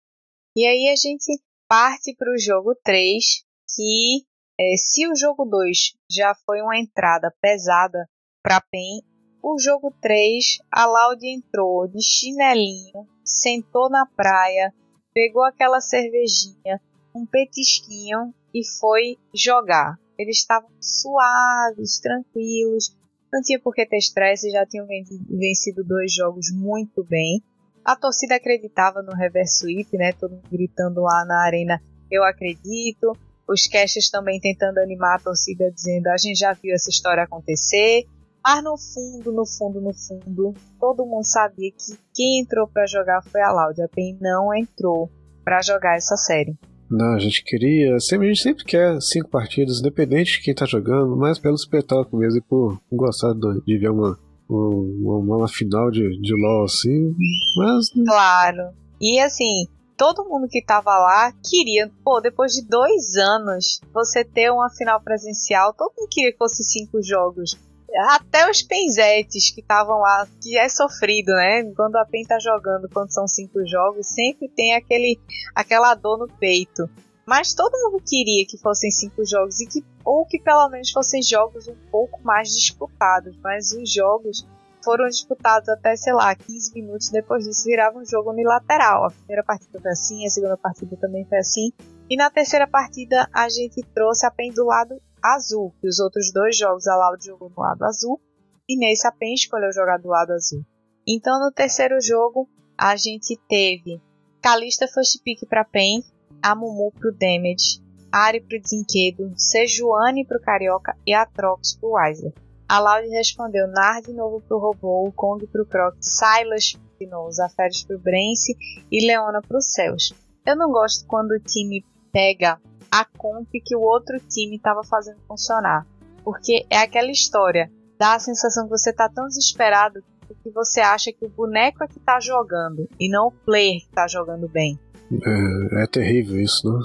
E 0.56 0.66
aí 0.66 0.90
a 0.90 0.96
gente 0.96 1.42
parte 1.68 2.16
para 2.16 2.32
o 2.32 2.38
jogo 2.38 2.74
3, 2.84 3.44
que 3.76 4.26
é, 4.58 4.78
se 4.78 5.06
o 5.06 5.16
jogo 5.16 5.44
2 5.44 5.78
já 6.10 6.34
foi 6.46 6.62
uma 6.62 6.78
entrada 6.78 7.36
pesada 7.42 8.08
para 8.42 8.62
PEN, 8.62 9.02
o 9.44 9.60
jogo 9.60 9.94
3 10.02 10.60
a 10.72 10.86
Loud 10.86 11.28
entrou 11.28 11.88
de 11.88 12.02
chinelinho, 12.02 13.06
sentou 13.24 13.90
na 13.90 14.06
praia, 14.06 14.74
pegou 15.14 15.44
aquela 15.44 15.82
cervejinha, 15.82 16.82
um 17.16 17.26
petisquinho 17.26 18.34
e 18.54 18.66
foi 18.80 19.18
jogar. 19.34 19.98
Eles 20.18 20.38
estavam 20.38 20.70
suaves, 20.80 22.00
tranquilos, 22.00 22.96
não 23.32 23.42
tinha 23.42 23.60
por 23.60 23.74
que 23.74 23.86
ter 23.86 23.98
estresse, 23.98 24.50
já 24.50 24.66
tinham 24.66 24.88
vencido 24.88 25.84
dois 25.84 26.14
jogos 26.14 26.52
muito 26.54 27.04
bem. 27.04 27.44
A 27.84 27.96
torcida 27.96 28.36
acreditava 28.36 29.02
no 29.02 29.14
reverse 29.14 29.60
sweep, 29.60 29.98
né? 29.98 30.14
Todo 30.14 30.32
mundo 30.32 30.48
gritando 30.50 31.02
lá 31.02 31.26
na 31.26 31.44
arena, 31.44 31.82
eu 32.10 32.24
acredito. 32.24 33.12
Os 33.48 33.68
casters 33.68 34.10
também 34.10 34.40
tentando 34.40 34.80
animar 34.80 35.18
a 35.18 35.24
torcida, 35.24 35.70
dizendo 35.70 36.08
a 36.08 36.18
gente 36.18 36.40
já 36.40 36.54
viu 36.54 36.74
essa 36.74 36.90
história 36.90 37.24
acontecer. 37.24 38.06
Mas 38.44 38.64
no 38.64 38.78
fundo, 38.78 39.32
no 39.32 39.46
fundo, 39.46 39.82
no 39.82 39.94
fundo, 39.94 40.54
todo 40.80 41.06
mundo 41.06 41.26
sabia 41.26 41.72
que 41.72 41.98
quem 42.14 42.40
entrou 42.40 42.68
para 42.68 42.88
jogar 42.88 43.22
foi 43.24 43.42
a 43.42 43.52
Loud. 43.52 43.82
A 43.82 43.90
não 44.22 44.54
entrou 44.54 45.12
para 45.44 45.62
jogar 45.62 45.98
essa 45.98 46.16
série. 46.16 46.58
Não, 46.96 47.14
a 47.14 47.20
gente 47.20 47.44
queria. 47.44 48.00
Sempre, 48.00 48.28
a 48.28 48.34
gente 48.34 48.42
sempre 48.42 48.64
quer 48.64 49.02
cinco 49.02 49.30
partidas, 49.30 49.80
independente 49.80 50.34
de 50.34 50.42
quem 50.42 50.56
tá 50.56 50.66
jogando, 50.66 51.16
mas 51.18 51.38
pelo 51.38 51.56
espetáculo 51.56 52.22
mesmo 52.22 52.40
e 52.40 52.42
por 52.42 52.80
gostar 52.92 53.34
de 53.34 53.78
ver 53.78 53.92
uma, 53.92 54.18
uma, 54.50 55.38
uma 55.38 55.48
final 55.48 55.92
de, 55.92 56.20
de 56.22 56.34
LOL 56.34 56.64
assim. 56.64 57.14
Mas. 57.58 57.90
Claro. 57.90 58.72
E 59.02 59.20
assim, 59.20 59.68
todo 59.98 60.24
mundo 60.24 60.48
que 60.50 60.64
tava 60.64 60.92
lá 60.98 61.34
queria, 61.44 61.92
pô, 62.04 62.22
depois 62.22 62.54
de 62.54 62.66
dois 62.66 63.16
anos, 63.18 63.82
você 63.94 64.24
ter 64.24 64.50
uma 64.52 64.70
final 64.70 65.02
presencial, 65.02 65.74
todo 65.74 65.94
mundo 65.98 66.10
queria 66.10 66.32
que 66.32 66.38
fosse 66.38 66.64
cinco 66.64 67.02
jogos. 67.04 67.58
Até 67.98 68.50
os 68.50 68.62
penzetes 68.62 69.52
que 69.52 69.62
estavam 69.62 70.00
lá, 70.00 70.28
que 70.42 70.58
é 70.58 70.68
sofrido, 70.68 71.32
né? 71.32 71.64
Quando 71.76 71.96
a 71.96 72.06
PEN 72.06 72.26
tá 72.26 72.38
jogando, 72.40 72.90
quando 72.90 73.12
são 73.12 73.28
cinco 73.28 73.66
jogos, 73.66 74.08
sempre 74.08 74.50
tem 74.50 74.76
aquele, 74.76 75.20
aquela 75.56 75.94
dor 75.96 76.18
no 76.18 76.28
peito. 76.28 76.90
Mas 77.26 77.54
todo 77.54 77.72
mundo 77.72 78.04
queria 78.06 78.46
que 78.46 78.58
fossem 78.58 78.92
cinco 78.92 79.26
jogos 79.26 79.60
e 79.60 79.66
que 79.66 79.84
ou 80.04 80.26
que 80.26 80.40
pelo 80.40 80.70
menos 80.70 80.92
fossem 80.92 81.22
jogos 81.24 81.68
um 81.68 81.76
pouco 81.90 82.22
mais 82.24 82.50
disputados. 82.50 83.36
Mas 83.42 83.72
os 83.72 83.92
jogos 83.92 84.46
foram 84.84 85.08
disputados 85.08 85.68
até, 85.68 85.96
sei 85.96 86.14
lá, 86.14 86.36
15 86.36 86.74
minutos 86.76 87.10
depois 87.10 87.44
disso 87.44 87.64
virava 87.66 87.98
um 87.98 88.06
jogo 88.06 88.30
unilateral. 88.30 89.06
A 89.06 89.12
primeira 89.12 89.44
partida 89.44 89.82
foi 89.82 89.92
assim, 89.92 90.26
a 90.26 90.30
segunda 90.30 90.56
partida 90.56 90.96
também 90.98 91.26
foi 91.26 91.40
assim. 91.40 91.72
E 92.08 92.16
na 92.16 92.30
terceira 92.30 92.68
partida 92.68 93.28
a 93.34 93.50
gente 93.50 93.82
trouxe 93.96 94.28
a 94.28 94.32
PEN 94.32 94.52
do 94.52 94.64
lado 94.64 95.02
azul, 95.34 95.74
que 95.82 95.88
os 95.88 96.00
outros 96.00 96.32
dois 96.32 96.58
jogos 96.58 96.88
a 96.88 96.96
Loud 96.96 97.26
jogou 97.26 97.50
no 97.50 97.62
lado 97.62 97.84
azul, 97.84 98.20
e 98.68 98.78
nesse 98.78 99.08
a 99.08 99.12
PEN 99.12 99.34
escolheu 99.34 99.72
jogar 99.72 99.98
do 99.98 100.10
lado 100.10 100.32
azul. 100.32 100.64
Então 101.08 101.40
no 101.40 101.52
terceiro 101.52 102.00
jogo 102.02 102.50
a 102.78 102.96
gente 102.96 103.40
teve 103.48 104.02
Kalista 104.42 104.88
First 104.88 105.22
Pick 105.24 105.48
para 105.48 105.64
PEN, 105.64 106.04
a 106.42 106.54
Mumu 106.56 106.92
pro 106.92 107.12
Damage, 107.12 107.82
Ari 108.12 108.42
pro 108.42 108.60
Desinquedo, 108.60 109.34
Sejuani 109.38 110.26
pro 110.26 110.42
Carioca 110.42 110.96
e 111.06 111.14
Atrox 111.14 111.76
pro 111.76 111.92
Weiser. 111.92 112.34
A 112.68 112.80
Loud 112.80 113.08
respondeu 113.10 113.68
Nar 113.68 114.02
de 114.02 114.14
novo 114.14 114.42
pro 114.42 114.58
Robô, 114.58 115.08
o 115.08 115.12
Kong 115.12 115.46
pro 115.48 115.66
Croc, 115.66 115.96
Silas 116.00 116.76
de 117.00 117.06
novo, 117.08 117.32
Zaferes 117.32 117.84
pro 117.84 118.00
Brence 118.00 118.56
e 118.92 119.06
Leona 119.06 119.42
pro 119.42 119.62
Céus. 119.62 120.14
Eu 120.46 120.56
não 120.56 120.72
gosto 120.72 121.06
quando 121.08 121.32
o 121.32 121.40
time 121.40 121.84
pega 122.12 122.60
a 123.00 123.06
comp 123.18 123.50
que 123.52 123.76
o 123.76 123.82
outro 123.82 124.20
time 124.20 124.58
estava 124.58 124.84
fazendo 124.84 125.20
funcionar. 125.28 125.86
Porque 126.24 126.66
é 126.70 126.78
aquela 126.78 127.12
história, 127.12 127.72
dá 128.00 128.16
a 128.16 128.20
sensação 128.20 128.66
que 128.66 128.72
você 128.72 128.92
tá 128.94 129.10
tão 129.10 129.28
desesperado 129.28 130.04
que 130.46 130.52
você 130.52 130.80
acha 130.80 131.12
que 131.12 131.26
o 131.26 131.30
boneco 131.30 131.84
é 131.84 131.88
que 131.88 132.00
tá 132.00 132.20
jogando 132.20 132.88
e 133.00 133.10
não 133.10 133.28
o 133.28 133.32
player 133.32 133.82
que 133.82 133.90
tá 133.90 134.08
jogando 134.08 134.48
bem. 134.48 134.80
É, 135.12 135.84
é 135.84 135.88
terrível 135.88 136.40
isso, 136.40 136.72
né? 136.72 136.80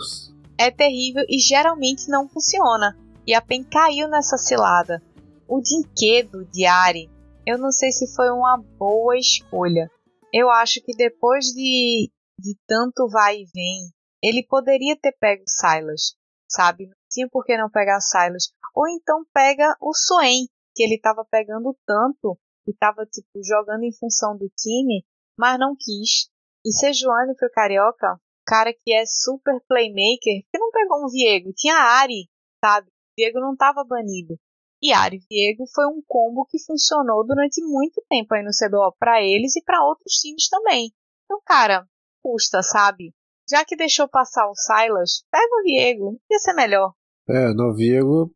É 0.59 0.71
terrível 0.71 1.25
e 1.29 1.39
geralmente 1.39 2.09
não 2.09 2.29
funciona. 2.29 2.97
E 3.27 3.35
a 3.35 3.41
PEN 3.41 3.65
caiu 3.65 4.09
nessa 4.09 4.37
cilada. 4.39 5.03
O 5.47 5.61
Dinquedo 5.61 6.47
de 6.47 6.65
Ari, 6.65 7.11
eu 7.47 7.59
não 7.59 7.71
sei 7.71 7.93
se 7.93 8.15
foi 8.15 8.31
uma 8.31 8.63
boa 8.79 9.17
escolha. 9.19 9.91
Eu 10.33 10.51
acho 10.51 10.81
que 10.83 10.97
depois 10.97 11.47
de, 11.47 12.11
de 12.39 12.57
tanto 12.67 13.09
vai 13.09 13.37
e 13.37 13.47
vem, 13.55 13.91
ele 14.23 14.47
poderia 14.47 14.97
ter 14.99 15.13
pego 15.13 15.45
Silas, 15.47 16.15
sabe? 16.49 16.87
Não 16.87 16.95
tinha 17.11 17.29
por 17.29 17.45
que 17.45 17.57
não 17.57 17.71
pegar 17.71 18.01
Silas. 18.01 18.53
Ou 18.75 18.89
então 18.89 19.25
pega 19.33 19.77
o 19.81 19.93
Swain, 19.95 20.47
que 20.75 20.83
ele 20.83 20.97
estava 20.97 21.25
pegando 21.25 21.77
tanto 21.87 22.39
e 22.67 22.71
estava 22.71 23.07
tipo 23.07 23.43
jogando 23.43 23.85
em 23.85 23.97
função 23.97 24.37
do 24.37 24.49
time, 24.57 25.05
mas 25.39 25.59
não 25.59 25.75
quis. 25.75 26.31
E 26.65 26.73
Sejuani 26.73 27.35
pro 27.37 27.51
Carioca, 27.51 28.21
cara 28.47 28.73
que 28.73 28.93
é 28.93 29.05
super 29.07 29.61
playmaker, 29.67 30.43
que 30.51 30.59
não 30.59 30.71
pegou 30.71 31.05
um 31.05 31.09
Viego, 31.09 31.53
tinha 31.55 31.75
Ari, 31.75 32.29
sabe? 32.63 32.89
O 32.89 32.91
Viego 33.17 33.41
não 33.41 33.53
estava 33.53 33.85
banido. 33.85 34.39
E 34.83 34.93
Ari 34.93 35.21
Viego 35.31 35.65
foi 35.75 35.87
um 35.87 36.03
combo 36.07 36.47
que 36.47 36.59
funcionou 36.65 37.27
durante 37.27 37.63
muito 37.63 38.03
tempo 38.09 38.35
aí 38.35 38.43
no 38.43 38.51
CBO 38.51 38.95
para 38.99 39.23
eles 39.23 39.57
e 39.57 39.63
para 39.63 39.85
outros 39.85 40.15
times 40.15 40.49
também. 40.49 40.91
Então, 41.25 41.41
cara, 41.45 41.87
custa, 42.23 42.63
sabe? 42.63 43.13
Já 43.51 43.65
que 43.65 43.77
deixou 43.77 44.09
passar 44.09 44.49
o 44.49 44.55
Silas, 44.55 45.25
pega 45.31 45.57
o 45.61 45.63
Viego, 45.65 46.21
ia 46.31 46.39
ser 46.39 46.55
melhor. 46.55 46.93
É, 47.29 47.53
no 47.53 47.75
Viego, 47.75 48.33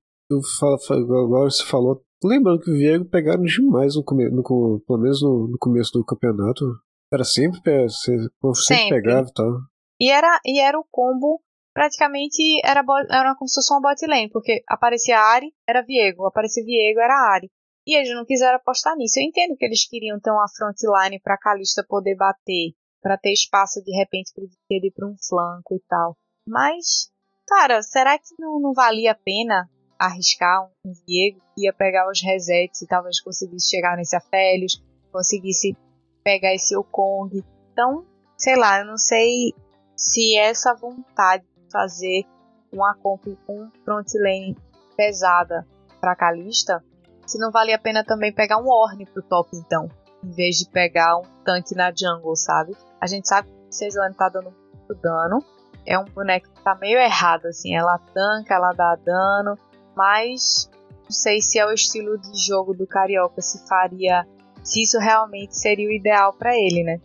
falo, 0.59 0.79
agora 1.25 1.51
você 1.51 1.65
falou. 1.65 2.03
Lembrando 2.23 2.61
que 2.61 2.71
o 2.71 2.77
Viego 2.77 3.05
pegaram 3.05 3.43
demais 3.43 3.95
no 3.97 4.03
no, 4.03 4.81
pelo 4.87 4.99
menos 4.99 5.23
no, 5.23 5.49
no, 5.49 5.59
começo 5.59 5.93
do 5.93 6.05
campeonato. 6.05 6.65
Era 7.13 7.23
sempre, 7.23 7.61
sempre, 7.91 8.29
sempre 8.55 8.89
pegava 8.89 9.29
e 9.29 9.33
tal. 9.33 9.53
E 10.01 10.11
era, 10.11 10.41
e 10.45 10.59
era 10.59 10.79
o 10.79 10.87
combo 10.91 11.41
praticamente 11.75 12.61
era, 12.65 12.83
era 13.11 13.35
como 13.35 13.49
se 13.49 13.57
fosse 13.57 13.75
uma 13.75 13.83
bot 13.83 14.07
lane, 14.07 14.31
porque 14.31 14.63
aparecia 14.69 15.19
Ari, 15.19 15.53
era 15.69 15.83
Viego, 15.83 16.25
aparecia 16.25 16.65
Viego, 16.65 17.01
era 17.01 17.35
Ari. 17.35 17.51
E 17.87 17.99
eles 17.99 18.15
não 18.15 18.25
quiseram 18.25 18.57
apostar 18.57 18.97
nisso. 18.97 19.19
Eu 19.19 19.25
entendo 19.25 19.57
que 19.57 19.65
eles 19.65 19.87
queriam 19.87 20.19
ter 20.19 20.31
uma 20.31 20.47
frontline 20.57 21.21
pra 21.21 21.37
Kalista 21.37 21.85
poder 21.87 22.17
bater, 22.17 22.73
para 23.05 23.19
ter 23.19 23.35
espaço 23.35 23.85
de 23.85 23.95
repente 23.95 24.33
pro 24.35 24.49
ele 24.71 24.87
ir 24.87 24.91
pra 24.91 25.07
um 25.07 25.15
flanco 25.29 25.75
e 25.75 25.81
tal. 25.87 26.17
Mas, 26.49 27.13
cara, 27.47 27.83
será 27.83 28.19
que 28.19 28.35
não, 28.39 28.59
não 28.59 28.73
valia 28.73 29.13
a 29.13 29.15
pena 29.15 29.69
arriscar 29.99 30.65
um, 30.65 30.91
um 30.91 30.93
Viego 31.07 31.39
que 31.55 31.67
ia 31.67 31.73
pegar 31.75 32.11
os 32.11 32.23
resets 32.23 32.81
e 32.81 32.87
talvez 32.87 33.21
conseguisse 33.21 33.69
chegar 33.69 33.99
nesse 33.99 34.17
Afélios, 34.17 34.83
conseguisse 35.13 35.77
pegar 36.25 36.55
esse 36.55 36.75
Okong? 36.75 37.45
Então, 37.71 38.07
sei 38.39 38.57
lá, 38.57 38.81
eu 38.81 38.87
não 38.87 38.97
sei 38.97 39.53
se 39.95 40.39
essa 40.39 40.75
vontade 40.75 41.45
fazer 41.71 42.25
uma 42.73 42.97
comp 42.97 43.23
com 43.47 43.71
front 43.85 44.09
lane 44.15 44.57
pesada 44.97 45.67
para 46.01 46.17
Kalista, 46.17 46.83
se 47.27 47.39
não 47.39 47.51
vale 47.51 47.75
a 47.75 47.79
pena 47.79 48.03
também 48.03 48.33
pegar 48.33 48.57
um 48.57 48.69
Orne 48.69 49.05
pro 49.05 49.23
top 49.23 49.51
então, 49.55 49.89
em 50.25 50.31
vez 50.31 50.57
de 50.57 50.69
pegar 50.71 51.19
um 51.19 51.23
tanque 51.45 51.75
na 51.75 51.91
jungle, 51.91 52.35
sabe? 52.37 52.73
A 53.01 53.07
gente 53.07 53.29
sabe 53.29 53.49
que 53.49 53.75
Sejuani 53.75 54.15
tá 54.15 54.29
dando 54.29 54.53
muito 54.53 55.03
dano, 55.03 55.45
é 55.87 55.99
um 55.99 56.05
boneco 56.05 56.49
que 56.49 56.63
tá 56.63 56.75
meio 56.75 56.99
errado 56.99 57.47
assim, 57.47 57.75
ela 57.77 57.99
tanca, 58.13 58.55
ela 58.55 58.73
dá 58.73 58.97
dano, 58.97 59.59
mas 59.95 60.71
não 61.03 61.11
sei 61.11 61.41
se 61.41 61.59
é 61.59 61.67
o 61.67 61.73
estilo 61.73 62.19
de 62.19 62.39
jogo 62.39 62.75
do 62.75 62.87
Carioca, 62.87 63.41
se 63.43 63.67
faria, 63.69 64.27
se 64.63 64.83
isso 64.83 64.99
realmente 64.99 65.57
seria 65.57 65.89
o 65.89 65.93
ideal 65.93 66.33
para 66.33 66.55
ele, 66.57 66.83
né? 66.83 67.01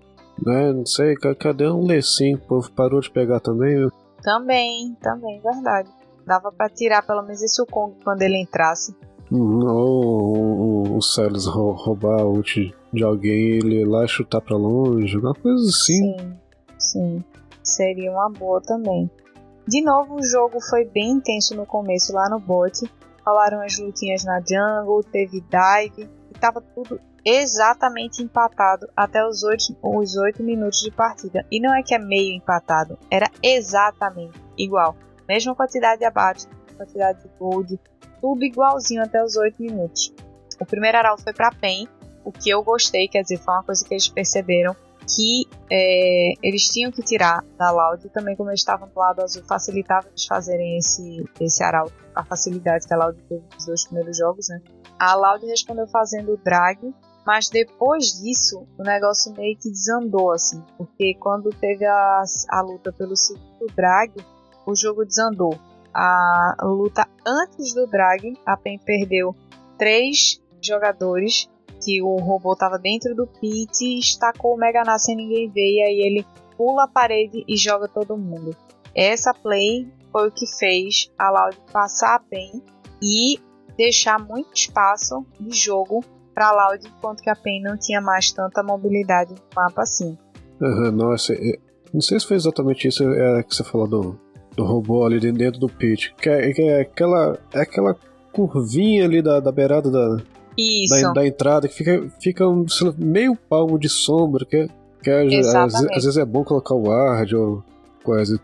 É, 0.48 0.72
não 0.72 0.86
sei, 0.86 1.16
cadê 1.16 1.68
um 1.68 1.86
Lecim? 1.86 2.36
O 2.36 2.40
povo 2.40 2.72
parou 2.72 3.02
de 3.02 3.12
pegar 3.12 3.42
também, 3.42 3.90
também, 4.24 4.96
também, 5.02 5.42
verdade. 5.42 5.90
Dava 6.26 6.52
para 6.52 6.70
tirar 6.70 7.06
pelo 7.06 7.24
menos 7.24 7.42
esse 7.42 7.66
Kong 7.66 7.96
quando 8.04 8.22
ele 8.22 8.38
entrasse. 8.38 8.96
Uhum, 9.32 9.68
ou 9.68 10.98
o 10.98 11.02
Celos 11.02 11.46
roubar 11.46 12.22
a 12.22 12.26
ult 12.26 12.74
de 12.92 13.04
alguém 13.04 13.58
ele 13.58 13.82
ir 13.82 13.86
lá 13.86 14.06
chutar 14.08 14.42
pra 14.42 14.58
longe, 14.58 15.16
alguma 15.16 15.34
coisa 15.34 15.64
assim. 15.64 16.18
Sim, 16.18 16.38
sim. 16.78 17.24
Seria 17.64 18.12
uma 18.12 18.30
boa 18.30 18.62
também. 18.62 19.10
De 19.68 19.84
novo, 19.84 20.16
o 20.16 20.24
jogo 20.24 20.60
foi 20.60 20.86
bem 20.86 21.12
intenso 21.12 21.56
no 21.56 21.66
começo 21.66 22.14
lá 22.14 22.28
no 22.30 22.40
bot. 22.40 22.90
Falaram 23.24 23.62
as 23.62 23.78
lutinhas 23.78 24.24
na 24.24 24.40
jungle, 24.40 25.04
teve 25.04 25.42
dive, 25.42 26.10
e 26.32 26.40
tava 26.40 26.62
tudo 26.62 27.00
exatamente 27.24 28.24
empatado 28.24 28.88
até 28.96 29.24
os 29.28 29.44
8, 29.44 29.78
os 29.84 30.18
8 30.18 30.42
minutos 30.42 30.80
de 30.80 30.90
partida. 30.90 31.46
E 31.52 31.60
não 31.60 31.76
é 31.76 31.84
que 31.84 31.94
é 31.94 32.00
meio 32.00 32.36
empatado, 32.36 32.98
era 33.12 33.30
exatamente 33.44 34.40
igual. 34.58 34.96
Mesma 35.28 35.54
quantidade 35.54 36.00
de 36.00 36.06
abate, 36.06 36.48
quantidade 36.76 37.22
de 37.22 37.30
gold, 37.38 37.80
tudo 38.20 38.44
igualzinho 38.44 39.04
até 39.04 39.24
os 39.24 39.36
8 39.36 39.62
minutos. 39.62 40.12
O 40.60 40.66
primeiro 40.66 40.98
arauto 40.98 41.24
foi 41.24 41.34
para 41.34 41.52
PEN, 41.52 41.88
o 42.24 42.32
que 42.32 42.50
eu 42.50 42.64
gostei, 42.64 43.08
quer 43.08 43.22
dizer, 43.22 43.38
foi 43.38 43.54
uma 43.54 43.64
coisa 43.64 43.86
que 43.86 43.94
eles 43.94 44.08
perceberam 44.08 44.76
que 45.16 45.48
é, 45.72 46.34
eles 46.44 46.68
tinham 46.68 46.92
que 46.92 47.02
tirar 47.02 47.44
da 47.58 47.72
Loud 47.72 48.06
e 48.06 48.10
também 48.10 48.36
como 48.36 48.52
eles 48.52 48.60
estavam 48.60 48.88
do 48.88 49.00
lado 49.00 49.24
azul 49.24 49.44
facilitava 49.44 50.08
eles 50.08 50.26
fazerem 50.26 50.78
esse, 50.78 51.26
esse 51.40 51.64
arauto, 51.64 51.94
a 52.14 52.24
facilidade 52.24 52.88
que 52.88 52.94
a 52.94 52.98
Loud 52.98 53.20
teve 53.28 53.44
nos 53.56 53.66
dois 53.66 53.86
primeiros 53.86 54.18
jogos, 54.18 54.50
né? 54.50 54.62
A 55.00 55.16
Loud 55.16 55.44
respondeu 55.48 55.88
fazendo 55.88 56.34
o 56.34 56.38
drag 56.38 56.94
mas 57.30 57.48
depois 57.48 58.20
disso, 58.20 58.66
o 58.76 58.82
negócio 58.82 59.32
meio 59.34 59.56
que 59.56 59.70
desandou, 59.70 60.32
assim. 60.32 60.64
Porque 60.76 61.14
quando 61.20 61.52
teve 61.52 61.86
a, 61.86 62.24
a 62.50 62.62
luta 62.62 62.92
pelo 62.92 63.16
segundo 63.16 63.68
drag, 63.76 64.14
o 64.66 64.76
jogo 64.76 65.06
desandou. 65.06 65.56
A 65.94 66.56
luta 66.64 67.08
antes 67.24 67.76
do 67.76 67.86
drag, 67.86 68.34
a 68.46 68.58
PEN 68.58 68.80
perdeu 68.80 69.36
três 69.78 70.42
jogadores. 70.60 71.48
Que 71.84 72.02
o 72.02 72.18
robô 72.18 72.54
estava 72.54 72.78
dentro 72.78 73.16
do 73.16 73.26
pit 73.26 73.84
e 73.84 74.00
estacou 74.00 74.56
o 74.56 74.58
Mega 74.58 74.84
Na 74.84 75.00
sem 75.00 75.16
ninguém 75.16 75.50
ver. 75.50 75.62
E 75.62 75.82
aí 75.82 76.00
ele 76.02 76.26
pula 76.58 76.84
a 76.84 76.88
parede 76.88 77.44
e 77.48 77.56
joga 77.56 77.88
todo 77.88 78.18
mundo. 78.18 78.56
Essa 78.94 79.34
play 79.34 79.88
foi 80.12 80.28
o 80.28 80.32
que 80.32 80.46
fez 80.46 81.10
a 81.18 81.30
Loud 81.30 81.58
passar 81.72 82.16
a 82.16 82.20
PEN 82.20 82.62
e 83.02 83.40
deixar 83.78 84.20
muito 84.20 84.54
espaço 84.54 85.26
de 85.40 85.56
jogo 85.56 86.04
para 86.34 86.52
Loud, 86.52 86.86
enquanto 86.86 87.22
que 87.22 87.30
a 87.30 87.36
PEN 87.36 87.62
não 87.62 87.78
tinha 87.78 88.02
mais 88.02 88.32
tanta 88.32 88.62
mobilidade 88.62 89.32
no 89.32 89.42
mapa 89.56 89.84
assim. 89.84 90.18
Uhum, 90.60 90.92
nossa, 90.92 91.34
não 91.94 92.02
sei 92.02 92.20
se 92.20 92.28
foi 92.28 92.36
exatamente 92.36 92.88
isso 92.88 93.04
é, 93.04 93.44
que 93.44 93.56
você 93.56 93.64
falou 93.64 93.88
do, 93.88 94.20
do 94.56 94.66
robô 94.66 95.06
ali 95.06 95.20
dentro 95.32 95.60
do 95.60 95.70
pit. 95.70 96.14
Que 96.16 96.30
é, 96.30 96.52
que 96.52 96.62
é 96.62 96.82
aquela, 96.82 97.40
é 97.54 97.62
aquela 97.62 97.96
curvinha 98.32 99.06
ali 99.06 99.22
da, 99.22 99.40
da 99.40 99.52
beirada 99.52 99.90
da, 99.90 100.18
da, 100.90 101.14
da, 101.14 101.28
entrada 101.28 101.68
que 101.68 101.74
fica, 101.74 102.10
fica 102.22 102.48
um, 102.48 102.66
meio 102.98 103.36
palmo 103.36 103.78
de 103.78 103.90
sombra, 103.90 104.46
que 104.46 104.58
é, 104.58 104.68
Que 105.02 105.12
às, 105.12 105.56
às, 105.56 105.76
às, 105.76 106.04
vezes 106.04 106.18
é 106.18 106.26
bom 106.26 106.44
colocar 106.44 106.76
o 106.76 106.88
Ward 106.88 107.36
ou 107.36 107.64
coisa, 108.04 108.40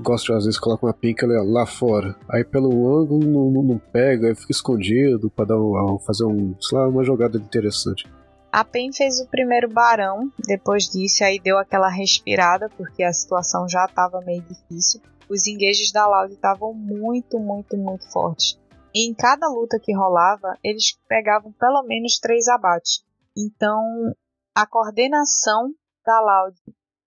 gosto 0.00 0.26
de 0.26 0.38
às 0.38 0.44
vezes 0.44 0.58
colocar 0.58 0.86
uma 0.86 0.94
pinca 0.94 1.26
lá 1.26 1.66
fora. 1.66 2.16
Aí 2.28 2.44
pelo 2.44 2.70
ângulo 2.98 3.24
não, 3.50 3.62
não 3.62 3.78
pega, 3.78 4.28
aí 4.28 4.34
fica 4.34 4.52
escondido 4.52 5.30
para 5.30 5.46
dar 5.46 5.58
um, 5.58 5.98
fazer 5.98 6.24
um, 6.24 6.54
sei 6.60 6.78
lá, 6.78 6.88
uma 6.88 7.04
jogada 7.04 7.36
interessante. 7.38 8.06
A 8.50 8.64
PEN 8.64 8.92
fez 8.92 9.18
o 9.18 9.26
primeiro 9.26 9.66
barão, 9.66 10.30
depois 10.46 10.84
disso 10.84 11.24
aí 11.24 11.40
deu 11.40 11.56
aquela 11.56 11.88
respirada, 11.88 12.68
porque 12.76 13.02
a 13.02 13.12
situação 13.12 13.66
já 13.66 13.86
estava 13.86 14.20
meio 14.20 14.42
difícil. 14.42 15.00
Os 15.28 15.46
engages 15.46 15.90
da 15.90 16.06
Loud 16.06 16.34
estavam 16.34 16.74
muito, 16.74 17.38
muito, 17.38 17.76
muito 17.78 18.06
fortes. 18.12 18.58
Em 18.94 19.14
cada 19.14 19.48
luta 19.48 19.78
que 19.80 19.94
rolava, 19.94 20.58
eles 20.62 20.98
pegavam 21.08 21.52
pelo 21.52 21.82
menos 21.82 22.18
três 22.18 22.46
abates. 22.48 23.04
Então, 23.36 24.14
a 24.54 24.66
coordenação 24.66 25.74
da 26.04 26.20
Loud 26.20 26.58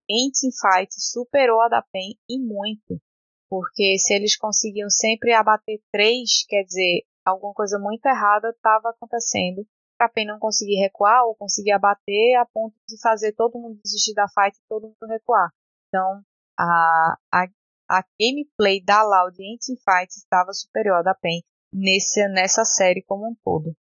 em 0.08 0.30
teamfight 0.30 0.92
superou 0.92 1.60
a 1.60 1.68
da 1.68 1.82
PEN 1.82 2.18
e 2.28 2.38
muito. 2.38 3.00
Porque 3.48 3.96
se 3.98 4.12
eles 4.12 4.36
conseguiam 4.36 4.90
sempre 4.90 5.32
abater 5.32 5.80
três, 5.92 6.44
quer 6.48 6.64
dizer, 6.64 7.04
alguma 7.24 7.54
coisa 7.54 7.78
muito 7.78 8.04
errada 8.06 8.50
estava 8.50 8.90
acontecendo 8.90 9.64
a 9.98 10.08
PEN 10.08 10.26
não 10.26 10.38
conseguir 10.38 10.76
recuar 10.76 11.24
ou 11.24 11.34
conseguir 11.34 11.72
abater 11.72 12.36
a 12.36 12.44
ponto 12.44 12.74
de 12.86 13.00
fazer 13.00 13.32
todo 13.32 13.58
mundo 13.58 13.80
desistir 13.82 14.14
da 14.14 14.28
fight 14.28 14.56
e 14.56 14.68
todo 14.68 14.88
mundo 14.88 15.10
recuar. 15.10 15.50
Então, 15.88 16.22
a, 16.58 17.16
a, 17.32 17.46
a 17.88 18.04
gameplay 18.20 18.82
da 18.82 19.02
Loud 19.02 19.42
em 19.42 19.56
teamfight 19.56 20.10
estava 20.10 20.52
superior 20.52 20.96
à 20.96 21.02
da 21.02 21.14
PEN 21.14 21.42
nesse, 21.76 22.26
nessa 22.28 22.64
série 22.64 23.02
como 23.02 23.28
um 23.28 23.34
todo. 23.44 23.76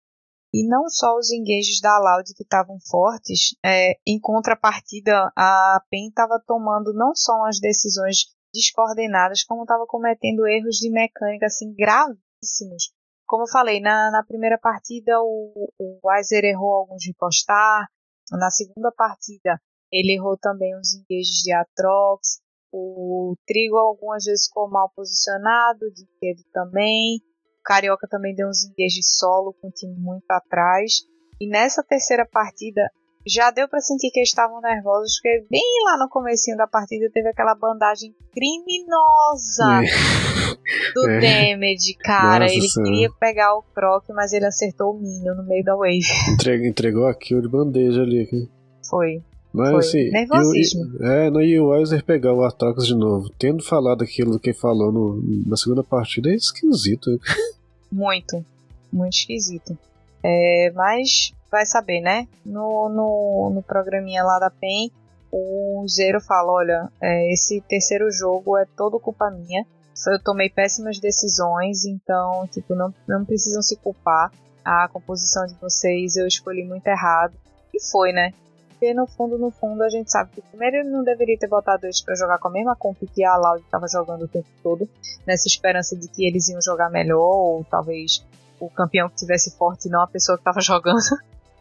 E 0.52 0.66
não 0.66 0.88
só 0.88 1.16
os 1.16 1.30
engages 1.30 1.80
da 1.80 1.98
Loud 1.98 2.32
que 2.34 2.42
estavam 2.42 2.78
fortes, 2.80 3.54
é, 3.64 3.92
em 4.06 4.18
contrapartida, 4.18 5.30
a 5.36 5.80
PEN 5.90 6.08
estava 6.08 6.42
tomando 6.44 6.92
não 6.92 7.14
só 7.14 7.34
umas 7.36 7.60
decisões 7.60 8.26
descoordenadas, 8.52 9.44
como 9.44 9.62
estava 9.62 9.86
cometendo 9.86 10.46
erros 10.46 10.76
de 10.76 10.90
mecânica 10.90 11.46
assim 11.46 11.72
gravíssimos. 11.74 12.92
Como 13.26 13.44
eu 13.44 13.48
falei, 13.48 13.80
na, 13.80 14.10
na 14.10 14.24
primeira 14.24 14.58
partida 14.58 15.20
o, 15.20 15.70
o 15.78 16.00
Weiser 16.04 16.44
errou 16.44 16.74
alguns 16.74 17.02
de 17.02 17.14
postar, 17.14 17.86
na 18.32 18.50
segunda 18.50 18.90
partida 18.90 19.60
ele 19.92 20.14
errou 20.14 20.36
também 20.36 20.76
os 20.76 20.94
engages 20.94 21.42
de 21.44 21.52
Atrox, 21.52 22.40
o 22.72 23.34
Trigo 23.46 23.76
algumas 23.76 24.24
vezes 24.24 24.46
ficou 24.46 24.68
mal 24.68 24.90
posicionado, 24.94 25.90
de 25.92 26.06
ele 26.22 26.44
também. 26.52 27.20
Carioca 27.64 28.06
também 28.08 28.34
deu 28.34 28.48
uns 28.48 28.64
engages 28.64 29.18
solo 29.18 29.54
com 29.60 29.68
o 29.68 29.72
time 29.72 29.94
muito 29.96 30.30
atrás. 30.30 31.06
E 31.40 31.48
nessa 31.48 31.82
terceira 31.82 32.26
partida 32.26 32.90
já 33.26 33.50
deu 33.50 33.68
para 33.68 33.80
sentir 33.80 34.10
que 34.10 34.18
eles 34.18 34.30
estavam 34.30 34.60
nervosos, 34.60 35.14
porque 35.16 35.44
bem 35.50 35.62
lá 35.84 35.98
no 35.98 36.08
comecinho 36.08 36.56
da 36.56 36.66
partida 36.66 37.10
teve 37.12 37.28
aquela 37.28 37.54
bandagem 37.54 38.14
criminosa 38.32 39.82
é. 39.84 40.94
do 40.94 41.08
é. 41.08 41.20
Damage, 41.20 41.94
cara. 41.94 42.44
Nossa 42.44 42.54
ele 42.54 42.68
senhora. 42.68 42.90
queria 42.90 43.10
pegar 43.18 43.54
o 43.54 43.62
Croc, 43.62 44.04
mas 44.10 44.32
ele 44.32 44.46
acertou 44.46 44.94
o 44.94 44.98
Minion 44.98 45.34
no 45.34 45.46
meio 45.46 45.64
da 45.64 45.76
wave. 45.76 46.00
Entregou, 46.32 46.66
entregou 46.66 47.06
a 47.06 47.14
kill 47.14 47.42
de 47.42 47.48
bandeja 47.48 48.02
ali. 48.02 48.48
Foi. 48.88 49.22
Mas 49.52 49.70
Foi. 49.70 49.78
assim, 49.78 50.10
Nervosismo. 50.10 50.96
E, 51.00 51.04
é, 51.04 51.30
no, 51.30 51.42
e 51.42 51.58
o 51.58 51.68
Weiser 51.68 52.04
pegar 52.04 52.32
o 52.32 52.44
Atrox 52.44 52.86
de 52.86 52.94
novo, 52.94 53.28
tendo 53.38 53.62
falado 53.62 54.02
aquilo 54.02 54.38
que 54.38 54.52
falou 54.52 54.92
no, 54.92 55.20
na 55.46 55.56
segunda 55.56 55.82
partida, 55.82 56.30
é 56.30 56.34
esquisito. 56.34 57.20
Muito, 57.90 58.44
muito 58.92 59.14
esquisito. 59.14 59.76
É, 60.22 60.70
mas 60.76 61.32
vai 61.50 61.66
saber, 61.66 62.00
né? 62.00 62.28
No, 62.46 62.88
no, 62.88 63.50
no 63.52 63.62
programinha 63.64 64.22
lá 64.22 64.38
da 64.38 64.48
PEN, 64.48 64.92
o 65.32 65.84
Zero 65.88 66.20
fala: 66.20 66.52
olha, 66.52 66.88
é, 67.00 67.32
esse 67.32 67.60
terceiro 67.62 68.10
jogo 68.12 68.56
é 68.56 68.64
todo 68.76 69.00
culpa 69.00 69.28
minha. 69.28 69.66
Eu 70.06 70.22
tomei 70.22 70.48
péssimas 70.48 70.98
decisões, 70.98 71.84
então, 71.84 72.46
tipo, 72.46 72.74
não, 72.74 72.94
não 73.08 73.24
precisam 73.24 73.60
se 73.60 73.76
culpar. 73.76 74.32
A 74.64 74.88
composição 74.88 75.46
de 75.46 75.54
vocês 75.54 76.16
eu 76.16 76.26
escolhi 76.26 76.64
muito 76.64 76.86
errado. 76.86 77.34
E 77.74 77.82
foi, 77.90 78.12
né? 78.12 78.32
Porque 78.80 78.94
no 78.94 79.06
fundo, 79.06 79.36
no 79.36 79.50
fundo, 79.50 79.82
a 79.82 79.90
gente 79.90 80.10
sabe 80.10 80.30
que 80.34 80.40
primeiro 80.40 80.78
ele 80.78 80.88
não 80.88 81.04
deveria 81.04 81.38
ter 81.38 81.46
botado 81.46 81.84
eles 81.84 82.00
para 82.00 82.14
jogar 82.14 82.38
com 82.38 82.48
a 82.48 82.50
mesma 82.50 82.74
comp 82.74 82.96
que 83.14 83.22
a 83.22 83.36
Loud 83.36 83.62
estava 83.62 83.86
jogando 83.86 84.22
o 84.22 84.28
tempo 84.28 84.48
todo, 84.62 84.88
nessa 85.26 85.46
esperança 85.46 85.94
de 85.94 86.08
que 86.08 86.26
eles 86.26 86.48
iam 86.48 86.62
jogar 86.62 86.88
melhor, 86.88 87.20
ou 87.20 87.64
talvez 87.64 88.24
o 88.58 88.70
campeão 88.70 89.10
que 89.10 89.16
tivesse 89.16 89.50
forte 89.50 89.90
não 89.90 90.00
a 90.00 90.06
pessoa 90.06 90.38
que 90.38 90.40
estava 90.40 90.60
jogando. 90.64 90.98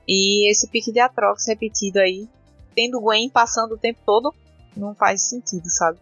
E 0.08 0.50
esse 0.50 0.70
pique 0.70 0.94
de 0.94 1.02
Atrox 1.02 1.46
repetido 1.46 2.00
aí, 2.00 2.26
tendo 2.74 3.02
Gwen 3.02 3.30
passando 3.30 3.74
o 3.74 3.78
tempo 3.78 4.00
todo, 4.06 4.34
não 4.78 4.96
faz 4.96 5.24
sentido, 5.24 5.70
sabe? 5.70 6.00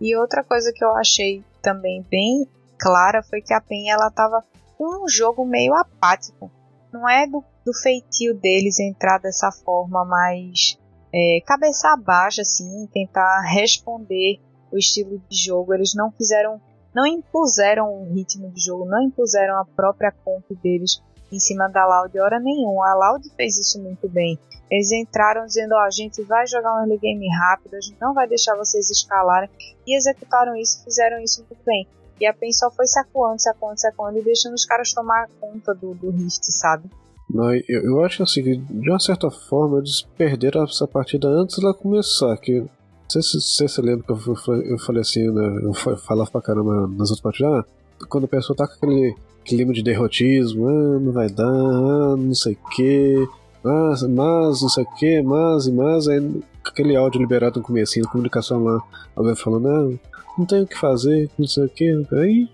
E 0.00 0.16
outra 0.16 0.42
coisa 0.42 0.72
que 0.72 0.82
eu 0.82 0.96
achei 0.96 1.44
também 1.60 2.02
bem 2.10 2.48
clara 2.78 3.22
foi 3.22 3.42
que 3.42 3.52
a 3.52 3.60
Pen 3.60 3.90
ela 3.90 4.10
tava 4.10 4.42
com 4.78 5.04
um 5.04 5.08
jogo 5.10 5.44
meio 5.44 5.74
apático. 5.74 6.50
Não 6.94 7.08
é 7.08 7.26
do, 7.26 7.42
do 7.66 7.74
feitio 7.74 8.34
deles 8.34 8.78
entrar 8.78 9.18
dessa 9.18 9.50
forma 9.50 10.04
mais 10.04 10.78
é, 11.12 11.40
cabeça 11.44 11.96
baixa, 11.96 12.42
assim, 12.42 12.88
tentar 12.94 13.40
responder 13.40 14.38
o 14.70 14.78
estilo 14.78 15.20
de 15.28 15.36
jogo. 15.36 15.74
Eles 15.74 15.92
não 15.92 16.12
fizeram, 16.12 16.60
não 16.94 17.04
impuseram 17.04 17.92
o 17.92 18.14
ritmo 18.14 18.48
de 18.52 18.60
jogo, 18.60 18.84
não 18.84 19.02
impuseram 19.02 19.60
a 19.60 19.64
própria 19.64 20.12
comp 20.24 20.44
deles 20.62 21.02
em 21.32 21.40
cima 21.40 21.68
da 21.68 21.84
Loud 21.84 22.16
hora 22.16 22.38
nenhuma. 22.38 22.88
A 22.88 22.94
Loud 22.94 23.28
fez 23.36 23.58
isso 23.58 23.82
muito 23.82 24.08
bem. 24.08 24.38
Eles 24.70 24.92
entraram 24.92 25.46
dizendo: 25.46 25.72
Ó, 25.72 25.78
oh, 25.78 25.86
a 25.86 25.90
gente 25.90 26.22
vai 26.22 26.46
jogar 26.46 26.76
um 26.76 26.78
early 26.82 26.98
game 26.98 27.28
rápido, 27.28 27.74
a 27.74 27.80
gente 27.80 28.00
não 28.00 28.14
vai 28.14 28.28
deixar 28.28 28.54
vocês 28.54 28.88
escalarem. 28.88 29.50
E 29.84 29.96
executaram 29.96 30.54
isso, 30.54 30.84
fizeram 30.84 31.18
isso 31.18 31.44
muito 31.50 31.60
bem. 31.66 31.88
E 32.20 32.26
a 32.26 32.32
PEN 32.32 32.52
só 32.52 32.70
foi 32.70 32.86
se 32.86 32.98
acuando, 32.98 33.40
se 33.40 33.48
acuando, 33.48 33.78
se 33.78 33.86
acuando 33.86 34.18
e 34.18 34.22
deixando 34.22 34.54
os 34.54 34.64
caras 34.64 34.92
tomar 34.92 35.28
conta 35.40 35.74
do, 35.74 35.94
do 35.94 36.10
Rift, 36.10 36.44
sabe? 36.50 36.88
Não, 37.28 37.52
eu, 37.54 37.64
eu 37.68 38.04
acho 38.04 38.22
assim, 38.22 38.42
que 38.42 38.56
de 38.56 38.90
uma 38.90 39.00
certa 39.00 39.30
forma 39.30 39.78
eles 39.78 40.02
perderam 40.16 40.64
essa 40.64 40.86
partida 40.86 41.28
antes 41.28 41.58
dela 41.58 41.74
começar. 41.74 42.36
Que, 42.36 42.64
sei 43.08 43.22
se 43.22 43.68
você 43.68 43.82
lembra 43.82 44.04
que 44.04 44.12
eu, 44.12 44.62
eu 44.64 44.78
falei 44.78 45.02
assim, 45.02 45.30
né, 45.30 45.60
eu 45.62 45.74
falava 45.74 46.30
pra 46.30 46.42
caramba 46.42 46.86
nas 46.86 47.10
outras 47.10 47.20
partidas, 47.20 47.52
ah, 47.52 48.06
quando 48.08 48.24
a 48.24 48.28
pessoa 48.28 48.56
tá 48.56 48.66
com 48.66 48.74
aquele 48.74 49.16
clima 49.44 49.72
de 49.72 49.82
derrotismo, 49.82 50.68
ah, 50.68 50.98
não 51.00 51.12
vai 51.12 51.28
dar, 51.28 51.44
ah, 51.46 52.16
não 52.16 52.34
sei 52.34 52.54
o 52.54 52.68
que, 52.70 53.28
mas, 53.64 54.02
mas, 54.02 54.60
não 54.60 54.68
sei 54.68 54.84
o 54.84 54.94
que, 54.94 55.22
mas 55.22 55.66
e 55.66 55.72
mas, 55.72 56.06
aí 56.06 56.42
aquele 56.62 56.94
áudio 56.94 57.20
liberado 57.20 57.58
no 57.58 57.64
começo, 57.64 57.98
na 57.98 58.10
comunicação 58.10 58.62
lá, 58.62 58.82
alguém 59.16 59.34
falando, 59.34 59.68
ah, 59.68 60.10
não 60.36 60.44
tem 60.44 60.62
o 60.62 60.66
que 60.66 60.78
fazer, 60.78 61.30
não 61.38 61.46
sei 61.46 61.64
o 61.64 61.68
que, 61.70 62.06
aí 62.12 62.48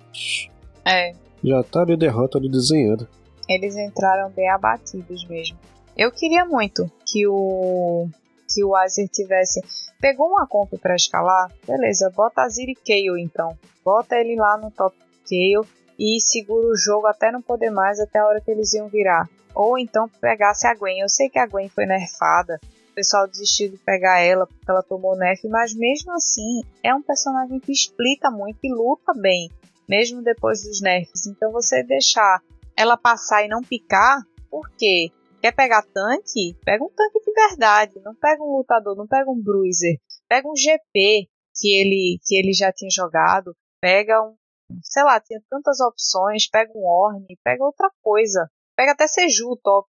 é. 0.85 1.13
já 1.43 1.63
tá 1.65 1.81
ali 1.81 1.97
derrota 1.97 2.39
ali 2.39 2.49
desenhada. 2.49 3.09
Eles 3.49 3.77
entraram 3.77 4.31
bem 4.31 4.49
abatidos 4.49 5.27
mesmo. 5.27 5.59
Eu 5.97 6.13
queria 6.13 6.45
muito 6.45 6.89
que 7.05 7.27
o 7.27 8.09
que 8.53 8.65
o 8.65 8.75
Azer 8.75 9.09
tivesse 9.09 9.61
pegou 10.01 10.29
uma 10.29 10.47
comp 10.47 10.73
para 10.81 10.97
escalar, 10.97 11.53
beleza, 11.67 12.11
bota 12.15 12.43
Azir 12.43 12.69
e 12.69 12.75
Kayle 12.75 13.21
então. 13.21 13.57
Bota 13.85 14.17
ele 14.17 14.37
lá 14.37 14.57
no 14.57 14.71
top 14.71 14.97
Kayle 15.29 15.67
e 15.99 16.21
segura 16.21 16.69
o 16.69 16.77
jogo 16.77 17.07
até 17.07 17.31
não 17.31 17.43
poder 17.43 17.71
mais, 17.71 18.01
até 18.01 18.19
a 18.19 18.27
hora 18.27 18.41
que 18.41 18.51
eles 18.51 18.73
iam 18.75 18.89
virar. 18.89 19.29
Ou 19.55 19.79
então 19.79 20.09
pegasse 20.21 20.67
a 20.67 20.75
Gwen. 20.75 21.01
Eu 21.01 21.09
sei 21.09 21.29
que 21.29 21.39
a 21.39 21.47
Gwen 21.47 21.69
foi 21.69 21.87
nerfada, 21.87 22.61
o 22.91 22.95
pessoal 22.95 23.29
desistiu 23.29 23.71
de 23.71 23.79
pegar 23.79 24.21
ela 24.21 24.47
porque 24.47 24.71
ela 24.71 24.83
tomou 24.83 25.17
nerf, 25.17 25.47
mas 25.49 25.75
mesmo 25.75 26.13
assim 26.13 26.63
é 26.83 26.95
um 26.95 27.03
personagem 27.03 27.61
que 27.61 27.73
explica 27.73 28.31
muito 28.31 28.59
e 28.65 28.73
luta 28.73 29.13
bem, 29.15 29.51
mesmo 29.89 30.23
depois 30.23 30.63
dos 30.63 30.81
nerfs. 30.81 31.27
Então 31.27 31.53
você 31.53 31.83
deixar 31.83 32.43
ela 32.77 32.97
passar 32.97 33.45
e 33.45 33.49
não 33.49 33.63
picar, 33.63 34.23
por 34.51 34.69
quê? 34.71 35.11
Quer 35.41 35.53
pegar 35.53 35.83
tanque? 35.83 36.57
Pega 36.65 36.85
um 36.85 36.91
tanque 36.91 37.21
de 37.21 37.33
verdade, 37.33 38.01
não 38.05 38.15
pega 38.15 38.43
um 38.43 38.57
lutador, 38.57 38.97
não 38.97 39.07
pega 39.07 39.31
um 39.31 39.41
bruiser, 39.41 39.97
pega 40.29 40.49
um 40.49 40.57
GP 40.57 41.29
que 41.55 41.73
ele 41.73 42.19
que 42.25 42.37
ele 42.37 42.53
já 42.53 42.73
tinha 42.73 42.91
jogado, 42.91 43.55
pega 43.81 44.21
um 44.23 44.35
sei 44.83 45.03
lá, 45.03 45.21
tinha 45.21 45.41
tantas 45.49 45.81
opções, 45.81 46.49
pega 46.49 46.73
um 46.75 46.85
Orne, 46.85 47.39
pega 47.43 47.65
outra 47.65 47.91
coisa. 48.03 48.49
Pega 48.81 48.93
até 48.93 49.07
Seju 49.07 49.59
top. 49.63 49.87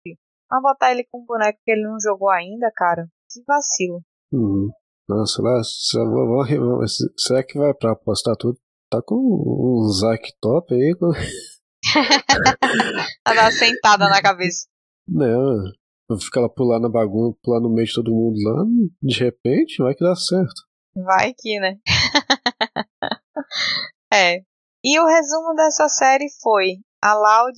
Mas 0.50 0.62
botar 0.62 0.92
ele 0.92 1.08
com 1.10 1.22
um 1.22 1.24
boneco 1.24 1.58
que 1.64 1.70
ele 1.70 1.82
não 1.82 1.96
jogou 1.98 2.28
ainda, 2.28 2.70
cara, 2.76 3.08
que 3.30 3.42
vacilo. 3.46 4.02
Uhum. 4.30 4.70
Nossa, 5.08 5.40
lá, 5.40 5.62
será 7.16 7.42
que 7.42 7.58
vai 7.58 7.72
pra 7.72 7.92
apostar 7.92 8.36
tudo? 8.36 8.58
Tá 8.90 9.00
com 9.00 9.14
um 9.16 9.88
Zack 9.88 10.34
top 10.42 10.74
aí? 10.74 10.92
Com... 13.24 13.30
Ela 13.30 13.50
sentada 13.50 14.10
na 14.10 14.20
cabeça. 14.20 14.66
Não, 15.08 15.72
ficar 16.20 16.42
lá 16.42 16.50
pular 16.50 16.78
na 16.78 16.90
bagunça, 16.90 17.38
pular 17.42 17.60
no 17.60 17.72
meio 17.72 17.86
de 17.86 17.94
todo 17.94 18.12
mundo 18.12 18.36
lá, 18.44 18.62
de 19.02 19.18
repente 19.18 19.82
vai 19.82 19.94
que 19.94 20.04
dá 20.04 20.14
certo. 20.14 20.66
Vai 20.94 21.32
que, 21.32 21.58
né? 21.58 21.78
é, 24.12 24.42
e 24.84 25.00
o 25.00 25.06
resumo 25.06 25.54
dessa 25.56 25.88
série 25.88 26.26
foi: 26.42 26.76
a 27.02 27.14
Loud 27.14 27.56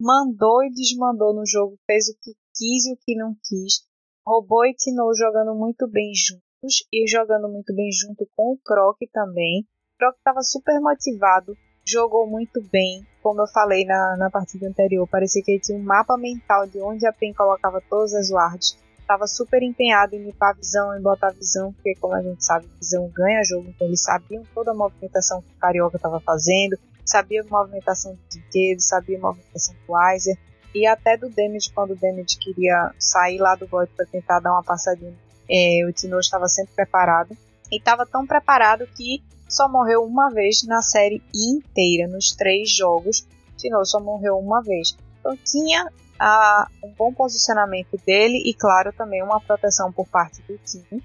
mandou 0.00 0.62
e 0.62 0.70
desmandou 0.70 1.34
no 1.34 1.46
jogo, 1.46 1.78
fez 1.86 2.08
o 2.08 2.16
que 2.20 2.32
quis 2.54 2.86
e 2.86 2.92
o 2.92 2.96
que 2.96 3.14
não 3.16 3.34
quis. 3.44 3.84
Robô 4.26 4.64
e 4.64 4.74
Tino 4.74 5.12
jogando 5.14 5.54
muito 5.54 5.88
bem 5.88 6.12
juntos 6.14 6.84
e 6.92 7.06
jogando 7.06 7.48
muito 7.48 7.74
bem 7.74 7.90
junto 7.92 8.28
com 8.36 8.52
o 8.52 8.58
Croc 8.58 8.98
também. 9.12 9.60
O 9.60 9.98
Croc 9.98 10.16
estava 10.16 10.42
super 10.42 10.80
motivado, 10.80 11.56
jogou 11.86 12.26
muito 12.26 12.60
bem. 12.70 13.06
Como 13.22 13.40
eu 13.40 13.46
falei 13.46 13.84
na, 13.84 14.16
na 14.16 14.30
partida 14.30 14.68
anterior, 14.68 15.06
parecia 15.08 15.42
que 15.42 15.52
ele 15.52 15.60
tinha 15.60 15.78
um 15.78 15.82
mapa 15.82 16.16
mental 16.16 16.66
de 16.66 16.80
onde 16.80 17.06
a 17.06 17.12
PEN 17.12 17.32
colocava 17.32 17.82
todas 17.88 18.14
as 18.14 18.30
wards. 18.30 18.76
Estava 18.98 19.28
super 19.28 19.62
empenhado 19.62 20.16
em 20.16 20.24
limpar 20.24 20.50
a 20.50 20.54
visão, 20.54 20.98
em 20.98 21.00
botar 21.00 21.28
a 21.28 21.32
visão, 21.32 21.72
porque 21.72 21.94
como 22.00 22.14
a 22.14 22.22
gente 22.22 22.44
sabe, 22.44 22.66
visão 22.80 23.08
ganha 23.14 23.44
jogo, 23.44 23.68
então 23.68 23.86
eles 23.86 24.02
sabiam 24.02 24.42
toda 24.52 24.72
a 24.72 24.74
movimentação 24.74 25.40
que 25.40 25.52
o 25.52 25.60
Carioca 25.60 25.96
estava 25.96 26.18
fazendo, 26.18 26.76
sabia 27.06 27.42
a 27.42 27.44
movimentação 27.44 28.12
do 28.12 28.20
Dinquedo, 28.28 28.82
sabia 28.82 29.16
a 29.18 29.20
movimentação 29.20 29.74
do 29.86 29.92
Weiser, 29.92 30.36
e 30.74 30.86
até 30.86 31.16
do 31.16 31.30
Damage, 31.30 31.72
quando 31.74 31.92
o 31.92 31.96
Damage 31.96 32.36
queria 32.38 32.92
sair 32.98 33.38
lá 33.38 33.54
do 33.54 33.66
bot 33.66 33.90
para 33.96 34.04
tentar 34.04 34.40
dar 34.40 34.52
uma 34.52 34.62
passadinha. 34.62 35.14
É, 35.50 35.82
o 35.88 35.92
Tino 35.92 36.18
estava 36.18 36.48
sempre 36.48 36.74
preparado. 36.74 37.34
E 37.72 37.78
estava 37.78 38.04
tão 38.04 38.26
preparado 38.26 38.86
que 38.94 39.22
só 39.48 39.68
morreu 39.68 40.04
uma 40.04 40.28
vez 40.28 40.64
na 40.64 40.82
série 40.82 41.22
inteira, 41.34 42.06
nos 42.08 42.32
três 42.32 42.70
jogos. 42.70 43.26
Tino 43.56 43.82
só 43.86 43.98
morreu 43.98 44.36
uma 44.38 44.62
vez. 44.62 44.94
Então 45.18 45.34
tinha 45.38 45.90
a, 46.18 46.68
um 46.84 46.92
bom 46.92 47.12
posicionamento 47.12 47.98
dele 48.04 48.42
e, 48.44 48.52
claro, 48.52 48.92
também 48.92 49.22
uma 49.22 49.40
proteção 49.40 49.90
por 49.90 50.06
parte 50.06 50.42
do 50.42 50.58
time. 50.58 51.02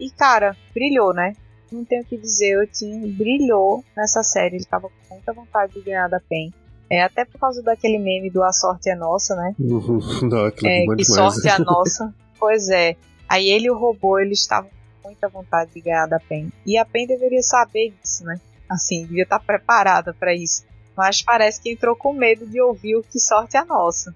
E, 0.00 0.10
cara, 0.10 0.56
brilhou, 0.74 1.14
né? 1.14 1.34
Não 1.74 1.84
tenho 1.84 2.02
o 2.02 2.04
que 2.04 2.16
dizer, 2.16 2.58
o 2.58 2.66
time 2.66 3.10
brilhou 3.10 3.84
nessa 3.96 4.22
série. 4.22 4.56
Ele 4.56 4.62
estava 4.62 4.88
com 4.88 5.14
muita 5.14 5.32
vontade 5.32 5.74
de 5.74 5.82
ganhar 5.82 6.08
da 6.08 6.20
PEN. 6.20 6.52
É, 6.88 7.02
até 7.02 7.24
por 7.24 7.38
causa 7.40 7.62
daquele 7.62 7.98
meme 7.98 8.30
do 8.30 8.42
A 8.42 8.52
Sorte 8.52 8.90
é 8.90 8.94
Nossa, 8.94 9.34
né? 9.34 9.54
Uhum. 9.58 9.98
Não, 10.28 10.46
é, 10.46 10.50
que 10.50 11.04
sorte 11.04 11.48
é 11.48 11.50
a 11.50 11.58
nossa. 11.58 12.14
pois 12.38 12.68
é. 12.68 12.96
Aí 13.28 13.48
ele 13.48 13.66
e 13.66 13.70
o 13.70 13.76
robô, 13.76 14.18
eles 14.18 14.40
estavam 14.40 14.70
com 15.02 15.08
muita 15.08 15.28
vontade 15.28 15.72
de 15.72 15.80
ganhar 15.80 16.06
da 16.06 16.20
PEN. 16.20 16.52
E 16.66 16.76
a 16.78 16.84
PEN 16.84 17.06
deveria 17.06 17.42
saber 17.42 17.92
disso, 18.00 18.24
né? 18.24 18.38
Assim, 18.68 19.06
devia 19.06 19.24
estar 19.24 19.40
preparada 19.40 20.14
para 20.14 20.34
isso. 20.34 20.64
Mas 20.96 21.22
parece 21.22 21.60
que 21.60 21.72
entrou 21.72 21.96
com 21.96 22.12
medo 22.12 22.46
de 22.46 22.60
ouvir 22.60 22.96
o 22.96 23.02
que 23.02 23.18
sorte 23.18 23.56
é 23.56 23.60
a 23.60 23.64
nossa. 23.64 24.14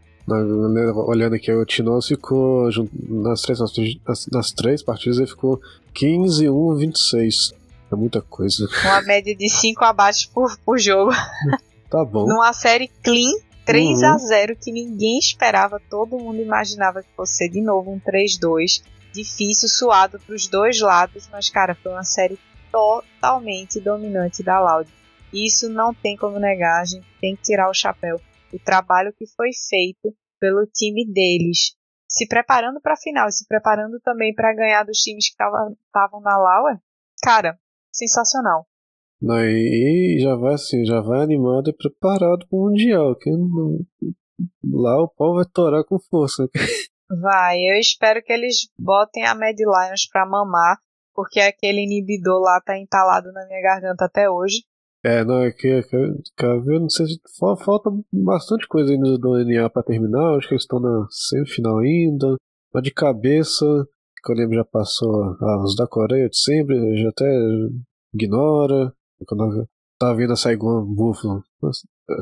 Olhando 1.06 1.34
aqui, 1.34 1.52
o 1.52 1.64
Tinoz 1.64 2.06
ficou 2.06 2.68
nas 3.08 3.42
três, 3.42 3.58
nas, 3.60 4.26
nas 4.30 4.52
três 4.52 4.82
partidas 4.82 5.18
ele 5.18 5.26
ficou 5.26 5.60
15, 5.94 6.48
1, 6.48 6.76
26. 6.76 7.54
É 7.90 7.96
muita 7.96 8.20
coisa. 8.20 8.68
Uma 8.84 9.02
média 9.02 9.34
de 9.34 9.48
5 9.48 9.82
abaixo 9.84 10.30
por, 10.32 10.58
por 10.64 10.78
jogo. 10.78 11.10
Tá 11.90 12.04
bom. 12.04 12.26
Numa 12.26 12.52
série 12.52 12.88
clean, 13.02 13.32
3 13.64 14.02
uhum. 14.02 14.08
a 14.08 14.18
0 14.18 14.56
que 14.56 14.70
ninguém 14.70 15.18
esperava, 15.18 15.80
todo 15.88 16.18
mundo 16.18 16.42
imaginava 16.42 17.02
que 17.02 17.08
fosse 17.16 17.36
ser 17.36 17.48
de 17.48 17.62
novo 17.62 17.90
um 17.90 17.98
3-2. 17.98 18.82
Difícil, 19.10 19.68
suado 19.70 20.18
para 20.18 20.34
os 20.34 20.46
dois 20.46 20.80
lados, 20.80 21.28
mas 21.32 21.48
cara, 21.48 21.74
foi 21.74 21.92
uma 21.92 22.04
série 22.04 22.38
totalmente 22.70 23.80
dominante 23.80 24.42
da 24.42 24.60
Loud. 24.60 24.90
Isso 25.32 25.68
não 25.68 25.94
tem 25.94 26.16
como 26.16 26.38
negar, 26.38 26.82
a 26.82 26.84
gente 26.84 27.06
tem 27.20 27.34
que 27.34 27.42
tirar 27.42 27.70
o 27.70 27.74
chapéu. 27.74 28.20
O 28.52 28.58
trabalho 28.58 29.12
que 29.16 29.26
foi 29.26 29.50
feito 29.68 30.14
pelo 30.40 30.66
time 30.66 31.04
deles, 31.10 31.76
se 32.08 32.26
preparando 32.26 32.80
para 32.80 32.94
a 32.94 32.96
final, 32.96 33.30
se 33.30 33.46
preparando 33.46 34.00
também 34.00 34.34
para 34.34 34.54
ganhar 34.54 34.84
dos 34.84 34.98
times 34.98 35.28
que 35.28 35.32
estavam 35.32 36.20
na 36.20 36.38
Lauer, 36.38 36.80
cara, 37.22 37.58
sensacional. 37.92 38.66
E 39.20 40.20
já 40.20 40.36
vai 40.36 40.54
assim, 40.54 40.84
já 40.84 41.00
vai 41.00 41.22
animado 41.22 41.70
e 41.70 41.76
preparado 41.76 42.46
para 42.48 42.56
o 42.56 42.68
Mundial. 42.68 43.16
Que 43.16 43.30
não... 43.30 43.78
Lá 44.64 45.02
o 45.02 45.08
pau 45.08 45.34
vai 45.34 45.44
torar 45.44 45.84
com 45.84 45.98
força. 45.98 46.48
Vai, 47.10 47.56
eu 47.60 47.78
espero 47.78 48.22
que 48.22 48.30
eles 48.30 48.68
botem 48.78 49.24
a 49.24 49.34
Mad 49.34 49.56
Lions 49.58 50.06
pra 50.12 50.26
mamar, 50.26 50.76
porque 51.14 51.40
aquele 51.40 51.82
inibidor 51.82 52.38
lá 52.38 52.60
tá 52.60 52.78
entalado 52.78 53.32
na 53.32 53.46
minha 53.46 53.62
garganta 53.62 54.04
até 54.04 54.28
hoje. 54.28 54.64
É, 55.04 55.24
não, 55.24 55.42
é 55.42 55.52
que, 55.52 55.80
cara, 56.36 56.62
eu 56.66 56.80
não 56.80 56.90
sei 56.90 57.06
se 57.06 57.20
falta 57.64 57.90
bastante 58.12 58.66
coisa 58.66 58.92
ainda 58.92 59.16
do 59.16 59.36
NA 59.44 59.70
pra 59.70 59.82
terminar, 59.82 60.36
acho 60.36 60.48
que 60.48 60.54
eles 60.54 60.64
estão 60.64 60.80
na 60.80 61.06
semifinal 61.08 61.78
ainda, 61.78 62.36
mas 62.74 62.82
de 62.82 62.90
cabeça, 62.90 63.64
que 64.24 64.32
eu 64.32 64.36
lembro 64.36 64.56
já 64.56 64.64
passou 64.64 65.36
ah, 65.40 65.62
os 65.62 65.76
da 65.76 65.86
Coreia 65.86 66.28
de 66.28 66.36
sempre, 66.36 66.96
já 67.00 67.10
até 67.10 67.26
ignora. 68.12 68.92
Quando 69.26 69.68
tá 69.98 70.12
vindo 70.14 70.32
a 70.32 70.36
Saigon 70.36 70.84
Buffalo, 70.84 71.42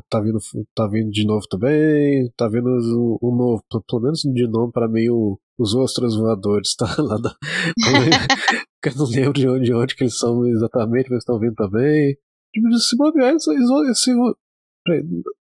tá 0.09 0.21
vindo, 0.21 0.39
tá 0.75 0.87
vindo 0.87 1.11
de 1.11 1.27
novo 1.27 1.47
também, 1.49 2.31
tá 2.37 2.49
vindo 2.49 2.69
o, 2.69 3.19
o 3.23 3.35
novo, 3.35 3.63
pelo 3.89 4.03
menos 4.03 4.21
de 4.21 4.47
nome 4.47 4.73
para 4.73 4.89
mim 4.89 5.09
o, 5.09 5.39
os 5.59 5.75
ostros 5.75 6.17
voadores, 6.17 6.75
tá 6.77 6.87
lá 6.99 7.17
da, 7.17 7.35
eu 8.87 8.97
não 8.97 9.07
lembro 9.07 9.33
de 9.33 9.49
onde, 9.49 9.65
de 9.65 9.75
onde 9.75 9.97
que 9.97 10.05
eles 10.05 10.19
são 10.19 10.47
exatamente, 10.47 11.11
mas 11.11 11.19
estão 11.19 11.39
vindo 11.39 11.55
também. 11.55 12.17
Tipo, 12.61 12.79
se 12.79 12.97
bobear, 12.97 13.35
se, 13.39 14.13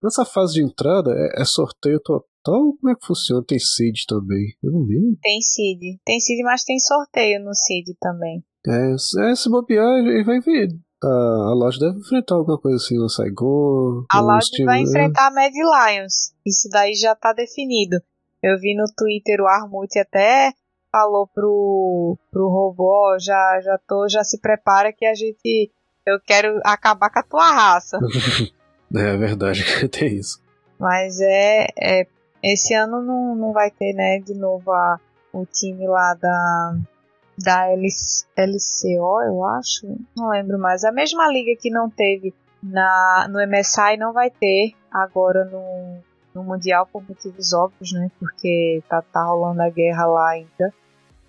nessa 0.04 0.26
fase 0.26 0.56
de 0.56 0.64
entrada 0.64 1.12
é, 1.12 1.42
é, 1.42 1.46
sorteio 1.46 2.00
total? 2.00 2.22
Como 2.80 2.90
é 2.90 2.96
que 2.96 3.06
funciona? 3.06 3.44
Tem 3.46 3.60
seed 3.60 4.06
também? 4.08 4.54
Eu 4.62 4.72
não 4.72 4.82
lembro. 4.82 5.18
Tem 5.22 5.42
seed. 5.42 6.00
Tem 6.06 6.20
seed, 6.20 6.44
mas 6.44 6.64
tem 6.64 6.80
sorteio 6.80 7.44
no 7.44 7.54
seed 7.54 7.88
também. 8.00 8.44
É, 8.68 8.94
é 9.32 9.36
se 9.36 9.50
bobear, 9.50 10.04
vai 10.26 10.40
ver 10.40 10.70
a, 11.04 11.54
loja 11.54 11.80
deve 11.80 12.00
enfrentar 12.00 12.36
alguma 12.36 12.60
coisa 12.60 12.78
assim 12.78 12.98
no 12.98 13.10
Saigon. 13.10 14.04
A 14.12 14.20
loja 14.20 14.50
vai 14.66 14.82
enfrentar 14.82 15.28
a 15.28 15.32
Mad 15.32 15.54
Lions. 15.54 16.34
Isso 16.46 16.68
daí 16.70 16.94
já 16.94 17.16
tá 17.16 17.34
definido. 17.34 17.98
Eu 18.44 18.58
vi 18.60 18.76
no 18.76 18.86
Twitter 18.98 19.40
o 19.42 19.48
Armut 19.48 19.98
até 19.98 20.52
falou 20.92 21.28
pro, 21.28 22.18
pro 22.32 22.50
robô, 22.50 23.18
já, 23.20 23.62
já 23.62 23.78
tô, 23.88 24.08
já 24.10 24.24
se 24.24 24.40
prepara 24.40 24.92
que 24.92 25.06
a 25.06 25.14
gente. 25.14 25.72
Eu 26.10 26.20
quero 26.20 26.60
acabar 26.64 27.10
com 27.10 27.20
a 27.20 27.24
tua 27.24 27.52
raça. 27.52 28.00
é 28.96 29.18
verdade, 29.18 29.64
tem 29.90 30.16
isso. 30.16 30.42
Mas 30.80 31.20
é, 31.22 31.68
é. 31.80 32.08
Esse 32.42 32.74
ano 32.74 33.02
não, 33.02 33.36
não 33.36 33.52
vai 33.52 33.70
ter, 33.70 33.94
né, 33.94 34.20
de 34.20 34.34
novo 34.34 34.72
a, 34.72 34.98
o 35.34 35.46
time 35.46 35.86
lá 35.88 36.14
da 36.14 36.76
da 37.42 37.68
LCO, 37.68 39.22
eu 39.26 39.46
acho, 39.46 39.88
não 40.16 40.30
lembro 40.30 40.60
mais. 40.60 40.84
A 40.84 40.92
mesma 40.92 41.26
liga 41.28 41.58
que 41.60 41.70
não 41.70 41.90
teve 41.90 42.34
na, 42.62 43.28
no 43.30 43.40
MSI 43.40 43.96
não 43.98 44.12
vai 44.12 44.30
ter 44.30 44.74
agora 44.92 45.46
no, 45.46 46.00
no 46.36 46.44
Mundial 46.44 46.86
por 46.92 47.02
motivos 47.08 47.54
óbvios, 47.54 47.94
né? 47.94 48.12
Porque 48.20 48.84
tá, 48.90 49.02
tá 49.02 49.24
rolando 49.24 49.62
a 49.62 49.70
guerra 49.70 50.06
lá 50.06 50.32
ainda 50.32 50.74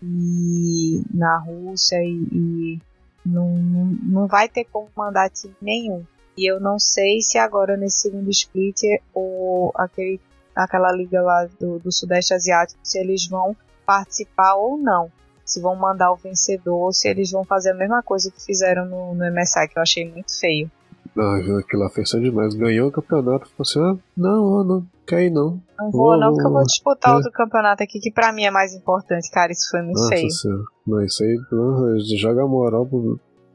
e 0.02 1.02
na 1.12 1.38
Rússia 1.38 2.02
e, 2.02 2.26
e 2.32 2.80
não, 3.24 3.48
não 3.54 4.26
vai 4.26 4.48
ter 4.48 4.64
como 4.64 4.88
mandar 4.96 5.30
time 5.30 5.54
nenhum. 5.60 6.04
E 6.36 6.50
eu 6.50 6.60
não 6.60 6.78
sei 6.78 7.20
se 7.20 7.38
agora 7.38 7.76
nesse 7.76 8.02
segundo 8.02 8.30
split 8.30 8.82
ou 9.12 9.72
aquele, 9.74 10.20
aquela 10.54 10.92
liga 10.92 11.20
lá 11.20 11.46
do, 11.58 11.78
do 11.78 11.92
Sudeste 11.92 12.34
Asiático, 12.34 12.80
se 12.82 12.98
eles 12.98 13.26
vão 13.26 13.56
participar 13.84 14.54
ou 14.54 14.78
não 14.78 15.10
se 15.50 15.60
vão 15.60 15.74
mandar 15.74 16.12
o 16.12 16.16
vencedor 16.16 16.92
se 16.92 17.08
eles 17.08 17.32
vão 17.32 17.44
fazer 17.44 17.70
a 17.70 17.74
mesma 17.74 18.02
coisa 18.02 18.30
que 18.30 18.40
fizeram 18.40 18.86
no, 18.86 19.14
no 19.14 19.32
MSI, 19.32 19.66
que 19.68 19.76
eu 19.76 19.82
achei 19.82 20.08
muito 20.08 20.38
feio. 20.38 20.70
Ah, 21.16 21.36
aquilo 21.58 21.82
lá 21.82 21.90
fez 21.90 22.10
demais. 22.10 22.54
Ganhou 22.54 22.88
o 22.88 22.92
campeonato, 22.92 23.48
falou 23.50 23.60
assim: 23.60 23.80
ah, 23.80 23.96
não, 24.16 24.64
não, 24.64 24.86
ir 25.12 25.30
não. 25.30 25.60
Não 25.78 25.90
vou, 25.90 26.18
não, 26.18 26.32
porque 26.32 26.46
eu 26.46 26.52
vou 26.52 26.62
disputar 26.62 27.12
é. 27.12 27.16
outro 27.16 27.32
campeonato 27.32 27.82
aqui 27.82 27.98
que 27.98 28.12
pra 28.12 28.32
mim 28.32 28.44
é 28.44 28.50
mais 28.50 28.74
importante, 28.74 29.30
cara. 29.30 29.50
Isso 29.50 29.68
foi 29.70 29.82
muito 29.82 29.98
Nossa 29.98 30.08
feio. 30.08 30.30
Senhora. 30.30 30.62
Não, 30.86 31.04
isso 31.04 31.22
aí 31.22 31.40
não, 31.50 31.98
joga 32.16 32.42
a 32.42 32.46
moral 32.46 32.88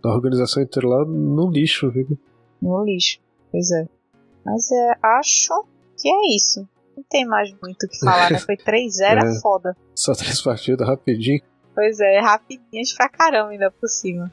da 0.04 0.10
organização 0.10 0.62
inteira 0.62 0.88
lá 0.88 1.06
no 1.06 1.50
lixo, 1.50 1.90
viu? 1.92 2.18
No 2.62 2.84
lixo, 2.84 3.20
pois 3.52 3.72
é. 3.72 3.88
Mas 4.46 4.72
é, 4.72 4.98
acho 5.02 5.66
que 5.98 6.10
é 6.10 6.36
isso. 6.36 6.68
Não 6.96 7.04
tem 7.10 7.26
mais 7.26 7.54
muito 7.62 7.84
o 7.84 7.90
que 7.90 8.00
falar, 8.00 8.32
né? 8.32 8.40
Foi 8.40 8.56
3-0, 8.58 9.02
é, 9.02 9.14
é 9.18 9.40
foda. 9.42 9.76
Só 9.96 10.14
três 10.14 10.42
partidas, 10.42 10.88
rapidinho. 10.88 11.42
Pois 11.74 12.00
é, 12.00 12.20
rapidinhas 12.20 12.94
pra 12.94 13.10
caramba 13.10 13.52
ainda 13.52 13.70
por 13.70 13.90
cima. 13.90 14.32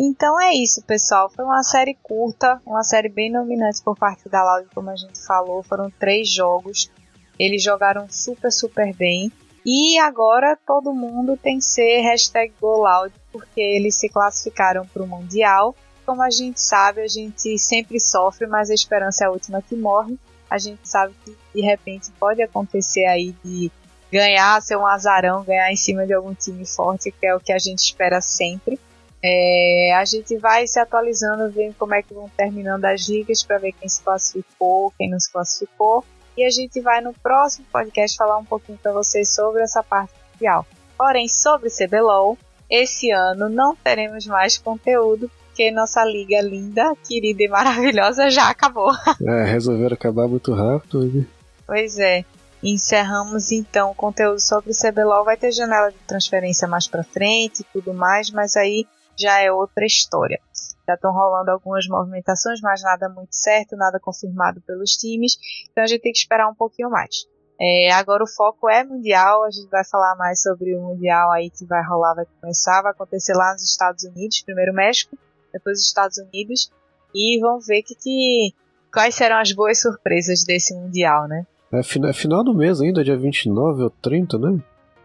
Então 0.00 0.40
é 0.40 0.52
isso, 0.54 0.80
pessoal. 0.82 1.28
Foi 1.28 1.44
uma 1.44 1.64
série 1.64 1.98
curta, 2.00 2.62
uma 2.64 2.84
série 2.84 3.08
bem 3.08 3.32
dominante 3.32 3.82
por 3.82 3.98
parte 3.98 4.28
da 4.28 4.44
Loud, 4.44 4.68
como 4.72 4.90
a 4.90 4.96
gente 4.96 5.18
falou. 5.26 5.60
Foram 5.64 5.90
três 5.90 6.28
jogos. 6.28 6.88
Eles 7.36 7.60
jogaram 7.60 8.06
super, 8.08 8.52
super 8.52 8.94
bem. 8.94 9.32
E 9.66 9.98
agora 9.98 10.56
todo 10.64 10.94
mundo 10.94 11.36
tem 11.36 11.58
que 11.58 11.64
ser 11.64 12.00
hashtag 12.02 12.54
GoLoud, 12.60 13.12
porque 13.32 13.60
eles 13.60 13.96
se 13.96 14.08
classificaram 14.08 14.86
para 14.86 15.02
o 15.02 15.06
Mundial. 15.06 15.74
Como 16.06 16.22
a 16.22 16.30
gente 16.30 16.60
sabe, 16.60 17.00
a 17.00 17.08
gente 17.08 17.58
sempre 17.58 17.98
sofre, 17.98 18.46
mas 18.46 18.70
a 18.70 18.74
esperança 18.74 19.24
é 19.24 19.26
a 19.26 19.32
última 19.32 19.60
que 19.60 19.74
morre. 19.74 20.16
A 20.48 20.58
gente 20.58 20.88
sabe 20.88 21.12
que 21.24 21.36
de 21.52 21.60
repente 21.60 22.12
pode 22.20 22.40
acontecer 22.40 23.04
aí 23.04 23.34
de 23.44 23.70
ganhar, 24.12 24.62
ser 24.62 24.76
um 24.76 24.86
azarão, 24.86 25.42
ganhar 25.42 25.72
em 25.72 25.76
cima 25.76 26.06
de 26.06 26.14
algum 26.14 26.34
time 26.34 26.64
forte, 26.64 27.10
que 27.10 27.26
é 27.26 27.34
o 27.34 27.40
que 27.40 27.52
a 27.52 27.58
gente 27.58 27.80
espera 27.80 28.20
sempre. 28.20 28.78
É, 29.22 29.92
a 29.96 30.04
gente 30.04 30.36
vai 30.36 30.66
se 30.66 30.78
atualizando, 30.78 31.50
vendo 31.50 31.74
como 31.74 31.94
é 31.94 32.02
que 32.02 32.14
vão 32.14 32.30
terminando 32.36 32.84
as 32.84 33.08
ligas 33.08 33.42
para 33.42 33.58
ver 33.58 33.72
quem 33.72 33.88
se 33.88 34.02
classificou, 34.02 34.92
quem 34.96 35.10
não 35.10 35.18
se 35.18 35.30
classificou. 35.30 36.04
E 36.36 36.44
a 36.44 36.50
gente 36.50 36.80
vai 36.80 37.00
no 37.00 37.12
próximo 37.14 37.66
podcast 37.72 38.16
falar 38.16 38.38
um 38.38 38.44
pouquinho 38.44 38.78
para 38.78 38.92
vocês 38.92 39.34
sobre 39.34 39.62
essa 39.62 39.82
parte 39.82 40.12
Mundial. 40.38 40.64
Porém, 40.96 41.28
sobre 41.28 41.68
CBLOL, 41.68 42.38
esse 42.70 43.10
ano 43.10 43.48
não 43.48 43.74
teremos 43.74 44.24
mais 44.26 44.56
conteúdo, 44.56 45.30
porque 45.46 45.70
nossa 45.70 46.04
liga 46.04 46.40
linda, 46.40 46.94
querida 47.06 47.42
e 47.42 47.48
maravilhosa 47.48 48.30
já 48.30 48.48
acabou. 48.48 48.92
É, 49.26 49.44
resolveram 49.44 49.94
acabar 49.94 50.28
muito 50.28 50.54
rápido. 50.54 51.04
Né? 51.04 51.26
Pois 51.66 51.98
é. 51.98 52.24
Encerramos 52.62 53.52
então 53.52 53.90
o 53.90 53.94
conteúdo 53.94 54.40
sobre 54.40 54.70
o 54.70 54.74
CBLOL. 54.74 55.24
Vai 55.24 55.36
ter 55.36 55.52
janela 55.52 55.90
de 55.90 55.98
transferência 56.06 56.66
mais 56.66 56.88
para 56.88 57.04
frente 57.04 57.60
e 57.60 57.66
tudo 57.72 57.94
mais, 57.94 58.30
mas 58.30 58.56
aí 58.56 58.86
já 59.18 59.40
é 59.40 59.50
outra 59.50 59.84
história. 59.84 60.40
Já 60.86 60.94
estão 60.94 61.12
rolando 61.12 61.50
algumas 61.50 61.86
movimentações, 61.86 62.60
mas 62.60 62.82
nada 62.82 63.08
muito 63.08 63.34
certo, 63.34 63.76
nada 63.76 64.00
confirmado 64.00 64.60
pelos 64.62 64.92
times. 64.92 65.36
Então 65.70 65.84
a 65.84 65.86
gente 65.86 66.02
tem 66.02 66.12
que 66.12 66.18
esperar 66.18 66.48
um 66.48 66.54
pouquinho 66.54 66.90
mais. 66.90 67.26
É, 67.60 67.90
agora 67.92 68.22
o 68.22 68.28
foco 68.28 68.68
é 68.68 68.84
mundial, 68.84 69.44
a 69.44 69.50
gente 69.50 69.68
vai 69.68 69.84
falar 69.84 70.14
mais 70.16 70.40
sobre 70.40 70.76
o 70.76 70.80
mundial 70.80 71.32
aí 71.32 71.50
que 71.50 71.66
vai 71.66 71.84
rolar, 71.84 72.14
vai 72.14 72.24
começar, 72.40 72.82
vai 72.82 72.92
acontecer 72.92 73.34
lá 73.34 73.52
nos 73.52 73.68
Estados 73.68 74.04
Unidos, 74.04 74.42
primeiro 74.42 74.72
México, 74.72 75.18
depois 75.52 75.80
os 75.80 75.86
Estados 75.86 76.18
Unidos, 76.18 76.70
e 77.12 77.40
vamos 77.40 77.66
ver 77.66 77.82
que, 77.82 77.96
que 77.96 78.54
quais 78.92 79.16
serão 79.16 79.38
as 79.38 79.50
boas 79.50 79.80
surpresas 79.80 80.44
desse 80.44 80.72
mundial, 80.72 81.26
né? 81.26 81.44
É, 81.72 81.80
é 81.80 82.12
final 82.12 82.44
do 82.44 82.54
mês 82.54 82.80
ainda, 82.80 83.02
dia 83.02 83.16
29 83.16 83.82
ou 83.82 83.90
30, 83.90 84.38
né? 84.38 84.62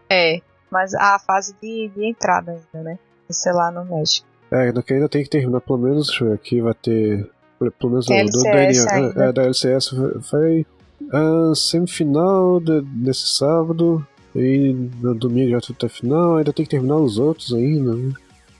É, 0.08 0.40
mas 0.70 0.94
a 0.94 1.18
fase 1.18 1.54
de, 1.60 1.90
de 1.94 2.08
entrada 2.08 2.52
ainda, 2.52 2.84
né? 2.84 2.98
Sei 3.30 3.52
lá 3.52 3.70
no 3.70 3.84
México. 3.84 4.26
É, 4.50 4.68
ainda, 4.68 4.84
ainda 4.88 5.08
tem 5.08 5.22
que 5.24 5.30
terminar, 5.30 5.60
pelo 5.60 5.78
menos, 5.78 6.06
deixa 6.06 6.24
eu 6.24 6.28
ver 6.28 6.34
aqui, 6.34 6.60
vai 6.60 6.74
ter. 6.74 7.28
Pelo 7.58 7.90
menos 7.92 8.06
do, 8.06 8.12
do 8.12 8.42
DNA, 8.42 9.24
é, 9.24 9.32
da 9.32 9.42
LCS 9.44 9.90
vai, 10.30 10.66
a 11.12 11.54
semifinal 11.54 12.60
de, 12.60 12.80
desse 12.82 13.26
sábado. 13.36 14.06
E 14.34 14.72
no 15.00 15.14
domingo 15.14 15.50
já 15.50 15.58
até 15.58 15.88
final, 15.88 16.36
ainda 16.36 16.52
tem 16.52 16.64
que 16.64 16.70
terminar 16.70 16.96
os 16.96 17.18
outros 17.18 17.54
ainda. 17.54 17.94
Né? 17.94 18.12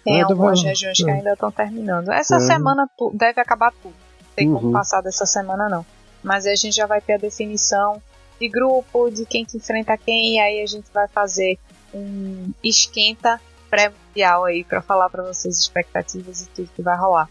Tem 0.04 0.22
ah, 0.22 0.26
algumas 0.26 0.60
vai... 0.60 0.70
regiões 0.70 1.00
é. 1.00 1.04
que 1.04 1.10
ainda 1.10 1.32
estão 1.32 1.50
terminando. 1.50 2.10
Essa 2.10 2.36
é. 2.36 2.40
semana 2.40 2.88
deve 3.12 3.40
acabar 3.40 3.72
tudo. 3.82 3.94
Não 3.94 4.34
tem 4.36 4.48
uhum. 4.48 4.60
como 4.60 4.72
passar 4.72 5.00
dessa 5.00 5.26
semana 5.26 5.68
não. 5.68 5.84
Mas 6.22 6.46
aí 6.46 6.52
a 6.52 6.56
gente 6.56 6.76
já 6.76 6.86
vai 6.86 7.00
ter 7.00 7.14
a 7.14 7.18
definição 7.18 8.00
de 8.40 8.48
grupo, 8.48 9.10
de 9.10 9.24
quem 9.26 9.44
que 9.44 9.56
enfrenta 9.56 9.96
quem, 9.96 10.36
e 10.36 10.40
aí 10.40 10.62
a 10.62 10.66
gente 10.66 10.86
vai 10.92 11.08
fazer 11.08 11.58
um 11.92 12.50
esquenta 12.62 13.40
pré-mundial 13.74 14.44
aí 14.44 14.62
para 14.62 14.80
falar 14.80 15.10
para 15.10 15.24
vocês 15.24 15.58
expectativas 15.58 16.42
e 16.42 16.48
tudo 16.50 16.70
que 16.76 16.82
vai 16.82 16.96
rolar. 16.96 17.28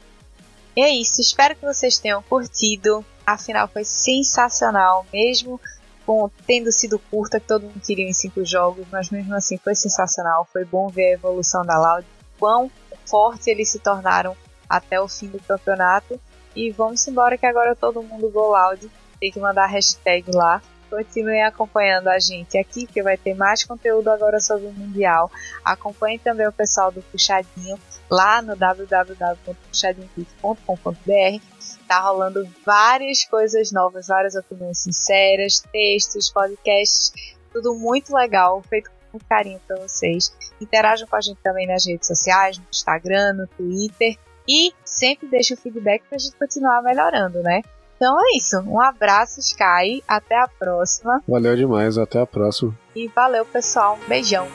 E 0.76 0.82
é 0.82 0.89
isso, 0.89 1.22
espero 1.22 1.56
que 1.56 1.66
vocês 1.66 1.98
tenham 1.98 2.22
curtido. 2.22 3.06
Afinal, 3.26 3.70
foi 3.70 3.86
sensacional, 3.86 5.06
mesmo 5.14 5.60
com 6.06 6.30
tendo 6.46 6.70
sido 6.70 7.00
curta, 7.00 7.39
que 7.39 7.48
todo 7.48 7.64
mundo 7.64 7.80
queria 7.80 8.06
em 8.06 8.14
cinco 8.14 8.44
jogos, 8.44 8.86
mas 8.91 9.10
mesmo 9.10 9.34
assim 9.34 9.58
foi 9.58 9.74
sensacional. 9.74 10.46
Foi 10.52 10.66
bom 10.66 10.89
ver 10.89 11.12
a 11.12 11.14
evolução 11.14 11.64
da 11.66 11.80
Loud, 11.80 12.06
quão 12.38 12.70
forte 13.06 13.50
eles 13.50 13.70
se 13.70 13.80
tornaram 13.80 14.36
até 14.68 15.00
o 15.00 15.08
fim 15.08 15.28
do 15.28 15.39
campeonato. 15.39 16.20
E 16.54 16.72
vamos 16.72 17.08
embora 17.08 17.38
que 17.38 17.46
agora 17.46 17.76
todo 17.76 18.04
mundo 18.04 18.30
Go 18.30 18.52
Loud. 18.52 18.91
Tem 19.20 19.32
que 19.32 19.39
mandar 19.39 19.64
a 19.64 19.68
hashtag 19.68 20.30
lá 20.32 20.62
Continuem 20.94 21.44
acompanhando 21.44 22.08
a 22.08 22.20
gente 22.20 22.56
aqui, 22.56 22.86
que 22.86 23.02
vai 23.02 23.18
ter 23.18 23.34
mais 23.34 23.64
conteúdo 23.64 24.10
agora 24.10 24.39
sobre 24.39 24.68
o 24.68 24.72
Mundial. 24.72 25.32
Acompanhe 25.66 26.20
também 26.20 26.48
o 26.48 26.52
pessoal 26.52 26.91
do 26.91 27.02
Puxadinho 27.02 27.80
lá 28.08 28.44
no 28.44 28.56
www.puxadinho.com.br. 28.56 31.44
Tá 31.88 32.00
rolando 32.00 32.48
várias 32.64 33.26
coisas 33.26 33.72
novas, 33.72 34.06
várias 34.06 34.36
opiniões 34.36 34.84
sinceras, 34.84 35.64
textos, 35.72 36.30
podcasts, 36.30 37.12
tudo 37.52 37.74
muito 37.74 38.16
legal, 38.16 38.62
feito 38.62 38.91
com 39.12 39.18
carinho 39.28 39.60
para 39.66 39.78
vocês. 39.78 40.32
Interajam 40.62 41.08
com 41.08 41.16
a 41.16 41.22
gente 41.22 41.39
também 41.41 41.66
nas 41.66 41.88
redes 41.88 42.06
sociais, 42.06 42.60
no 42.60 42.66
Instagram, 42.72 43.34
no 43.34 43.48
Twitter. 43.48 44.16
E 44.48 44.72
sempre 44.86 45.28
deixe 45.28 45.56
o 45.56 45.58
feedback 45.58 46.04
para 46.08 46.18
a 46.18 46.20
gente 46.20 46.36
continuar 46.36 46.84
melhorando, 46.84 47.41
né? 47.41 47.64
Então 48.04 48.20
é 48.20 48.36
isso. 48.36 48.60
Um 48.68 48.82
abraço, 48.82 49.39
Sky. 49.39 50.04
Até 50.06 50.38
a 50.38 50.45
próxima. 50.45 51.24
Valeu 51.26 51.56
demais. 51.56 51.97
Até 51.97 52.20
a 52.20 52.26
próxima. 52.26 52.78
E 52.93 53.08
valeu, 53.08 53.45
pessoal. 53.45 53.97
Um 54.04 54.10
beijão. 54.10 54.45